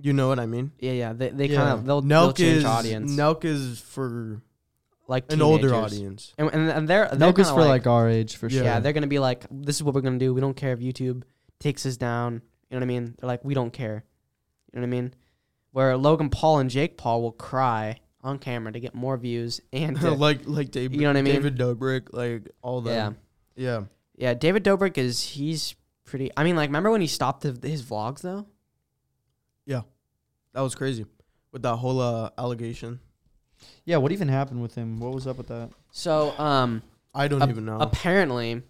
You 0.00 0.12
know 0.12 0.28
what 0.28 0.38
I 0.38 0.46
mean? 0.46 0.72
Yeah, 0.78 0.92
yeah. 0.92 1.12
They, 1.12 1.30
they 1.30 1.46
Yeah. 1.46 1.56
kind 1.56 1.68
of 1.70 1.84
they'll, 1.86 2.02
they'll 2.02 2.32
change 2.32 2.58
is 2.58 2.64
audience. 2.64 3.12
Nelk 3.12 3.44
is 3.44 3.80
for 3.80 4.42
like 5.08 5.30
an 5.32 5.40
older 5.40 5.74
audience. 5.74 6.34
And, 6.38 6.50
and, 6.52 6.70
and 6.70 6.88
they're, 6.88 7.08
they're 7.12 7.32
Nelk 7.32 7.38
is 7.38 7.46
kinda 7.48 7.62
for 7.62 7.68
like, 7.68 7.86
our 7.86 8.08
age 8.08 8.36
for 8.36 8.48
Yeah. 8.48 8.56
sure. 8.56 8.64
yeah, 8.64 8.80
they're 8.80 8.92
gonna 8.92 9.06
be 9.06 9.18
like, 9.18 9.44
this 9.50 9.76
is 9.76 9.82
what 9.82 9.94
we're 9.94 10.00
gonna 10.02 10.18
do. 10.18 10.34
We 10.34 10.40
don't 10.40 10.56
care 10.56 10.72
if 10.72 10.80
YouTube 10.80 11.22
takes 11.60 11.86
us 11.86 11.96
down. 11.96 12.34
You 12.34 12.40
know 12.70 12.76
what 12.78 12.82
I 12.82 12.86
mean? 12.86 13.14
They're 13.18 13.28
like, 13.28 13.44
we 13.44 13.54
don't 13.54 13.72
care. 13.72 14.04
You 14.72 14.80
know 14.80 14.86
what 14.86 14.86
I 14.96 15.00
mean? 15.00 15.14
Where 15.72 15.96
Logan 15.96 16.30
Paul 16.30 16.58
and 16.60 16.70
Jake 16.70 16.96
Paul 16.96 17.22
will 17.22 17.32
cry 17.32 18.00
on 18.22 18.38
camera 18.38 18.72
to 18.72 18.80
get 18.80 18.94
more 18.94 19.16
views 19.16 19.60
and 19.72 20.00
to- 20.00 20.10
like 20.12 20.40
like 20.46 20.70
David, 20.70 20.96
You 20.96 21.02
know 21.02 21.08
what 21.10 21.16
I 21.16 21.22
mean? 21.22 21.34
David 21.34 21.56
Dobrik, 21.58 22.08
like 22.12 22.48
all 22.62 22.80
that. 22.82 22.90
yeah. 22.92 23.10
Yeah. 23.56 23.82
yeah. 24.16 24.34
David 24.34 24.64
Dobrik 24.64 24.98
is 24.98 25.22
he's 25.22 25.74
pretty. 26.04 26.30
I 26.36 26.44
mean, 26.44 26.56
like, 26.56 26.68
remember 26.68 26.90
when 26.90 27.00
he 27.00 27.06
stopped 27.06 27.42
the, 27.42 27.68
his 27.68 27.82
vlogs 27.82 28.20
though? 28.22 28.46
Yeah, 29.64 29.82
that 30.52 30.60
was 30.60 30.74
crazy 30.74 31.06
with 31.52 31.62
that 31.62 31.76
whole 31.76 32.00
uh, 32.00 32.30
allegation. 32.38 33.00
Yeah, 33.84 33.96
what 33.98 34.12
even 34.12 34.28
happened 34.28 34.60
with 34.62 34.74
him? 34.74 34.98
What 35.00 35.12
was 35.14 35.26
up 35.26 35.38
with 35.38 35.48
that? 35.48 35.70
So, 35.90 36.38
um, 36.38 36.82
I 37.14 37.26
don't 37.28 37.42
Ap- 37.42 37.48
even 37.48 37.64
know. 37.64 37.78
apparently, 37.80 38.62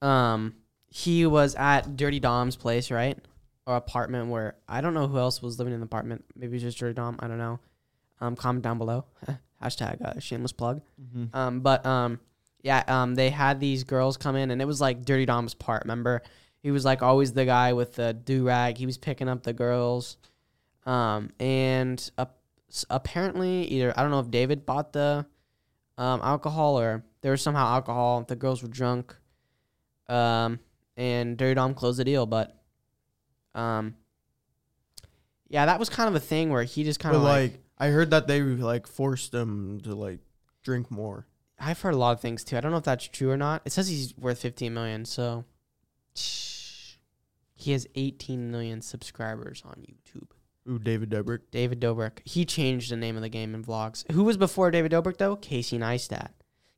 um, 0.00 0.54
he 0.94 1.24
was 1.24 1.54
at 1.54 1.96
Durte 1.96 2.20
Dom's 2.20 2.54
place, 2.54 2.90
right, 2.90 3.18
or 3.66 3.76
apartment 3.76 4.28
where 4.28 4.56
I 4.68 4.82
don't 4.82 4.92
know 4.92 5.06
who 5.06 5.16
else 5.16 5.40
was 5.40 5.58
living 5.58 5.72
in 5.72 5.80
the 5.80 5.86
apartment. 5.86 6.22
Maybe 6.36 6.50
it 6.50 6.56
was 6.56 6.62
just 6.62 6.78
Durte 6.78 6.96
Dom. 6.96 7.16
I 7.18 7.28
don't 7.28 7.38
know. 7.38 7.60
Um, 8.20 8.36
comment 8.36 8.62
down 8.62 8.76
below. 8.76 9.06
Hashtag 9.62 10.02
uh, 10.02 10.20
shameless 10.20 10.52
plug. 10.52 10.82
Mm-hmm. 11.00 11.34
Um, 11.34 11.60
but 11.60 11.86
um, 11.86 12.20
yeah, 12.62 12.82
um, 12.88 13.14
they 13.14 13.30
had 13.30 13.58
these 13.58 13.84
girls 13.84 14.18
come 14.18 14.36
in, 14.36 14.50
and 14.50 14.60
it 14.60 14.66
was 14.66 14.82
like 14.82 15.02
Durte 15.02 15.26
Dom's 15.26 15.54
part. 15.54 15.84
Remember, 15.84 16.20
he 16.62 16.70
was 16.70 16.84
like 16.84 17.02
always 17.02 17.32
the 17.32 17.46
guy 17.46 17.72
with 17.72 17.94
the 17.94 18.12
do 18.12 18.44
rag. 18.44 18.76
He 18.76 18.84
was 18.84 18.98
picking 18.98 19.30
up 19.30 19.44
the 19.44 19.54
girls, 19.54 20.18
um, 20.84 21.30
and 21.40 22.10
uh, 22.18 22.26
apparently, 22.90 23.64
either 23.64 23.94
I 23.96 24.02
don't 24.02 24.10
know 24.10 24.20
if 24.20 24.30
David 24.30 24.66
bought 24.66 24.92
the 24.92 25.24
um, 25.96 26.20
alcohol 26.22 26.78
or 26.78 27.02
there 27.22 27.30
was 27.30 27.40
somehow 27.40 27.66
alcohol. 27.68 28.26
The 28.28 28.36
girls 28.36 28.62
were 28.62 28.68
drunk, 28.68 29.16
um, 30.10 30.60
and 30.96 31.36
Durte 31.36 31.56
Dom 31.56 31.74
closed 31.74 31.98
the 31.98 32.04
deal. 32.04 32.26
But 32.26 32.56
um, 33.54 33.96
yeah, 35.48 35.66
that 35.66 35.78
was 35.78 35.88
kind 35.88 36.08
of 36.08 36.14
a 36.14 36.20
thing 36.20 36.50
where 36.50 36.64
he 36.64 36.84
just 36.84 37.00
kind 37.00 37.14
of 37.14 37.22
like 37.22 37.52
like, 37.52 37.60
I 37.78 37.88
heard 37.88 38.10
that 38.10 38.26
they 38.26 38.40
like 38.42 38.86
forced 38.86 39.34
him 39.34 39.80
to 39.82 39.94
like 39.94 40.20
drink 40.62 40.90
more. 40.90 41.26
I've 41.58 41.80
heard 41.80 41.94
a 41.94 41.98
lot 41.98 42.12
of 42.12 42.20
things 42.20 42.42
too. 42.42 42.56
I 42.56 42.60
don't 42.60 42.72
know 42.72 42.78
if 42.78 42.84
that's 42.84 43.06
true 43.06 43.30
or 43.30 43.36
not. 43.36 43.62
It 43.64 43.72
says 43.72 43.88
he's 43.88 44.16
worth 44.16 44.40
15 44.40 44.74
million, 44.74 45.04
so 45.04 45.44
he 46.14 47.72
has 47.72 47.86
18 47.94 48.50
million 48.50 48.82
subscribers 48.82 49.62
on 49.64 49.74
YouTube. 49.80 50.28
Ooh, 50.68 50.78
David 50.78 51.10
Dobrik. 51.10 51.40
David 51.50 51.80
Dobrik. 51.80 52.18
He 52.24 52.44
changed 52.44 52.90
the 52.90 52.96
name 52.96 53.16
of 53.16 53.22
the 53.22 53.28
game 53.28 53.54
in 53.54 53.64
vlogs. 53.64 54.10
Who 54.12 54.24
was 54.24 54.36
before 54.36 54.70
David 54.70 54.92
Dobrik 54.92 55.18
though? 55.18 55.36
Casey 55.36 55.78
Neistat. 55.78 56.30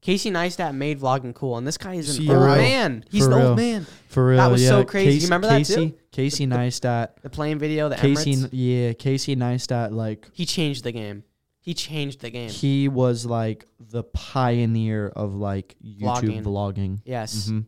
Casey 0.04 0.30
Neistat 0.30 0.74
made 0.74 1.00
vlogging 1.00 1.34
cool, 1.34 1.56
and 1.56 1.66
this 1.66 1.78
guy 1.78 1.94
is 1.94 2.08
an 2.10 2.22
See, 2.22 2.28
old 2.30 2.38
for 2.38 2.44
real. 2.46 2.56
man. 2.56 3.04
He's 3.10 3.24
For 3.24 3.32
an 3.32 3.36
real. 3.38 3.46
old 3.48 3.56
man. 3.56 3.86
For 4.08 4.26
real, 4.28 4.36
That 4.36 4.50
was 4.50 4.62
yeah. 4.62 4.68
so 4.68 4.84
crazy. 4.84 5.06
You 5.06 5.12
Casey, 5.16 5.26
remember 5.26 5.46
that 5.48 5.56
Casey, 5.58 5.74
too? 5.90 5.96
Casey 6.12 6.46
Neistat. 6.46 7.08
The 7.22 7.30
playing 7.30 7.58
video, 7.58 7.88
the 7.88 7.96
Casey, 7.96 8.34
Emirates. 8.36 8.48
yeah, 8.52 8.92
Casey 8.92 9.34
Neistat. 9.34 9.92
Like 9.92 10.28
He 10.34 10.44
changed 10.46 10.84
the 10.84 10.92
game. 10.92 11.24
He 11.62 11.72
changed 11.72 12.20
the 12.20 12.28
game. 12.28 12.50
he 12.50 12.88
was 12.88 13.24
like 13.24 13.64
the 13.80 14.02
pioneer 14.04 15.08
of 15.08 15.34
like 15.34 15.74
YouTube 15.82 16.42
vlogging. 16.42 17.00
yes. 17.06 17.48
hmm 17.48 17.60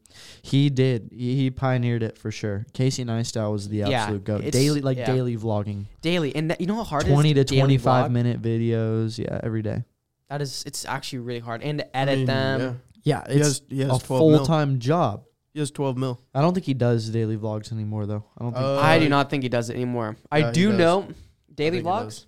He 0.43 0.69
did. 0.69 1.09
He, 1.11 1.37
he 1.37 1.51
pioneered 1.51 2.03
it 2.03 2.19
for 2.19 2.31
sure. 2.31 2.67
Casey 2.75 3.07
Neistat 3.07 3.51
was 3.51 3.71
the 3.71 3.79
Yeah, 3.79 4.03
absolute 4.03 4.25
goat. 4.25 4.41
it's- 4.45 4.53
Daily, 4.53 4.83
like 4.83 4.99
yeah. 4.99 5.07
daily 5.07 5.39
vlogging, 5.39 5.87
Daily, 6.03 6.37
and 6.37 6.51
that, 6.51 6.61
you 6.61 6.67
know 6.67 6.75
how 6.77 6.85
hard 6.85 7.07
twenty 7.07 7.31
it 7.31 7.35
to 7.35 7.41
is 7.41 7.47
daily 7.47 7.61
twenty-five 7.63 8.11
vlog? 8.11 8.13
minute 8.13 8.43
videos. 8.43 9.17
Yeah, 9.19 9.41
every 9.43 9.63
day. 9.63 9.85
That 10.29 10.43
is, 10.43 10.65
it's 10.67 10.85
actually 10.85 11.21
really 11.21 11.41
hard, 11.41 11.63
and 11.63 11.79
to 11.79 11.97
I 11.97 12.01
edit 12.01 12.19
mean, 12.19 12.27
them. 12.27 12.61
Yeah. 12.61 13.23
Yeah, 13.27 13.33
He 13.33 13.39
it's 13.39 13.47
has, 13.47 13.63
he 13.69 13.81
has 13.81 13.91
a 13.93 13.99
full 14.01 14.45
time 14.45 14.79
job. 14.81 15.25
He 15.55 15.61
has 15.61 15.71
12 15.71 15.97
mil. 15.97 16.21
I 16.35 16.41
don't 16.43 16.53
think 16.53 16.67
he 16.67 16.75
does 16.75 17.09
daily 17.09 17.37
vlogs 17.37 17.71
anymore 17.73 18.05
though. 18.07 18.25
I 18.37 18.43
don't 18.43 18.53
think 18.53 18.65
Uh, 18.65 18.77
I 18.79 18.99
do 18.99 19.09
not 19.09 19.31
think 19.31 19.43
he 19.45 19.49
does 19.49 19.71
it 19.71 19.75
anymore. 19.75 20.17
I 20.31 20.39
yeah, 20.39 20.47
he 20.49 20.53
do 20.53 20.73
know 20.73 21.09
daily 21.55 21.81
vlogs. 21.83 22.27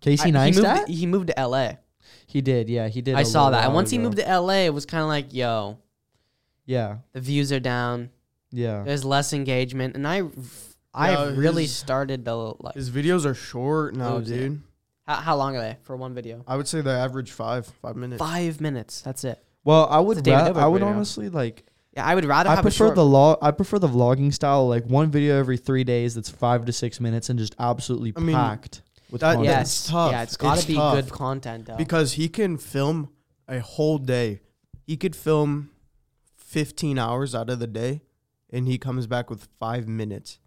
Casey 0.00 0.24
I- 0.24 0.26
he 0.26 0.52
Neistat. 0.52 0.76
moved, 0.78 0.88
he 0.90 1.06
moved 1.06 1.26
to 1.28 1.34
LA. 1.40 1.72
He 2.26 2.40
did. 2.40 2.68
Yeah, 2.68 2.88
he 2.88 3.00
did. 3.00 3.14
I 3.14 3.22
saw 3.22 3.50
that. 3.50 3.58
And 3.60 3.68
while 3.68 3.76
once 3.76 3.90
he 3.90 3.98
moved 3.98 4.16
to 4.18 4.24
LA, 4.40 4.64
it 4.66 4.74
was 4.74 4.84
kind 4.84 5.02
of 5.02 5.08
like, 5.08 5.32
yo, 5.32 5.78
Yeah, 6.66 6.96
the 7.12 7.20
views 7.20 7.52
are 7.52 7.60
down. 7.60 8.10
yeah. 8.50 8.82
There's 8.82 9.04
less 9.04 9.32
engagement, 9.32 9.94
and 9.94 10.06
I, 10.06 10.16
Yeah, 10.18 10.28
I 10.92 11.26
really 11.28 11.62
his- 11.62 11.74
started 11.76 12.24
to 12.24 12.34
like. 12.60 12.74
His 12.74 12.90
videos 12.90 13.24
are 13.24 13.34
short 13.34 13.94
now, 13.94 14.18
dude. 14.18 14.52
it. 14.52 14.58
Dude. 15.06 15.14
How, 15.16 15.22
how 15.22 15.36
long 15.36 15.56
are 15.56 15.60
they 15.60 15.76
for 15.82 15.96
one 15.96 16.14
video? 16.14 16.44
I 16.46 16.56
would 16.56 16.68
say 16.68 16.80
they 16.80 16.90
average 16.90 17.32
five, 17.32 17.66
five 17.66 17.96
minutes. 17.96 18.18
Five 18.20 18.60
minutes. 18.60 19.00
That's 19.02 19.24
it. 19.24 19.42
Well, 19.64 19.86
I 19.90 20.00
would. 20.00 20.22
David 20.22 20.38
ra- 20.38 20.48
Dobrik 20.48 20.56
I 20.62 20.66
would 20.68 20.78
video. 20.80 20.94
honestly 20.94 21.28
like. 21.28 21.64
Yeah, 21.94 22.04
I 22.04 22.14
would 22.14 22.26
rather 22.26 22.50
I 22.50 22.56
have 22.56 22.62
prefer 22.62 22.84
a 22.84 22.88
short. 22.88 22.94
the 22.94 23.04
log. 23.06 23.38
I 23.40 23.50
prefer 23.52 23.78
the 23.78 23.88
vlogging 23.88 24.32
style, 24.32 24.68
like 24.68 24.84
one 24.84 25.10
video 25.10 25.38
every 25.38 25.56
three 25.56 25.82
days 25.82 26.14
that's 26.14 26.28
five 26.28 26.66
to 26.66 26.72
six 26.72 27.00
minutes 27.00 27.30
and 27.30 27.38
just 27.38 27.56
absolutely 27.58 28.12
I 28.14 28.20
mean, 28.20 28.36
packed 28.36 28.82
with 29.10 29.22
that- 29.22 29.36
content. 29.36 29.46
yes, 29.46 29.62
It's 29.80 29.88
tough. 29.90 30.12
yeah, 30.12 30.22
it's 30.22 30.36
got 30.36 30.52
to 30.52 30.58
It's 30.58 30.66
be 30.66 30.74
tough. 30.74 30.94
good 30.94 31.10
content 31.10 31.64
though. 31.66 31.76
because 31.76 32.12
he 32.12 32.28
can 32.28 32.58
film 32.58 33.08
a 33.48 33.60
whole 33.60 33.96
day. 33.96 34.40
He 34.82 34.98
could 34.98 35.16
film 35.16 35.70
15 36.34 36.98
hours 36.98 37.34
out 37.34 37.48
of 37.48 37.60
the 37.60 37.66
day 37.66 38.02
and 38.50 38.68
he 38.68 38.76
comes 38.76 39.06
back 39.06 39.30
with 39.30 39.48
5 39.58 39.88
minutes. 39.88 40.38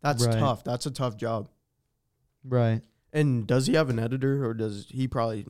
That's 0.00 0.24
Right. 0.24 0.38
tough. 0.38 0.64
That's 0.64 0.86
a 0.86 0.90
tough 0.90 1.18
job. 1.18 1.50
Right. 2.42 2.80
And 3.12 3.46
does 3.46 3.66
he 3.66 3.74
have 3.74 3.90
an 3.90 3.98
editor 3.98 4.44
or 4.44 4.54
does 4.54 4.86
he 4.90 5.08
probably 5.08 5.46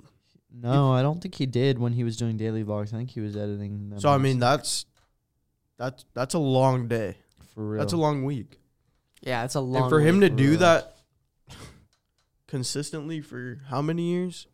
No, 0.52 0.92
I 0.92 1.02
don't 1.02 1.20
think 1.20 1.34
he 1.34 1.46
did 1.46 1.78
when 1.78 1.92
he 1.92 2.04
was 2.04 2.16
doing 2.16 2.36
daily 2.36 2.64
vlogs. 2.64 2.94
I 2.94 2.96
think 2.96 3.10
he 3.10 3.20
was 3.20 3.36
editing 3.36 3.90
them. 3.90 4.00
So 4.00 4.08
I 4.08 4.18
mean 4.18 4.38
that's 4.38 4.86
that's 5.78 6.04
that's 6.14 6.34
a 6.34 6.38
long 6.38 6.88
day. 6.88 7.16
for 7.54 7.66
real. 7.68 7.80
That's 7.80 7.92
a 7.92 7.96
long 7.98 8.24
week. 8.24 8.58
yeah, 9.22 9.44
it's 9.44 9.54
a 9.54 9.60
long. 9.60 9.82
and 9.84 9.90
for 9.90 10.00
him 10.00 10.20
to 10.20 10.28
for 10.30 10.36
do 10.36 10.50
real. 10.50 10.58
that 10.60 10.96
consistently 12.46 13.20
for 13.20 13.60
how 13.68 13.82
many 13.82 14.10
years? 14.10 14.46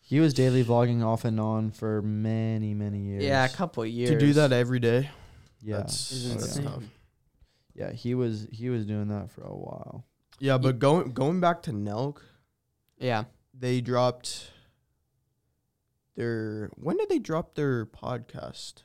He 0.00 0.18
was 0.18 0.34
daily 0.34 0.64
vlogging 0.64 1.04
off 1.04 1.24
and 1.24 1.38
on 1.38 1.70
for 1.70 2.02
many, 2.02 2.74
many 2.74 2.98
years. 2.98 3.22
Yeah, 3.22 3.44
a 3.44 3.48
couple 3.48 3.86
years 3.86 4.10
To 4.10 4.18
do 4.18 4.32
that 4.32 4.50
every 4.52 4.80
day, 4.80 5.08
Yeah. 5.62 5.76
that's, 5.78 6.10
Is 6.10 6.30
that's 6.34 6.56
insane. 6.56 6.64
tough. 6.64 6.82
Yeah, 7.74 7.92
he 7.92 8.14
was 8.16 8.48
he 8.50 8.68
was 8.70 8.84
doing 8.86 9.08
that 9.08 9.30
for 9.30 9.42
a 9.42 9.54
while. 9.54 10.04
Yeah, 10.40 10.58
but 10.58 10.78
going 10.80 11.12
going 11.12 11.40
back 11.40 11.62
to 11.62 11.72
Nelk, 11.72 12.18
Yeah. 13.00 13.24
they 13.52 13.80
dropped 13.80 14.50
their 16.16 16.70
when 16.74 16.96
did 16.96 17.08
they 17.08 17.18
drop 17.18 17.54
their 17.54 17.86
podcast? 17.86 18.82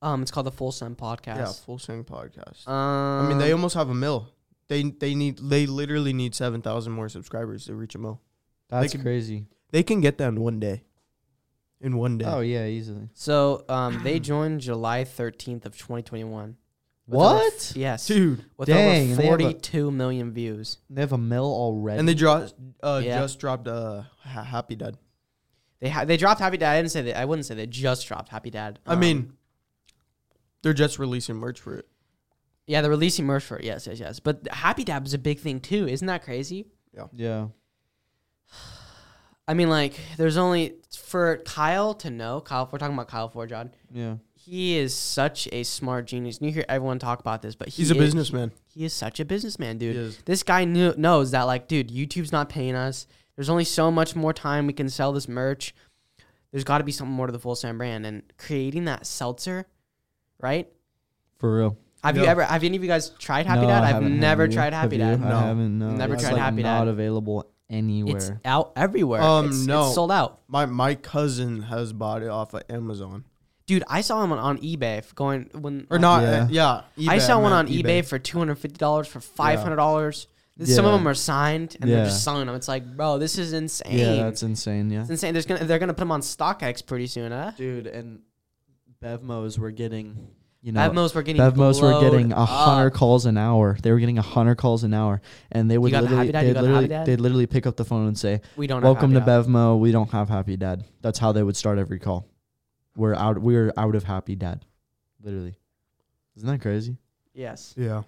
Um, 0.00 0.22
it's 0.22 0.30
called 0.32 0.46
the 0.46 0.52
Full 0.52 0.72
Send 0.72 0.98
Podcast. 0.98 1.36
Yeah, 1.36 1.52
Full 1.52 1.78
Send 1.78 2.06
Podcast. 2.06 2.66
Um, 2.66 3.26
I 3.26 3.28
mean, 3.28 3.38
they 3.38 3.52
almost 3.52 3.74
have 3.76 3.88
a 3.88 3.94
mill. 3.94 4.28
They 4.68 4.82
they 4.84 5.14
need 5.14 5.38
they 5.38 5.66
literally 5.66 6.12
need 6.12 6.34
seven 6.34 6.62
thousand 6.62 6.92
more 6.92 7.08
subscribers 7.08 7.66
to 7.66 7.74
reach 7.74 7.94
a 7.94 7.98
mill. 7.98 8.20
That's 8.68 8.92
could- 8.92 9.02
crazy. 9.02 9.46
They 9.70 9.82
can 9.82 10.00
get 10.00 10.18
that 10.18 10.28
in 10.28 10.40
one 10.40 10.60
day. 10.60 10.82
In 11.80 11.96
one 11.96 12.18
day. 12.18 12.26
Oh 12.26 12.40
yeah, 12.40 12.66
easily. 12.66 13.08
So 13.14 13.64
um, 13.68 14.02
they 14.04 14.20
joined 14.20 14.60
July 14.60 15.04
13th 15.04 15.64
of 15.64 15.76
2021. 15.76 16.48
with 16.48 16.56
What? 17.06 17.42
over 17.46 17.54
f- 17.56 17.76
yes. 17.76 18.06
dude. 18.06 18.44
With 18.56 18.68
Dang, 18.68 19.12
over 19.12 19.22
they 19.22 19.26
have 19.28 19.40
a- 19.40 19.44
42 19.52 19.90
million 19.90 20.32
views. 20.32 20.78
They 20.88 21.00
have 21.00 21.12
a 21.12 21.18
mill 21.18 21.44
already. 21.52 21.98
And 21.98 22.08
they 22.08 22.14
dropped 22.14 22.54
uh 22.82 23.00
Yeah. 23.04 23.20
just 23.20 23.38
dropped 23.40 23.66
uh 23.68 24.02
Ha- 24.24 24.44
Happy 24.44 24.76
Dad. 24.76 24.96
They 25.80 25.88
ha- 25.88 26.04
they 26.04 26.16
dropped 26.16 26.40
Happy 26.40 26.56
Dad. 26.58 26.72
I 26.72 26.76
didn't 26.78 26.92
say 26.92 27.02
that. 27.02 27.18
I 27.18 27.24
wouldn't 27.24 27.44
say 27.46 27.54
they 27.56 27.66
just 27.66 28.06
dropped 28.06 28.28
Happy 28.28 28.50
Dad. 28.50 28.78
I 28.86 28.92
Um, 28.92 29.00
mean, 29.00 29.32
they're 30.62 30.72
just 30.72 30.98
releasing 30.98 31.36
merch 31.36 31.58
for 31.60 31.74
it. 31.76 31.88
yeah, 32.68 32.80
they're 32.82 32.90
releasing 32.90 33.26
merch 33.26 33.42
for 33.42 33.58
it. 33.58 33.64
Yes, 33.64 33.86
yes, 33.88 33.98
yes. 33.98 34.20
But 34.20 34.46
Happy 34.52 34.84
Dad 34.84 35.04
is 35.04 35.12
a 35.12 35.18
big 35.18 35.40
thing 35.40 35.58
too. 35.60 35.88
Isn't 35.88 36.06
that 36.06 36.22
crazy? 36.22 36.66
yeah. 36.94 37.06
Yeah. 37.12 37.48
I 39.48 39.54
mean, 39.54 39.68
like, 39.68 39.98
there's 40.16 40.36
only 40.36 40.76
for 40.96 41.38
Kyle 41.38 41.94
to 41.94 42.10
know. 42.10 42.40
Kyle, 42.40 42.68
we're 42.70 42.78
talking 42.78 42.94
about 42.94 43.08
Kyle 43.08 43.28
Forgeard. 43.28 43.70
Yeah. 43.92 44.16
He 44.44 44.76
is 44.76 44.94
such 44.94 45.48
a 45.52 45.62
smart 45.62 46.06
genius. 46.06 46.38
And 46.38 46.46
you 46.48 46.52
hear 46.52 46.64
everyone 46.68 46.98
talk 46.98 47.20
about 47.20 47.42
this, 47.42 47.54
but 47.54 47.68
he 47.68 47.82
He's 47.82 47.90
a 47.90 47.94
is- 47.94 47.98
businessman. 48.00 48.52
He 48.66 48.84
is 48.84 48.92
such 48.92 49.20
a 49.20 49.24
businessman, 49.24 49.78
dude. 49.78 49.94
He 49.94 50.00
is. 50.02 50.18
This 50.24 50.42
guy 50.42 50.64
knew, 50.64 50.94
knows 50.96 51.30
that, 51.30 51.42
like, 51.42 51.68
dude, 51.68 51.90
YouTube's 51.90 52.32
not 52.32 52.48
paying 52.48 52.74
us. 52.74 53.06
There's 53.36 53.48
only 53.48 53.64
so 53.64 53.90
much 53.90 54.16
more 54.16 54.32
time 54.32 54.66
we 54.66 54.72
can 54.72 54.88
sell 54.88 55.12
this 55.12 55.28
merch. 55.28 55.74
There's 56.50 56.64
got 56.64 56.78
to 56.78 56.84
be 56.84 56.92
something 56.92 57.14
more 57.14 57.26
to 57.26 57.32
the 57.32 57.38
Full 57.38 57.54
Send 57.54 57.78
brand. 57.78 58.04
And 58.04 58.22
creating 58.38 58.84
that 58.86 59.06
seltzer, 59.06 59.66
right? 60.40 60.68
For 61.38 61.56
real. 61.58 61.76
Have 62.02 62.16
you 62.16 62.24
Yeah. 62.24 62.30
ever? 62.30 62.44
Have 62.44 62.64
any 62.64 62.76
of 62.76 62.82
you 62.82 62.88
guys 62.88 63.10
tried 63.10 63.46
Happy 63.46 63.60
No, 63.62 63.68
Dad? 63.68 63.84
I 63.84 63.96
I've 63.96 64.02
never 64.02 64.42
Have 64.42 64.50
you? 64.50 64.56
tried 64.56 64.72
Happy 64.72 64.98
Have 64.98 65.20
Dad. 65.20 65.28
No. 65.28 65.36
I 65.36 65.40
haven't. 65.42 65.78
No. 65.78 65.90
Never 65.92 66.14
It's, 66.14 66.22
tried 66.22 66.32
like, 66.32 66.42
Happy 66.42 66.62
Dad. 66.62 66.78
Not 66.80 66.88
available 66.88 67.46
anywhere. 67.70 68.16
It's 68.16 68.30
out 68.44 68.72
everywhere. 68.74 69.22
Um, 69.22 69.46
It's- 69.46 69.66
no. 69.66 69.86
it's 69.86 69.94
sold 69.94 70.10
out. 70.10 70.40
My 70.48 70.66
my 70.66 70.94
cousin 70.96 71.62
has 71.62 71.92
bought 71.92 72.22
it 72.22 72.28
off 72.28 72.54
of 72.54 72.62
Amazon. 72.68 73.24
Dude, 73.66 73.84
I 73.88 74.00
saw 74.00 74.22
him 74.24 74.32
on, 74.32 74.38
on 74.38 74.58
eBay 74.58 74.98
f- 74.98 75.14
going 75.14 75.48
when 75.54 75.86
Or 75.90 75.98
not 75.98 76.22
Yeah. 76.22 76.28
Uh, 76.28 76.48
yeah. 76.50 76.82
yeah 76.96 77.10
I 77.12 77.18
eBay, 77.18 77.20
saw 77.20 77.40
one 77.40 77.52
on 77.52 77.66
meant 77.66 77.76
eBay, 77.76 78.04
for 78.04 78.18
two 78.18 78.38
hundred 78.38 78.56
fifty 78.56 78.78
dollars 78.78 79.06
for 79.08 79.20
five 79.20 79.60
hundred 79.60 79.76
dollars. 79.76 80.26
Some 80.64 80.84
of 80.84 80.92
them 80.92 81.08
are 81.08 81.14
signed 81.14 81.76
and 81.80 81.90
they're 81.90 81.98
Yeah. 82.00 82.04
just 82.04 82.22
selling 82.24 82.46
them. 82.46 82.54
It's 82.54 82.68
like, 82.68 82.84
bro, 82.96 83.18
this 83.18 83.38
is 83.38 83.52
insane. 83.52 83.98
yeah, 83.98 84.14
that's 84.24 84.42
insane. 84.42 84.90
Yeah. 84.90 85.00
it's 85.02 85.10
insane. 85.10 85.32
There's 85.32 85.46
gonna 85.46 85.64
they're 85.64 85.78
gonna 85.78 85.94
put 85.94 86.00
them 86.00 86.12
on 86.12 86.20
StockX 86.20 86.84
pretty 86.84 87.06
soon, 87.06 87.32
huh? 87.32 87.52
Dude, 87.56 87.86
and 87.86 88.20
Bevmos 89.02 89.58
were 89.58 89.70
getting, 89.70 90.28
you 90.60 90.70
know, 90.72 90.80
Bevmos 90.80 91.14
were 91.14 91.22
getting 91.22 91.40
Bevmos 91.42 91.80
were 91.82 92.00
getting 92.00 92.32
a 92.32 92.44
hundred 92.44 92.88
up. 92.88 92.92
calls 92.94 93.26
an 93.26 93.36
hour. 93.38 93.76
They 93.82 93.90
were 93.90 93.98
getting 93.98 94.18
a 94.18 94.22
hundred 94.22 94.56
calls 94.56 94.84
an 94.84 94.94
hour, 94.94 95.20
and 95.50 95.68
they 95.70 95.78
would 95.78 95.90
got 95.90 96.02
the 96.02 96.10
literally, 96.10 96.26
Happy 96.26 96.32
Dad? 96.32 96.40
You 96.42 96.46
they'd 96.48 96.54
got 96.54 96.60
the 96.60 96.62
literally, 96.66 96.82
Happy 96.84 96.88
Dad? 96.88 97.06
they'd 97.06 97.20
literally 97.20 97.46
pick 97.46 97.66
up 97.66 97.76
the 97.76 97.84
phone 97.84 98.06
and 98.06 98.16
say, 98.18 98.40
We 98.56 98.66
don't. 98.68 98.82
"Welcome 98.82 99.12
to 99.14 99.20
have 99.20 99.28
Happy 99.28 99.46
Dad. 99.46 99.52
Bevmo. 99.52 99.78
We 99.80 99.90
don't 99.90 100.10
have 100.12 100.28
Happy 100.28 100.56
Dad." 100.56 100.84
That's 101.00 101.18
how 101.18 101.32
they 101.32 101.42
would 101.42 101.56
start 101.56 101.78
every 101.78 101.98
call. 101.98 102.28
We're 102.96 103.14
out. 103.14 103.38
We're 103.38 103.72
out 103.76 103.94
of 103.94 104.04
Happy 104.04 104.34
Dad. 104.34 104.64
Literally, 105.22 105.54
isn't 106.36 106.48
that 106.48 106.60
crazy? 106.60 106.96
Yes. 107.34 107.74
Yeah. 107.76 108.02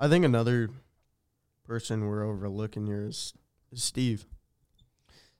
I 0.00 0.08
think 0.08 0.24
another 0.24 0.70
person 1.64 2.06
we're 2.06 2.26
overlooking 2.26 2.86
here 2.86 3.06
is, 3.06 3.34
is 3.70 3.82
Steve. 3.82 4.26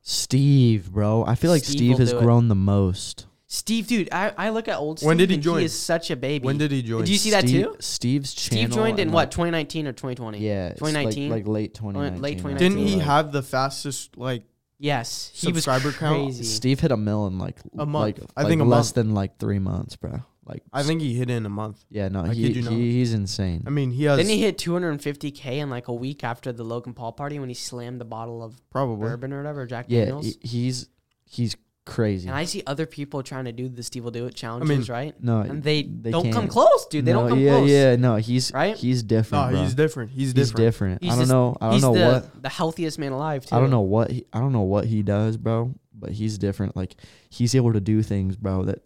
Steve, 0.02 0.92
bro. 0.92 1.24
I 1.26 1.34
feel 1.34 1.50
like 1.50 1.64
Steve 1.64 1.76
Steve, 1.76 1.98
has 1.98 2.10
do 2.10 2.18
it. 2.18 2.22
grown 2.22 2.48
the 2.48 2.54
most. 2.54 3.26
Steve, 3.46 3.86
dude, 3.86 4.08
I, 4.12 4.32
I 4.36 4.48
look 4.50 4.66
at 4.66 4.78
old. 4.78 4.98
Steve 4.98 5.08
When 5.08 5.16
did 5.16 5.28
he 5.28 5.34
and 5.34 5.42
join? 5.42 5.58
He 5.58 5.66
is 5.66 5.78
such 5.78 6.10
a 6.10 6.16
baby. 6.16 6.44
When 6.44 6.58
did 6.58 6.70
he 6.70 6.82
join? 6.82 7.00
Did 7.00 7.10
you 7.10 7.18
see 7.18 7.30
that 7.30 7.46
too? 7.46 7.76
Steve's 7.80 8.32
channel. 8.32 8.64
Steve 8.64 8.74
joined 8.74 8.98
in 8.98 9.12
what 9.12 9.30
2019 9.30 9.88
or 9.88 9.92
2020? 9.92 10.38
Yeah, 10.38 10.68
it's 10.68 10.80
like- 10.80 10.92
2019? 10.92 11.30
like, 11.30 11.46
late 11.46 11.74
2019. 11.74 12.22
late 12.22 12.38
2019. 12.38 12.56
Didn't 12.70 12.88
he 12.88 12.96
like. 12.96 13.04
have 13.04 13.32
the 13.32 13.42
fastest 13.42 14.16
like 14.16 14.44
Yes, 14.82 15.30
he 15.32 15.52
was 15.52 15.62
Subscriber 15.62 15.92
count? 15.96 16.24
crazy. 16.24 16.42
Steve 16.42 16.80
hit 16.80 16.90
a 16.90 16.96
mill 16.96 17.28
in 17.28 17.38
like 17.38 17.60
A 17.78 17.86
month. 17.86 18.18
Like, 18.18 18.30
I 18.36 18.42
like 18.42 18.50
think 18.50 18.60
a 18.62 18.64
less 18.64 18.86
month. 18.88 18.94
than 18.94 19.14
like 19.14 19.38
three 19.38 19.60
months, 19.60 19.94
bro. 19.94 20.22
Like 20.44 20.64
I 20.72 20.82
think 20.82 21.00
he 21.02 21.14
hit 21.14 21.30
it 21.30 21.34
in 21.34 21.46
a 21.46 21.48
month. 21.48 21.84
yeah, 21.88 22.08
no, 22.08 22.22
I 22.24 22.34
he, 22.34 22.42
kid 22.48 22.56
you 22.56 22.62
not. 22.62 22.72
he 22.72 22.90
he's 22.94 23.14
insane. 23.14 23.62
I 23.64 23.70
mean, 23.70 23.92
he 23.92 24.04
has 24.04 24.16
Didn't 24.18 24.30
he 24.32 24.40
hit 24.42 24.58
250k 24.58 25.46
in 25.58 25.70
like 25.70 25.86
a 25.86 25.92
week 25.94 26.24
after 26.24 26.52
the 26.52 26.64
Logan 26.64 26.94
Paul 26.94 27.12
party 27.12 27.38
when 27.38 27.48
he 27.48 27.54
slammed 27.54 28.00
the 28.00 28.04
bottle 28.04 28.42
of 28.42 28.60
probably. 28.70 29.06
bourbon 29.08 29.32
or 29.32 29.36
whatever, 29.38 29.66
Jack 29.66 29.86
yeah, 29.88 30.00
Daniels? 30.06 30.26
he- 30.26 30.38
he's 30.48 30.88
he's 31.26 31.56
crazy. 31.84 32.28
and 32.28 32.36
I 32.36 32.44
see 32.44 32.62
other 32.66 32.86
people 32.86 33.22
trying 33.22 33.46
to 33.46 33.52
do 33.52 33.68
the 33.68 33.82
Steve 33.82 34.04
will 34.04 34.10
do 34.10 34.26
it 34.26 34.34
challenges, 34.34 34.88
right? 34.88 35.14
no, 35.22 35.40
And 35.40 35.62
they, 35.62 35.82
don't 35.82 36.24
come 36.32 36.42
can't. 36.42 36.50
close, 36.50 36.86
dude. 36.86 37.04
They 37.04 37.12
no, 37.12 37.20
don't 37.20 37.28
come 37.30 37.38
yeah, 37.40 37.50
close. 37.56 37.70
Yeah, 37.70 37.96
no, 37.96 38.16
he's 38.16 38.52
Right? 38.52 38.76
He's 38.76 39.02
No, 39.02 39.08
different. 39.08 39.50
bro. 39.52 39.62
he's 39.62 39.74
different. 39.74 40.10
He's 40.10 40.18
He's 40.18 40.32
different. 40.34 40.56
different. 40.66 41.02
He's 41.02 41.10
I 41.12 41.14
don't 41.14 41.20
just- 41.22 41.30
know. 41.32 41.56
I 41.60 41.64
don't 41.66 41.72
He's 41.74 41.82
know 41.82 41.94
the, 41.94 42.06
what. 42.12 42.42
the 42.42 42.48
healthiest 42.48 42.98
man 42.98 43.12
alive, 43.12 43.46
too. 43.46 43.54
I 43.56 43.60
don't 43.60 43.70
know 43.70 43.80
what 43.80 44.10
he, 44.10 44.24
I 44.32 44.38
don't 44.40 44.52
know 44.52 44.60
what 44.62 44.84
he 44.86 45.02
does, 45.02 45.36
bro. 45.36 45.74
But 45.94 46.10
he's 46.12 46.36
different. 46.38 46.74
Like 46.76 46.96
he's 47.30 47.54
able 47.54 47.72
to 47.74 47.80
do 47.80 48.02
things, 48.02 48.36
bro, 48.36 48.64
that 48.64 48.84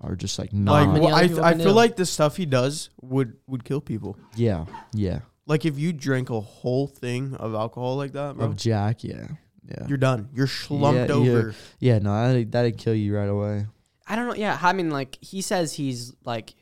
are 0.00 0.14
just 0.14 0.38
like 0.38 0.52
not. 0.52 0.88
Like 0.88 1.02
well, 1.02 1.14
I, 1.14 1.26
people 1.28 1.44
I 1.44 1.54
feel 1.54 1.64
do. 1.64 1.70
like 1.72 1.96
the 1.96 2.06
stuff 2.06 2.36
he 2.36 2.46
does 2.46 2.90
would 3.02 3.36
would 3.48 3.64
kill 3.64 3.80
people. 3.80 4.16
yeah, 4.36 4.66
yeah. 4.92 5.20
Like 5.46 5.64
if 5.66 5.78
you 5.78 5.92
drank 5.92 6.30
a 6.30 6.40
whole 6.40 6.86
thing 6.86 7.34
of 7.34 7.54
alcohol 7.54 7.96
like 7.96 8.12
that, 8.12 8.36
bro, 8.36 8.46
Of 8.46 8.56
Jack, 8.56 9.02
yeah, 9.04 9.26
yeah, 9.68 9.86
you're 9.88 9.98
done. 9.98 10.28
You're 10.34 10.46
slumped 10.46 11.10
Yeah, 11.10 11.16
yeah. 11.16 11.30
over. 11.32 11.54
yeah. 11.78 11.98
No, 11.98 12.26
that'd, 12.26 12.52
that'd 12.52 12.78
kill 12.78 12.94
you 12.94 13.16
right 13.16 13.28
away. 13.28 13.66
I 14.06 14.16
don't 14.16 14.28
know. 14.28 14.34
Yeah, 14.34 14.58
I 14.60 14.72
mean, 14.72 14.90
like 14.90 15.16
he 15.22 15.40
says 15.40 15.72
he's 15.72 16.14
like 16.24 16.54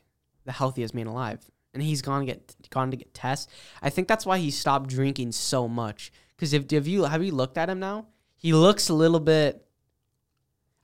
the 0.45 0.53
healthiest 0.53 0.95
man 0.95 1.07
alive, 1.07 1.41
and 1.75 1.83
he's 1.83 2.03
gone 2.03 2.21
to 2.21 2.27
get 2.27 2.55
gone 2.71 2.91
to 2.91 2.97
get 2.97 3.12
tests. 3.15 3.53
I 3.81 3.91
think 3.91 4.09
that's 4.09 4.25
why 4.25 4.38
he 4.38 4.51
stopped 4.51 4.88
drinking 4.88 5.33
so 5.33 5.67
much. 5.69 6.12
Because 6.37 6.53
if 6.53 6.71
have 6.71 6.87
you 6.87 7.05
have 7.05 7.23
you 7.23 7.33
looked 7.33 7.59
at 7.59 7.69
him 7.69 7.81
now? 7.81 8.07
He 8.37 8.53
looks 8.53 8.88
a 8.88 8.95
little 8.95 9.21
bit. 9.21 9.65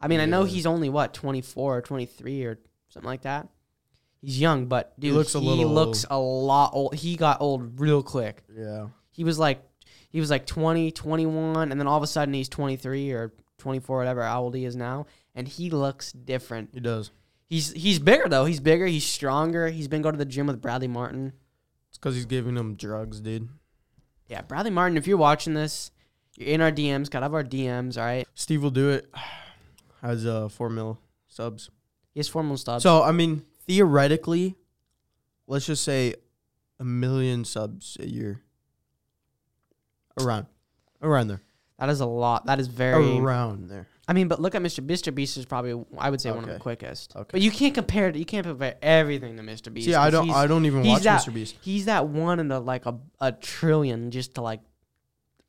I 0.01 0.07
mean, 0.07 0.21
I 0.21 0.27
know 0.27 0.45
he's 0.45 0.67
only 0.67 0.89
what 0.89 1.15
twenty 1.15 1.41
four 1.41 1.77
or 1.79 1.81
twenty 1.83 2.07
three 2.07 2.45
or 2.45 2.59
something 2.89 3.09
like 3.09 3.23
that. 3.23 3.49
He's 4.21 4.41
young, 4.41 4.67
but 4.67 4.99
dude, 4.99 5.11
he 5.11 5.17
looks 5.17 5.35
looks 5.35 5.45
a 5.45 5.47
a, 5.47 5.49
little 5.49 5.73
looks 5.73 6.07
a 6.11 6.19
lot 6.19 6.71
old. 6.73 6.95
He 6.95 7.17
got 7.17 7.41
old 7.41 7.81
real 7.81 8.03
quick. 8.03 8.43
Yeah. 8.57 8.89
He 9.13 9.23
was 9.25 9.39
like 9.39 9.63
he 10.11 10.21
was 10.21 10.31
like 10.31 10.47
20, 10.47 10.91
21, 10.91 11.71
and 11.71 11.81
then 11.81 11.87
all 11.87 11.97
of 11.97 12.03
a 12.03 12.07
sudden 12.07 12.35
he's 12.35 12.49
23 12.49 13.13
or 13.13 13.33
24 13.59 13.99
whatever 13.99 14.23
how 14.23 14.43
old 14.43 14.55
he 14.55 14.65
is 14.65 14.77
now, 14.77 15.07
and 15.35 15.49
he 15.49 15.71
looks 15.71 16.13
different. 16.13 16.71
He 16.73 16.81
does. 16.81 17.11
He's 17.47 17.73
he's 17.73 17.99
bigger 17.99 18.29
though. 18.29 18.45
He's 18.45 18.61
bigger. 18.61 18.87
He's 18.87 19.07
stronger. 19.07 19.69
He's 19.69 19.89
been 19.89 20.03
going 20.03 20.13
to 20.15 20.19
the 20.19 20.25
gym 20.25 20.47
with 20.47 20.61
Bradley 20.61 20.89
Martyn. 20.89 21.33
It's 21.89 21.99
because 21.99 22.15
he's 22.15 22.27
giving 22.27 22.57
him 22.57 22.75
drugs, 22.75 23.21
dude. 23.21 23.49
Yeah, 24.29 24.43
Bradley 24.43 24.71
Martyn. 24.71 24.99
If 24.99 25.07
you're 25.07 25.17
watching 25.17 25.55
this, 25.55 25.91
you're 26.37 26.49
in 26.51 26.61
our 26.61 26.71
DMs. 26.71 27.09
Got 27.09 27.23
out 27.23 27.29
of 27.29 27.35
our 27.35 27.45
DMs. 27.45 27.97
All 27.97 28.05
right. 28.05 28.29
Steve 28.35 28.63
will 28.63 28.71
do 28.71 28.91
it. 28.91 29.11
Has 30.03 30.27
uh 30.27 30.49
four 30.49 30.69
mil 30.69 31.01
subs. 31.27 31.71
He 32.15 32.21
has 32.21 32.29
formal 32.29 32.57
subs. 32.57 32.83
So 32.83 33.03
I 33.03 33.13
mean, 33.13 33.45
theoretically, 33.67 34.57
let's 35.47 35.67
just 35.67 35.83
say 35.83 36.15
a 36.79 36.85
million 36.85 37.45
subs 37.45 37.97
a 37.99 38.07
year. 38.07 38.43
Around, 40.25 40.47
around 41.03 41.29
there. 41.29 41.43
that 41.79 41.89
is 41.89 42.01
a 42.01 42.07
lot. 42.07 42.47
That 42.47 42.59
is 42.61 42.67
very. 42.69 43.19
Around 43.19 43.69
there. 43.69 43.87
I 44.11 44.15
mean, 44.15 44.27
but 44.27 44.41
look 44.41 44.55
at 44.55 44.63
Mr. 44.63 44.81
Mr. 44.85 45.15
Beast 45.15 45.37
is 45.37 45.45
probably 45.45 45.85
I 45.99 46.09
would 46.09 46.21
say 46.21 46.31
one 46.31 46.39
of 46.41 46.47
the 46.47 46.53
Okay. 46.55 46.63
quickest. 46.63 47.15
Okay. 47.15 47.29
But 47.31 47.41
you 47.43 47.51
can't 47.51 47.75
compare. 47.75 48.09
it- 48.09 48.17
You 48.17 48.25
can't 48.25 48.47
compare 48.47 48.77
everything 48.81 49.37
to 49.37 49.43
Mr. 49.43 49.73
Beast. 49.73 49.87
See, 49.87 49.95
I 49.95 50.05
'cause 50.07 50.13
don't. 50.13 50.25
he's- 50.25 50.37
I 50.37 50.47
don't 50.47 50.65
even 50.65 50.83
he's 50.83 50.93
watch 50.95 51.03
that- 51.03 51.21
Mr. 51.23 51.35
Beast. 51.35 51.57
He's 51.61 51.85
that 51.85 52.09
one 52.09 52.41
in 52.41 52.51
a 52.51 52.59
like 52.59 52.87
a, 52.87 52.97
a 53.21 53.33
trillion 53.33 54.11
just 54.11 54.35
to 54.37 54.41
like. 54.41 54.61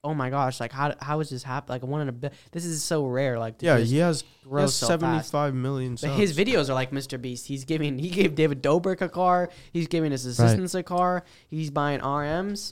Oh 0.01 0.13
my 0.13 0.29
gosh! 0.29 0.61
Like 0.61 0.71
how 0.71 0.93
how 1.01 1.19
is 1.19 1.29
this 1.29 1.43
happen? 1.43 1.73
Like 1.73 1.83
one 1.83 1.99
in 2.01 2.07
a 2.07 2.13
bi- 2.13 2.31
This 2.53 2.63
is 2.63 2.81
so 2.81 3.05
rare. 3.05 3.37
Like 3.37 3.57
to 3.57 3.65
Yeah, 3.65 3.79
just 3.79 3.91
he 3.91 3.97
has, 3.97 4.23
he 4.49 4.55
has 4.55 4.73
so 4.73 4.87
fast. 4.87 5.01
seventy-five 5.01 5.53
million 5.53 5.93
But 5.95 5.99
subs. 5.99 6.15
his 6.17 6.37
videos 6.37 6.69
are 6.69 6.73
like 6.73 6.91
Mr. 6.91 7.21
Beast. 7.21 7.47
He's 7.47 7.65
giving 7.65 7.97
he 7.99 8.09
gave 8.09 8.33
David 8.33 8.63
Dobrik 8.63 9.01
a 9.01 9.09
car. 9.09 9.49
He's 9.73 9.87
giving 9.89 10.11
his 10.11 10.25
assistants 10.25 10.73
a 10.73 10.83
car. 10.83 11.25
He's 11.49 11.69
buying 11.69 11.99
RMs. 11.99 12.71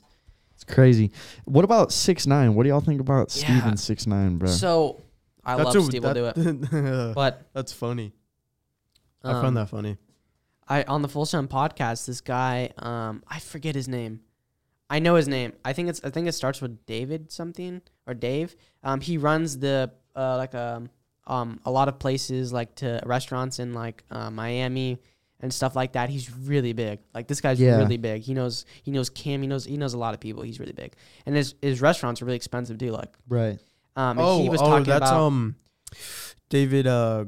It's 0.58 0.64
crazy. 0.64 1.12
What 1.46 1.64
about 1.66 1.92
six 1.94 2.26
nine? 2.26 2.56
What 2.56 2.64
do 2.64 2.70
y'all 2.70 2.82
think 2.82 3.00
about 3.00 3.36
Yeah. 3.38 3.44
Steven 3.60 3.78
six 3.78 4.08
nine, 4.08 4.38
bro? 4.38 4.50
So 4.50 5.00
I 5.46 5.56
That's 5.56 5.76
love 5.76 5.84
a- 5.84 5.86
Steve 5.86 6.04
will 6.04 6.14
do 6.16 6.26
it. 6.26 6.36
that- 6.36 7.12
But 7.16 7.48
That's 7.54 7.72
funny. 7.72 8.12
I 9.24 9.34
um, 9.34 9.42
found 9.44 9.58
that 9.58 9.70
funny. 9.70 9.98
I 10.68 10.82
on 10.84 11.04
the 11.04 11.08
Full 11.08 11.28
Send 11.28 11.50
podcast, 11.52 12.08
this 12.08 12.22
guy, 12.22 12.72
um, 12.80 13.24
I 13.28 13.40
forget 13.40 13.76
his 13.76 13.88
name. 13.88 14.22
I 14.90 14.98
know 15.00 15.14
his 15.16 15.28
name. 15.28 15.54
I 15.64 15.74
think 15.74 15.90
it's 15.90 16.02
I 16.04 16.10
think 16.10 16.28
it 16.28 16.32
starts 16.32 16.60
with 16.60 16.86
David 16.88 17.32
something 17.32 17.82
or 18.08 18.16
Dave. 18.16 18.56
Um, 18.84 19.00
he 19.00 19.18
runs 19.20 19.60
the 19.60 19.92
uh, 20.16 20.38
like 20.38 20.56
um 20.56 20.90
um 21.28 21.60
a 21.66 21.72
lot 21.72 21.88
of 21.88 22.00
places 22.00 22.52
like 22.52 22.74
to 22.78 23.00
restaurants 23.06 23.60
in 23.60 23.74
like 23.74 24.04
uh, 24.10 24.32
Miami 24.32 25.00
and 25.40 25.54
stuff 25.54 25.76
like 25.76 25.94
that. 25.94 26.10
He's 26.10 26.32
really 26.36 26.74
big. 26.74 27.00
Like 27.14 27.28
this 27.28 27.42
guy's 27.42 27.60
Yeah. 27.60 27.78
really 27.78 27.98
big. 27.98 28.24
He 28.24 28.34
knows 28.34 28.66
he 28.84 28.92
knows 28.92 29.10
Kim. 29.10 29.42
He 29.42 29.48
knows 29.48 29.66
he 29.66 29.78
knows 29.78 29.94
a 29.94 29.98
lot 29.98 30.14
of 30.14 30.20
people. 30.20 30.44
He's 30.44 30.60
really 30.60 30.74
big, 30.74 30.94
and 31.26 31.36
his 31.36 31.56
his 31.62 31.82
restaurants 31.82 32.22
are 32.22 32.26
really 32.26 32.36
expensive 32.38 32.78
too. 32.78 32.92
Like 32.92 33.14
Right. 33.28 33.60
um, 33.96 34.18
and 34.18 34.20
oh, 34.22 34.42
he 34.42 34.50
was 34.50 34.62
oh, 34.62 34.66
talking 34.66 34.86
that's 34.86 35.10
about 35.10 35.14
um, 35.22 35.56
David. 36.50 36.88
Uh, 36.88 37.26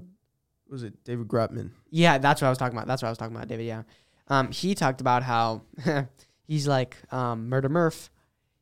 was 0.70 0.84
it 0.84 1.04
David 1.04 1.28
Grutman? 1.28 1.72
yeah, 1.90 2.18
that's 2.20 2.42
what 2.42 2.48
I 2.48 2.50
was 2.52 2.58
talking 2.58 2.78
about. 2.78 2.88
That's 2.88 3.02
what 3.02 3.08
I 3.08 3.12
was 3.12 3.18
talking 3.18 3.36
about, 3.36 3.48
David. 3.48 3.66
Yeah, 3.66 3.84
um, 4.28 4.52
he 4.52 4.76
talked 4.76 5.02
about 5.02 5.24
how 5.24 5.64
he's 6.48 6.68
like 6.68 6.98
um 7.12 7.50
Murder 7.50 7.70
Murph. 7.70 8.10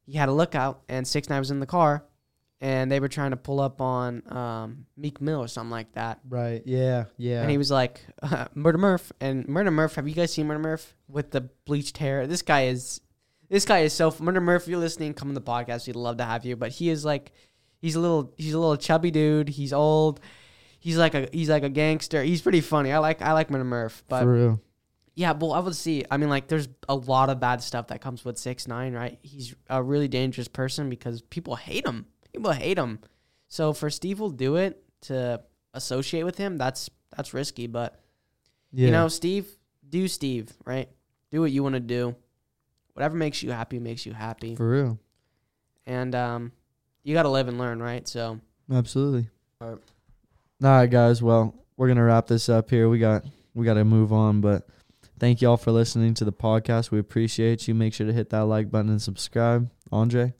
He 0.06 0.14
had 0.18 0.30
a 0.30 0.34
lookout, 0.34 0.84
and 0.88 1.06
Six 1.06 1.30
Nine 1.30 1.40
was 1.40 1.52
in 1.52 1.60
the 1.60 1.66
car, 1.66 2.06
and 2.60 2.92
they 2.92 3.00
were 3.00 3.08
trying 3.08 3.32
to 3.32 3.38
pull 3.38 3.60
up 3.60 3.82
on 3.82 4.24
um 4.36 4.86
Meek 4.98 5.22
Mill 5.22 5.40
or 5.42 5.48
something 5.48 5.72
like 5.72 5.92
that. 5.94 6.20
Right. 6.28 6.64
Yeah. 6.66 7.06
Yeah. 7.18 7.42
And 7.42 7.52
he 7.52 7.58
was 7.58 7.70
like, 7.72 8.02
Murder 8.56 8.78
Murph. 8.78 9.12
And 9.22 9.48
Murder 9.48 9.72
Murph, 9.72 9.96
have 9.96 10.08
you 10.08 10.16
guys 10.16 10.34
seen 10.34 10.48
Murder 10.48 10.60
Murph 10.60 10.96
with 11.08 11.32
the 11.32 11.42
bleached 11.66 11.98
hair? 11.98 12.26
This 12.28 12.42
guy 12.42 12.66
is, 12.66 13.02
this 13.50 13.64
guy 13.66 13.80
is 13.80 13.94
so, 13.94 14.14
Murder 14.20 14.42
Murph, 14.42 14.64
if 14.64 14.70
you're 14.70 14.80
listening, 14.80 15.14
come 15.14 15.28
on 15.30 15.36
the 15.36 15.42
podcast. 15.42 15.88
We'd 15.88 15.96
love 15.96 16.18
to 16.18 16.26
have 16.26 16.46
you. 16.46 16.56
But 16.56 16.72
he 16.72 16.90
is 16.90 17.06
like, 17.06 17.32
he's 17.80 17.96
a 17.96 18.00
little, 18.00 18.34
he's 18.38 18.54
a 18.54 18.60
little 18.60 18.76
chubby 18.78 19.12
dude. 19.12 19.50
He's 19.50 19.72
old. 19.72 20.20
He's 20.80 20.98
like 20.98 21.14
a, 21.14 21.30
he's 21.32 21.50
like 21.50 21.64
a 21.64 21.70
gangster. 21.70 22.24
He's 22.24 22.42
pretty 22.42 22.62
funny. 22.62 22.92
I 22.92 22.98
like, 22.98 23.22
I 23.22 23.34
like 23.34 23.50
Murder 23.52 23.64
Murph. 23.66 24.04
But 24.08 24.24
For 24.24 24.34
real. 24.34 24.62
yeah, 25.16 25.32
well, 25.34 25.54
I 25.54 25.60
would 25.60 25.76
see. 25.76 26.04
I 26.10 26.18
mean, 26.18 26.30
like, 26.30 26.48
there's 26.48 26.70
a 26.90 26.96
lot 26.96 27.30
of 27.30 27.40
bad 27.40 27.62
stuff 27.62 27.88
that 27.88 28.02
comes 28.02 28.26
with 28.26 28.38
six 28.38 28.68
nine, 28.68 28.94
right? 28.94 29.20
He's 29.22 29.56
a 29.70 29.82
really 29.84 30.08
dangerous 30.08 30.48
person 30.48 30.90
because 30.90 31.22
people 31.22 31.56
hate 31.56 31.86
him. 31.86 32.06
People 32.38 32.52
hate 32.52 32.78
him. 32.78 33.00
So 33.48 33.74
for 33.74 33.90
Steve 33.90 34.20
will 34.20 34.30
do 34.30 34.56
it 34.58 34.84
to 35.04 35.42
associate 35.74 36.24
with 36.24 36.38
him, 36.38 36.58
that's 36.58 36.90
that's 37.16 37.34
risky. 37.34 37.68
But 37.68 38.00
Yeah. 38.72 38.86
you 38.88 38.92
know, 38.92 39.08
Steve, 39.08 39.48
do 39.90 40.08
Steve, 40.08 40.52
right? 40.66 40.90
Do 41.32 41.42
what 41.42 41.52
you 41.52 41.64
want 41.64 41.74
to 41.76 41.80
do. 41.80 42.16
Whatever 42.94 43.16
makes 43.16 43.42
you 43.44 43.52
happy 43.52 43.80
makes 43.80 44.06
you 44.06 44.14
happy. 44.14 44.56
For 44.56 44.70
real. 44.70 45.00
And 45.86 46.14
um, 46.16 46.52
you 47.04 47.14
got 47.14 47.24
to 47.24 47.30
live 47.30 47.48
and 47.48 47.58
learn, 47.58 47.82
right? 47.82 48.08
So 48.08 48.40
Absolutely. 48.72 49.30
All 49.62 49.70
right. 49.72 49.80
All 50.64 50.70
right, 50.72 50.90
guys. 50.90 51.22
Well, 51.22 51.56
we're 51.78 51.88
gonna 51.88 52.04
wrap 52.04 52.28
this 52.28 52.50
up 52.50 52.70
here. 52.70 52.90
We 52.90 53.00
got 53.00 53.24
we 53.54 53.66
got 53.66 53.76
to 53.76 53.86
move 53.86 54.12
on, 54.12 54.42
but 54.42 54.68
thank 55.20 55.42
y'all 55.42 55.58
for 55.58 55.72
listening 55.72 56.14
to 56.16 56.26
the 56.26 56.34
podcast. 56.34 56.92
We 56.92 57.00
appreciate 57.00 57.68
you. 57.68 57.74
Make 57.76 57.94
sure 57.94 58.08
to 58.08 58.14
hit 58.14 58.30
that 58.32 58.42
like 58.46 58.70
button 58.70 58.90
and 58.90 59.02
subscribe. 59.02 59.70
Andre. 59.92 60.34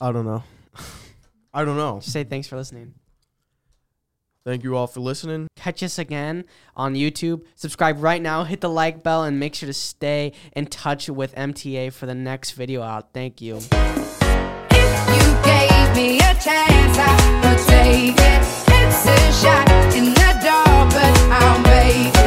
I 0.00 0.12
don't 0.12 0.24
know. 0.24 0.42
I 1.54 1.64
don't 1.64 1.76
know. 1.76 2.00
just 2.00 2.12
say 2.12 2.24
thanks 2.24 2.48
for 2.48 2.56
listening. 2.56 2.94
Thank 4.44 4.64
you 4.64 4.74
all 4.74 4.86
for 4.86 5.00
listening. 5.00 5.48
catch 5.54 5.82
us 5.82 5.98
again 5.98 6.44
on 6.74 6.94
YouTube. 6.94 7.42
Subscribe 7.56 8.02
right 8.02 8.22
now, 8.22 8.44
hit 8.44 8.62
the 8.62 8.70
like 8.70 9.02
bell, 9.02 9.24
and 9.24 9.38
make 9.38 9.54
sure 9.54 9.66
to 9.66 9.74
stay 9.74 10.32
in 10.56 10.66
touch 10.66 11.10
with 11.10 11.34
MTA 11.34 11.92
for 11.92 12.06
the 12.06 12.14
next 12.14 12.52
video 12.52 12.80
out. 12.80 13.12
Thank 13.12 13.42
you. 13.42 13.56
If 13.56 13.70
you 14.72 15.26
gave 15.44 15.94
me 15.94 16.16
a 16.18 16.34
chance, 16.40 16.96
I 16.98 17.40
would 17.44 17.58
take 17.68 18.16
it. 18.16 18.42
It's 18.72 19.06
a 19.06 19.32
shot 19.42 19.94
in 19.94 20.14
the 20.14 20.40
dark, 20.42 20.90
but 20.90 21.18
I'll 21.30 21.60
make 21.60 22.14
it. 22.14 22.19